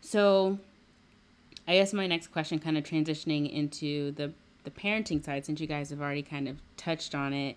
So, 0.00 0.58
I 1.70 1.74
guess 1.74 1.92
my 1.92 2.08
next 2.08 2.32
question, 2.32 2.58
kind 2.58 2.76
of 2.76 2.82
transitioning 2.82 3.48
into 3.48 4.10
the 4.10 4.32
the 4.64 4.72
parenting 4.72 5.24
side, 5.24 5.46
since 5.46 5.60
you 5.60 5.68
guys 5.68 5.90
have 5.90 6.00
already 6.00 6.22
kind 6.22 6.48
of 6.48 6.56
touched 6.76 7.14
on 7.14 7.32
it. 7.32 7.56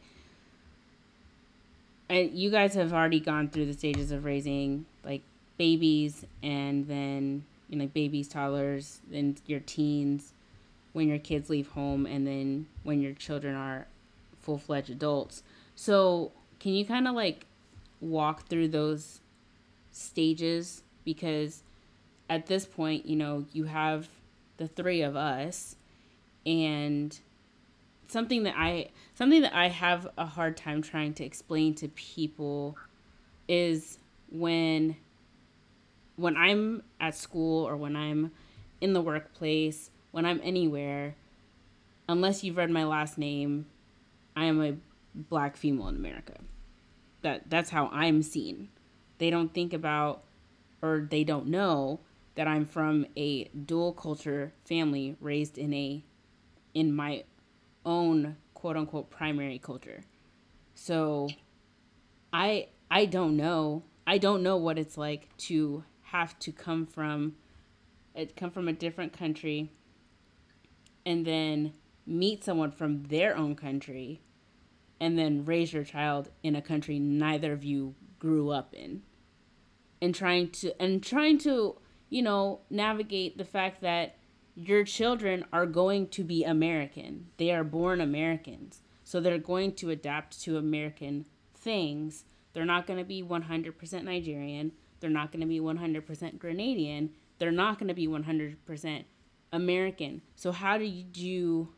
And 2.09 2.32
you 2.32 2.51
guys 2.51 2.76
have 2.76 2.93
already 2.93 3.20
gone 3.20 3.49
through 3.49 3.66
the 3.66 3.74
stages 3.74 4.11
of 4.11 4.24
raising 4.24 4.86
like 5.03 5.24
babies, 5.57 6.28
and 6.43 6.88
then 6.88 7.43
you 7.68 7.76
know 7.76 7.88
babies, 7.88 8.28
toddlers, 8.28 8.99
then 9.09 9.36
your 9.47 9.61
teens, 9.61 10.34
when 10.91 11.07
your 11.07 11.18
kids 11.18 11.49
leave 11.49 11.70
home, 11.70 12.05
and 12.05 12.28
then 12.28 12.68
when 12.84 13.01
your 13.01 13.14
children 13.14 13.55
are 13.55 13.88
full 14.39 14.59
fledged 14.59 14.91
adults. 14.91 15.41
So, 15.76 16.34
can 16.59 16.74
you 16.74 16.86
kind 16.86 17.07
of 17.07 17.16
like 17.16 17.47
walk 17.99 18.45
through 18.45 18.68
those 18.68 19.22
stages? 19.91 20.84
Because 21.03 21.64
at 22.30 22.48
this 22.48 22.66
point, 22.66 23.06
you 23.06 23.16
know, 23.16 23.46
you 23.52 23.66
have 23.66 24.10
the 24.58 24.68
three 24.68 25.02
of 25.02 25.16
us 25.16 25.76
and 26.46 27.20
something 28.08 28.44
that 28.44 28.56
I 28.58 28.90
something 29.16 29.42
that 29.42 29.56
I 29.56 29.70
have 29.70 30.08
a 30.18 30.26
hard 30.26 30.56
time 30.58 30.82
trying 30.82 31.14
to 31.16 31.24
explain 31.24 31.74
to 31.76 31.88
people 31.90 32.78
is 33.48 33.98
when 34.32 34.96
when 36.16 36.38
I'm 36.38 36.84
at 37.00 37.16
school 37.16 37.68
or 37.68 37.76
when 37.76 37.96
I'm 37.96 38.32
in 38.82 38.94
the 38.94 39.02
workplace, 39.02 39.90
when 40.12 40.26
I'm 40.26 40.40
anywhere, 40.44 41.16
unless 42.08 42.44
you've 42.44 42.58
read 42.58 42.70
my 42.70 42.84
last 42.84 43.18
name, 43.18 43.66
I 44.36 44.46
am 44.46 44.62
a 44.62 44.76
black 45.16 45.58
female 45.58 45.88
in 45.88 45.96
America. 45.96 46.34
That 47.22 47.50
that's 47.50 47.70
how 47.70 47.88
I'm 47.88 48.22
seen. 48.22 48.70
They 49.18 49.30
don't 49.30 49.54
think 49.54 49.74
about 49.74 50.24
or 50.82 51.08
they 51.10 51.24
don't 51.24 51.48
know 51.48 52.00
that 52.36 52.48
I'm 52.48 52.66
from 52.66 53.06
a 53.16 53.46
dual 53.46 53.94
culture 53.94 54.54
family 54.66 55.16
raised 55.20 55.58
in 55.58 55.74
a 55.74 56.04
in 56.74 56.94
my 56.96 57.24
own 57.86 58.38
quote 58.54 58.78
unquote 58.78 59.10
primary 59.10 59.60
culture. 59.60 60.04
So 60.74 61.30
I 62.32 62.68
I 62.90 63.06
don't 63.06 63.38
know. 63.38 63.84
I 64.06 64.18
don't 64.18 64.44
know 64.44 64.58
what 64.58 64.78
it's 64.78 64.98
like 64.98 65.36
to 65.38 65.84
have 66.02 66.38
to 66.40 66.52
come 66.52 66.86
from 66.86 67.36
it 68.16 68.36
come 68.36 68.52
from 68.52 68.68
a 68.68 68.74
different 68.74 69.14
country 69.14 69.72
and 71.06 71.26
then 71.26 71.74
meet 72.06 72.44
someone 72.44 72.72
from 72.72 73.04
their 73.04 73.36
own 73.36 73.56
country 73.56 74.22
and 75.00 75.18
then 75.18 75.44
raise 75.46 75.74
your 75.74 75.84
child 75.84 76.30
in 76.44 76.56
a 76.56 76.62
country 76.62 77.00
neither 77.00 77.52
of 77.52 77.64
you 77.64 77.96
grew 78.20 78.50
up 78.52 78.74
in 78.74 79.02
and 80.02 80.14
trying 80.14 80.50
to 80.50 80.80
and 80.82 81.02
trying 81.02 81.38
to 81.38 81.76
you 82.14 82.22
know 82.22 82.59
navigate 82.70 83.38
the 83.39 83.43
fact 83.43 83.82
that 83.82 84.16
your 84.55 84.84
children 84.84 85.43
are 85.51 85.66
going 85.66 86.07
to 86.09 86.24
be 86.24 86.43
American. 86.43 87.26
They 87.38 87.51
are 87.51 87.64
born 87.64 87.99
Americans. 87.99 88.82
So 89.03 89.20
they're 89.20 89.39
going 89.39 89.74
to 89.78 89.89
adapt 89.89 90.39
to 90.43 90.57
American 90.57 91.26
things. 91.55 92.26
They're 92.53 92.66
not 92.66 92.86
going 92.86 92.99
to 92.99 93.05
be 93.05 93.24
100% 93.24 94.03
Nigerian. 94.03 94.74
They're 94.99 95.09
not 95.09 95.32
going 95.32 95.41
to 95.41 95.47
be 95.47 95.59
100% 95.59 96.38
Grenadian. 96.38 97.09
They're 97.39 97.51
not 97.51 97.80
going 97.80 97.88
to 97.88 97.95
be 97.95 98.07
100% 98.07 99.03
American. 99.51 100.22
So 100.36 100.51
how 100.51 100.78
did 100.78 101.18
you 101.18 101.74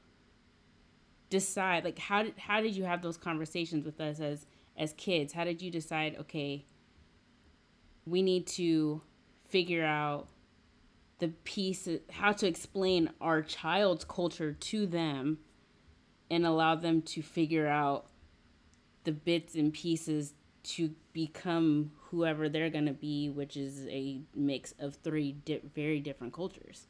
decide 1.29 1.83
like 1.83 1.97
how 1.97 2.23
did 2.23 2.33
how 2.37 2.61
did 2.61 2.75
you 2.75 2.83
have 2.83 3.01
those 3.01 3.17
conversations 3.17 3.85
with 3.85 4.01
us 4.01 4.19
as 4.19 4.45
as 4.77 4.91
kids? 4.93 5.31
How 5.31 5.45
did 5.45 5.61
you 5.61 5.71
decide 5.71 6.17
okay, 6.19 6.65
we 8.05 8.21
need 8.21 8.47
to 8.47 9.01
figure 9.49 9.83
out 9.83 10.27
the 11.19 11.29
piece 11.43 11.87
how 12.11 12.31
to 12.33 12.47
explain 12.47 13.09
our 13.21 13.41
child's 13.41 14.03
culture 14.03 14.53
to 14.53 14.85
them 14.85 15.39
and 16.29 16.45
allow 16.45 16.75
them 16.75 17.01
to 17.01 17.21
figure 17.21 17.67
out 17.67 18.07
the 19.03 19.11
bits 19.11 19.55
and 19.55 19.73
pieces 19.73 20.33
to 20.63 20.91
become 21.13 21.91
whoever 22.09 22.49
they're 22.49 22.69
going 22.69 22.87
to 22.87 22.93
be 22.93 23.29
which 23.29 23.55
is 23.55 23.87
a 23.87 24.21
mix 24.35 24.73
of 24.79 24.95
three 24.95 25.31
di- 25.31 25.61
very 25.73 25.99
different 25.99 26.33
cultures 26.33 26.87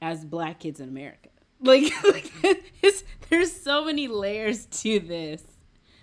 as 0.00 0.24
black 0.24 0.60
kids 0.60 0.78
in 0.78 0.88
america 0.88 1.30
like, 1.60 1.90
like 2.04 2.32
there's 3.28 3.50
so 3.50 3.84
many 3.84 4.06
layers 4.06 4.66
to 4.66 5.00
this 5.00 5.42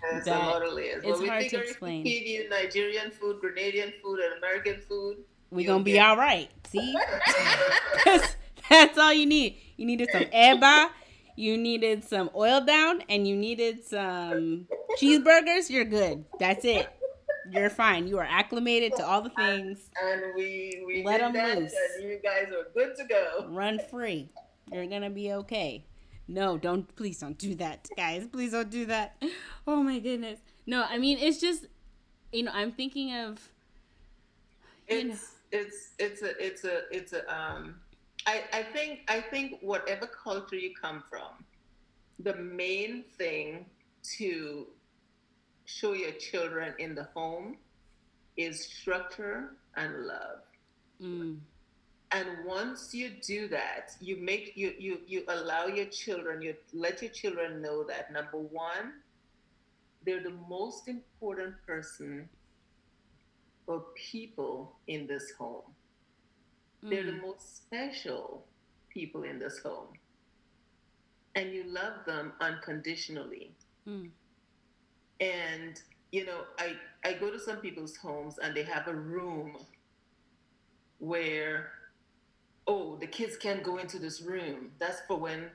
There's 0.02 0.26
a 0.26 0.30
lot 0.32 0.62
of 0.62 0.74
layers. 0.74 1.02
It's 1.02 1.18
well, 1.18 1.28
hard 1.28 1.48
to 1.48 1.56
explain. 1.56 2.04
Nigerian 2.50 3.10
food, 3.10 3.40
Grenadian 3.40 3.92
food, 4.02 4.20
and 4.20 4.36
American 4.36 4.80
food 4.82 5.16
we 5.50 5.64
gonna 5.64 5.84
be 5.84 5.98
all 5.98 6.16
right. 6.16 6.48
See, 6.68 6.94
that's, 8.04 8.36
that's 8.68 8.98
all 8.98 9.12
you 9.12 9.26
need. 9.26 9.56
You 9.76 9.86
needed 9.86 10.08
some 10.10 10.24
eba, 10.24 10.88
you 11.36 11.56
needed 11.56 12.04
some 12.04 12.30
oil 12.34 12.60
down, 12.60 13.02
and 13.08 13.26
you 13.26 13.36
needed 13.36 13.84
some 13.84 14.66
cheeseburgers. 14.98 15.70
You're 15.70 15.84
good. 15.84 16.24
That's 16.38 16.64
it. 16.64 16.88
You're 17.50 17.70
fine. 17.70 18.08
You 18.08 18.18
are 18.18 18.26
acclimated 18.28 18.96
to 18.96 19.06
all 19.06 19.22
the 19.22 19.30
things. 19.30 19.90
And, 20.02 20.34
we 20.34 20.82
we 20.86 21.04
let 21.04 21.20
them 21.20 21.32
loose. 21.32 21.74
And 21.98 22.08
you 22.08 22.18
guys 22.22 22.48
are 22.50 22.68
good 22.74 22.96
to 22.96 23.04
go. 23.04 23.46
Run 23.48 23.78
free. 23.90 24.30
You're 24.72 24.86
gonna 24.86 25.10
be 25.10 25.32
okay. 25.32 25.84
No, 26.28 26.58
don't. 26.58 26.94
Please 26.96 27.18
don't 27.18 27.38
do 27.38 27.54
that, 27.56 27.88
guys. 27.96 28.26
Please 28.26 28.52
don't 28.52 28.70
do 28.70 28.86
that. 28.86 29.22
Oh 29.66 29.82
my 29.82 29.98
goodness. 30.00 30.40
No, 30.66 30.84
I 30.88 30.98
mean 30.98 31.18
it's 31.18 31.40
just, 31.40 31.66
you 32.32 32.42
know, 32.42 32.52
I'm 32.52 32.72
thinking 32.72 33.14
of. 33.14 33.52
You 34.88 34.98
it's 34.98 35.08
know, 35.08 35.16
it's 35.56 35.94
it's 35.98 36.22
a 36.22 36.46
it's 36.46 36.64
a 36.64 36.82
it's 36.90 37.12
a 37.12 37.22
um 37.34 37.76
I, 38.26 38.42
I 38.52 38.62
think 38.62 39.00
I 39.08 39.20
think 39.20 39.58
whatever 39.60 40.06
culture 40.06 40.56
you 40.56 40.72
come 40.74 41.02
from, 41.08 41.44
the 42.18 42.34
main 42.34 43.04
thing 43.16 43.66
to 44.18 44.66
show 45.64 45.92
your 45.92 46.12
children 46.12 46.74
in 46.78 46.94
the 46.94 47.04
home 47.14 47.56
is 48.36 48.64
structure 48.64 49.52
and 49.76 50.06
love. 50.06 50.40
Mm. 51.00 51.38
And 52.12 52.28
once 52.44 52.94
you 52.94 53.10
do 53.20 53.48
that, 53.48 53.96
you 54.00 54.16
make 54.16 54.52
you 54.56 54.74
you 54.78 54.98
you 55.06 55.24
allow 55.28 55.66
your 55.66 55.86
children, 55.86 56.42
you 56.42 56.54
let 56.72 57.02
your 57.02 57.10
children 57.10 57.62
know 57.62 57.84
that 57.84 58.12
number 58.12 58.38
one, 58.38 58.92
they're 60.04 60.22
the 60.22 60.38
most 60.48 60.88
important 60.88 61.54
person 61.66 62.28
or 63.66 63.84
people 63.94 64.76
in 64.86 65.06
this 65.06 65.32
home. 65.38 65.62
Mm. 66.84 66.90
They're 66.90 67.04
the 67.04 67.12
mm. 67.12 67.22
most 67.22 67.56
special 67.56 68.44
people 68.88 69.24
in 69.24 69.38
this 69.38 69.58
home. 69.58 69.88
And 71.34 71.52
you 71.52 71.64
love 71.66 72.04
them 72.06 72.32
unconditionally. 72.40 73.50
Mm. 73.86 74.10
And, 75.20 75.80
you 76.12 76.24
know, 76.24 76.42
I, 76.58 76.76
I 77.04 77.14
go 77.14 77.30
to 77.30 77.38
some 77.38 77.58
people's 77.58 77.96
homes 77.96 78.38
and 78.38 78.54
they 78.54 78.62
have 78.62 78.88
a 78.88 78.94
room 78.94 79.56
where, 80.98 81.70
oh, 82.66 82.96
the 82.96 83.06
kids 83.06 83.36
can't 83.36 83.62
go 83.62 83.76
into 83.78 83.98
this 83.98 84.22
room. 84.22 84.70
That's 84.78 85.00
for 85.06 85.18
when 85.18 85.50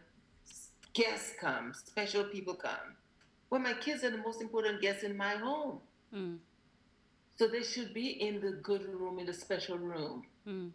guests 0.94 1.34
come, 1.40 1.74
special 1.74 2.26
people 2.26 2.54
come. 2.54 2.96
Well, 3.50 3.60
my 3.62 3.74
kids 3.74 4.04
are 4.04 4.12
the 4.12 4.18
most 4.18 4.42
important 4.42 4.82
guests 4.82 5.04
in 5.04 5.18
my 5.18 5.36
home. 5.36 5.80
Mm. 6.14 6.38
So 7.42 7.48
they 7.48 7.64
should 7.64 7.92
be 7.92 8.22
in 8.22 8.40
the 8.40 8.52
good 8.52 8.86
room, 8.86 9.18
in 9.18 9.26
the 9.26 9.34
special 9.34 9.76
room. 9.76 10.26
Mm. 10.48 10.70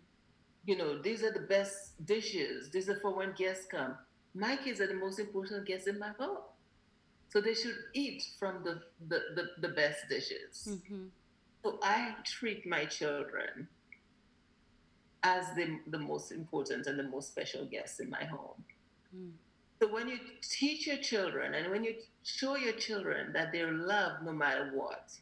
You 0.65 0.77
know, 0.77 1.01
these 1.01 1.23
are 1.23 1.31
the 1.31 1.47
best 1.47 2.05
dishes. 2.05 2.71
These 2.71 2.89
are 2.89 2.99
for 2.99 3.15
when 3.15 3.35
guests 3.35 3.67
come. 3.71 3.95
My 4.35 4.57
kids 4.57 4.81
are 4.81 4.89
the 4.89 4.95
most 4.95 5.21
important 5.21 5.65
guests 5.65 5.87
in 5.87 5.97
my 5.97 6.11
home. 6.19 6.39
So 7.29 7.41
they 7.41 7.55
should 7.55 7.77
eat 7.95 8.25
from 8.37 8.65
the, 8.65 8.83
the, 9.07 9.21
the, 9.37 9.69
the 9.69 9.75
best 9.75 10.09
dishes. 10.09 10.67
Mm-hmm. 10.69 11.05
So 11.63 11.79
I 11.85 12.17
treat 12.25 12.67
my 12.67 12.85
children 12.85 13.69
as 15.23 15.45
the, 15.55 15.79
the 15.87 16.01
most 16.01 16.33
important 16.33 16.89
and 16.89 16.99
the 16.99 17.05
most 17.05 17.29
special 17.29 17.65
guests 17.67 18.01
in 18.01 18.11
my 18.11 18.25
home. 18.25 18.65
Mm. 19.17 19.31
So 19.81 19.87
when 19.87 20.09
you 20.09 20.19
teach 20.43 20.89
your 20.89 20.97
children 20.97 21.55
and 21.55 21.71
when 21.71 21.85
you 21.85 21.95
show 22.25 22.57
your 22.57 22.73
children 22.73 23.33
that 23.35 23.53
they're 23.53 23.71
loved 23.71 24.25
no 24.25 24.33
matter 24.33 24.73
what, 24.75 25.13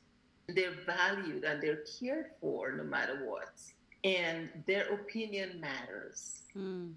they're 0.49 0.74
valued 0.86 1.45
and 1.45 1.62
they're 1.62 1.84
cared 1.99 2.26
for 2.40 2.72
no 2.72 2.84
matter 2.84 3.20
what. 3.24 3.61
And 4.03 4.49
their 4.66 4.92
opinion 4.92 5.61
matters. 5.61 6.42
Mm. 6.57 6.92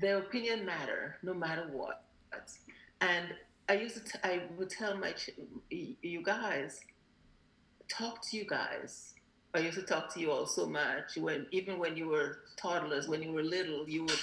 Their 0.00 0.18
opinion 0.18 0.64
matter 0.64 1.18
no 1.22 1.34
matter 1.34 1.68
what. 1.70 2.04
And 3.00 3.28
I 3.68 3.74
used 3.74 3.96
to, 3.96 4.04
t- 4.04 4.18
I 4.24 4.42
would 4.58 4.70
tell 4.70 4.96
my, 4.96 5.12
ch- 5.12 5.30
you 5.70 6.22
guys, 6.22 6.80
talk 7.88 8.22
to 8.30 8.36
you 8.36 8.44
guys. 8.44 9.14
I 9.54 9.58
used 9.58 9.78
to 9.78 9.84
talk 9.84 10.12
to 10.14 10.20
you 10.20 10.30
all 10.30 10.46
so 10.46 10.66
much 10.66 11.16
when, 11.18 11.46
even 11.50 11.78
when 11.78 11.94
you 11.96 12.08
were 12.08 12.38
toddlers, 12.56 13.06
when 13.06 13.22
you 13.22 13.32
were 13.32 13.42
little, 13.42 13.88
you 13.88 14.02
would 14.02 14.18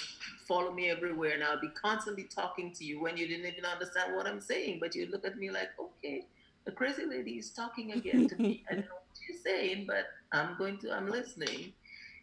follow 0.48 0.72
me 0.72 0.90
everywhere 0.90 1.34
and 1.34 1.44
I'll 1.44 1.60
be 1.60 1.68
constantly 1.68 2.24
talking 2.24 2.72
to 2.72 2.84
you 2.84 3.00
when 3.00 3.16
you 3.16 3.28
didn't 3.28 3.46
even 3.46 3.64
understand 3.64 4.16
what 4.16 4.26
I'm 4.26 4.40
saying, 4.40 4.78
but 4.80 4.94
you'd 4.96 5.10
look 5.10 5.24
at 5.24 5.38
me 5.38 5.50
like, 5.50 5.68
okay, 5.78 6.26
the 6.70 6.76
crazy 6.76 7.04
lady 7.04 7.32
is 7.32 7.50
talking 7.50 7.92
again 7.92 8.28
to 8.28 8.40
me. 8.40 8.62
I 8.70 8.74
don't 8.74 8.84
know 8.84 8.94
what 8.94 9.18
she's 9.26 9.42
saying, 9.42 9.86
but 9.86 10.06
I'm 10.32 10.56
going 10.56 10.78
to, 10.78 10.92
I'm 10.92 11.08
listening. 11.08 11.72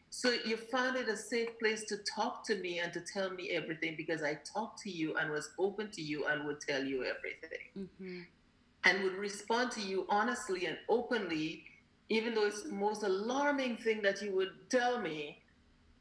So 0.09 0.33
you 0.45 0.55
found 0.55 0.95
it 0.95 1.09
a 1.09 1.17
safe 1.17 1.59
place 1.59 1.83
to 1.85 1.97
talk 2.15 2.45
to 2.47 2.55
me 2.55 2.79
and 2.79 2.93
to 2.93 3.01
tell 3.01 3.29
me 3.29 3.51
everything 3.51 3.95
because 3.97 4.23
I 4.23 4.39
talked 4.45 4.81
to 4.83 4.89
you 4.89 5.17
and 5.17 5.29
was 5.29 5.49
open 5.59 5.91
to 5.91 6.01
you 6.01 6.27
and 6.27 6.45
would 6.45 6.61
tell 6.61 6.81
you 6.81 7.03
everything. 7.03 7.67
Mm-hmm. 7.77 8.19
And 8.85 9.03
would 9.03 9.15
respond 9.15 9.71
to 9.71 9.81
you 9.81 10.05
honestly 10.07 10.65
and 10.65 10.77
openly, 10.87 11.65
even 12.07 12.33
though 12.33 12.45
it's 12.45 12.63
the 12.63 12.71
most 12.71 13.03
alarming 13.03 13.75
thing 13.77 14.01
that 14.03 14.21
you 14.21 14.33
would 14.33 14.51
tell 14.69 15.01
me. 15.01 15.39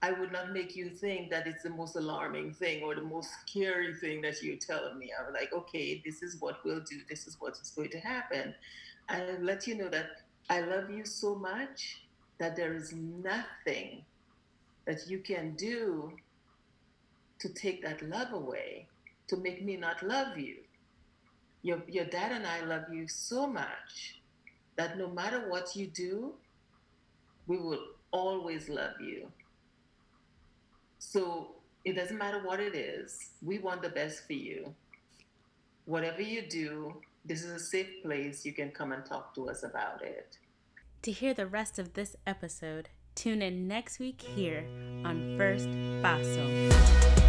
I 0.06 0.12
would 0.12 0.30
not 0.30 0.52
make 0.52 0.76
you 0.76 0.88
think 0.88 1.30
that 1.30 1.48
it's 1.48 1.64
the 1.64 1.70
most 1.70 1.96
alarming 1.96 2.52
thing 2.52 2.84
or 2.84 2.94
the 2.94 3.02
most 3.02 3.28
scary 3.44 3.92
thing 3.92 4.20
that 4.22 4.40
you're 4.40 4.54
telling 4.56 4.96
me. 4.96 5.10
I'm 5.18 5.32
like, 5.34 5.52
okay, 5.52 6.00
this 6.04 6.22
is 6.22 6.40
what 6.40 6.64
we'll 6.64 6.84
do. 6.88 7.00
This 7.08 7.26
is 7.26 7.40
what 7.40 7.58
is 7.60 7.70
going 7.70 7.90
to 7.90 7.98
happen. 7.98 8.54
And 9.08 9.44
let 9.44 9.66
you 9.66 9.74
know 9.74 9.88
that 9.88 10.22
I 10.48 10.60
love 10.60 10.90
you 10.90 11.04
so 11.04 11.34
much 11.34 12.02
that 12.38 12.54
there 12.54 12.72
is 12.72 12.92
nothing 12.92 14.04
that 14.84 15.08
you 15.08 15.18
can 15.18 15.56
do 15.56 16.12
to 17.40 17.48
take 17.48 17.82
that 17.82 18.08
love 18.08 18.32
away, 18.32 18.86
to 19.26 19.36
make 19.36 19.64
me 19.64 19.76
not 19.76 20.04
love 20.04 20.38
you. 20.38 20.58
Your, 21.62 21.82
your 21.88 22.04
dad 22.04 22.30
and 22.30 22.46
I 22.46 22.60
love 22.64 22.84
you 22.92 23.08
so 23.08 23.48
much 23.48 24.20
that 24.76 24.98
no 24.98 25.08
matter 25.08 25.50
what 25.50 25.74
you 25.74 25.88
do, 25.88 26.34
we 27.48 27.56
will 27.56 27.80
always 28.12 28.68
love 28.68 29.00
you. 29.00 29.26
So 31.08 31.52
it 31.84 31.94
doesn't 31.94 32.18
matter 32.18 32.40
what 32.42 32.58
it 32.58 32.74
is, 32.74 33.30
we 33.40 33.60
want 33.60 33.80
the 33.80 33.88
best 33.88 34.26
for 34.26 34.32
you. 34.32 34.74
Whatever 35.84 36.20
you 36.20 36.42
do, 36.42 37.00
this 37.24 37.44
is 37.44 37.52
a 37.52 37.60
safe 37.60 38.02
place. 38.02 38.44
You 38.44 38.52
can 38.52 38.72
come 38.72 38.90
and 38.90 39.06
talk 39.06 39.32
to 39.36 39.48
us 39.48 39.62
about 39.62 40.02
it. 40.02 40.36
To 41.02 41.12
hear 41.12 41.32
the 41.32 41.46
rest 41.46 41.78
of 41.78 41.94
this 41.94 42.16
episode, 42.26 42.88
tune 43.14 43.40
in 43.40 43.68
next 43.68 44.00
week 44.00 44.20
here 44.20 44.64
on 45.04 45.36
First 45.38 45.68
Paso. 46.02 47.25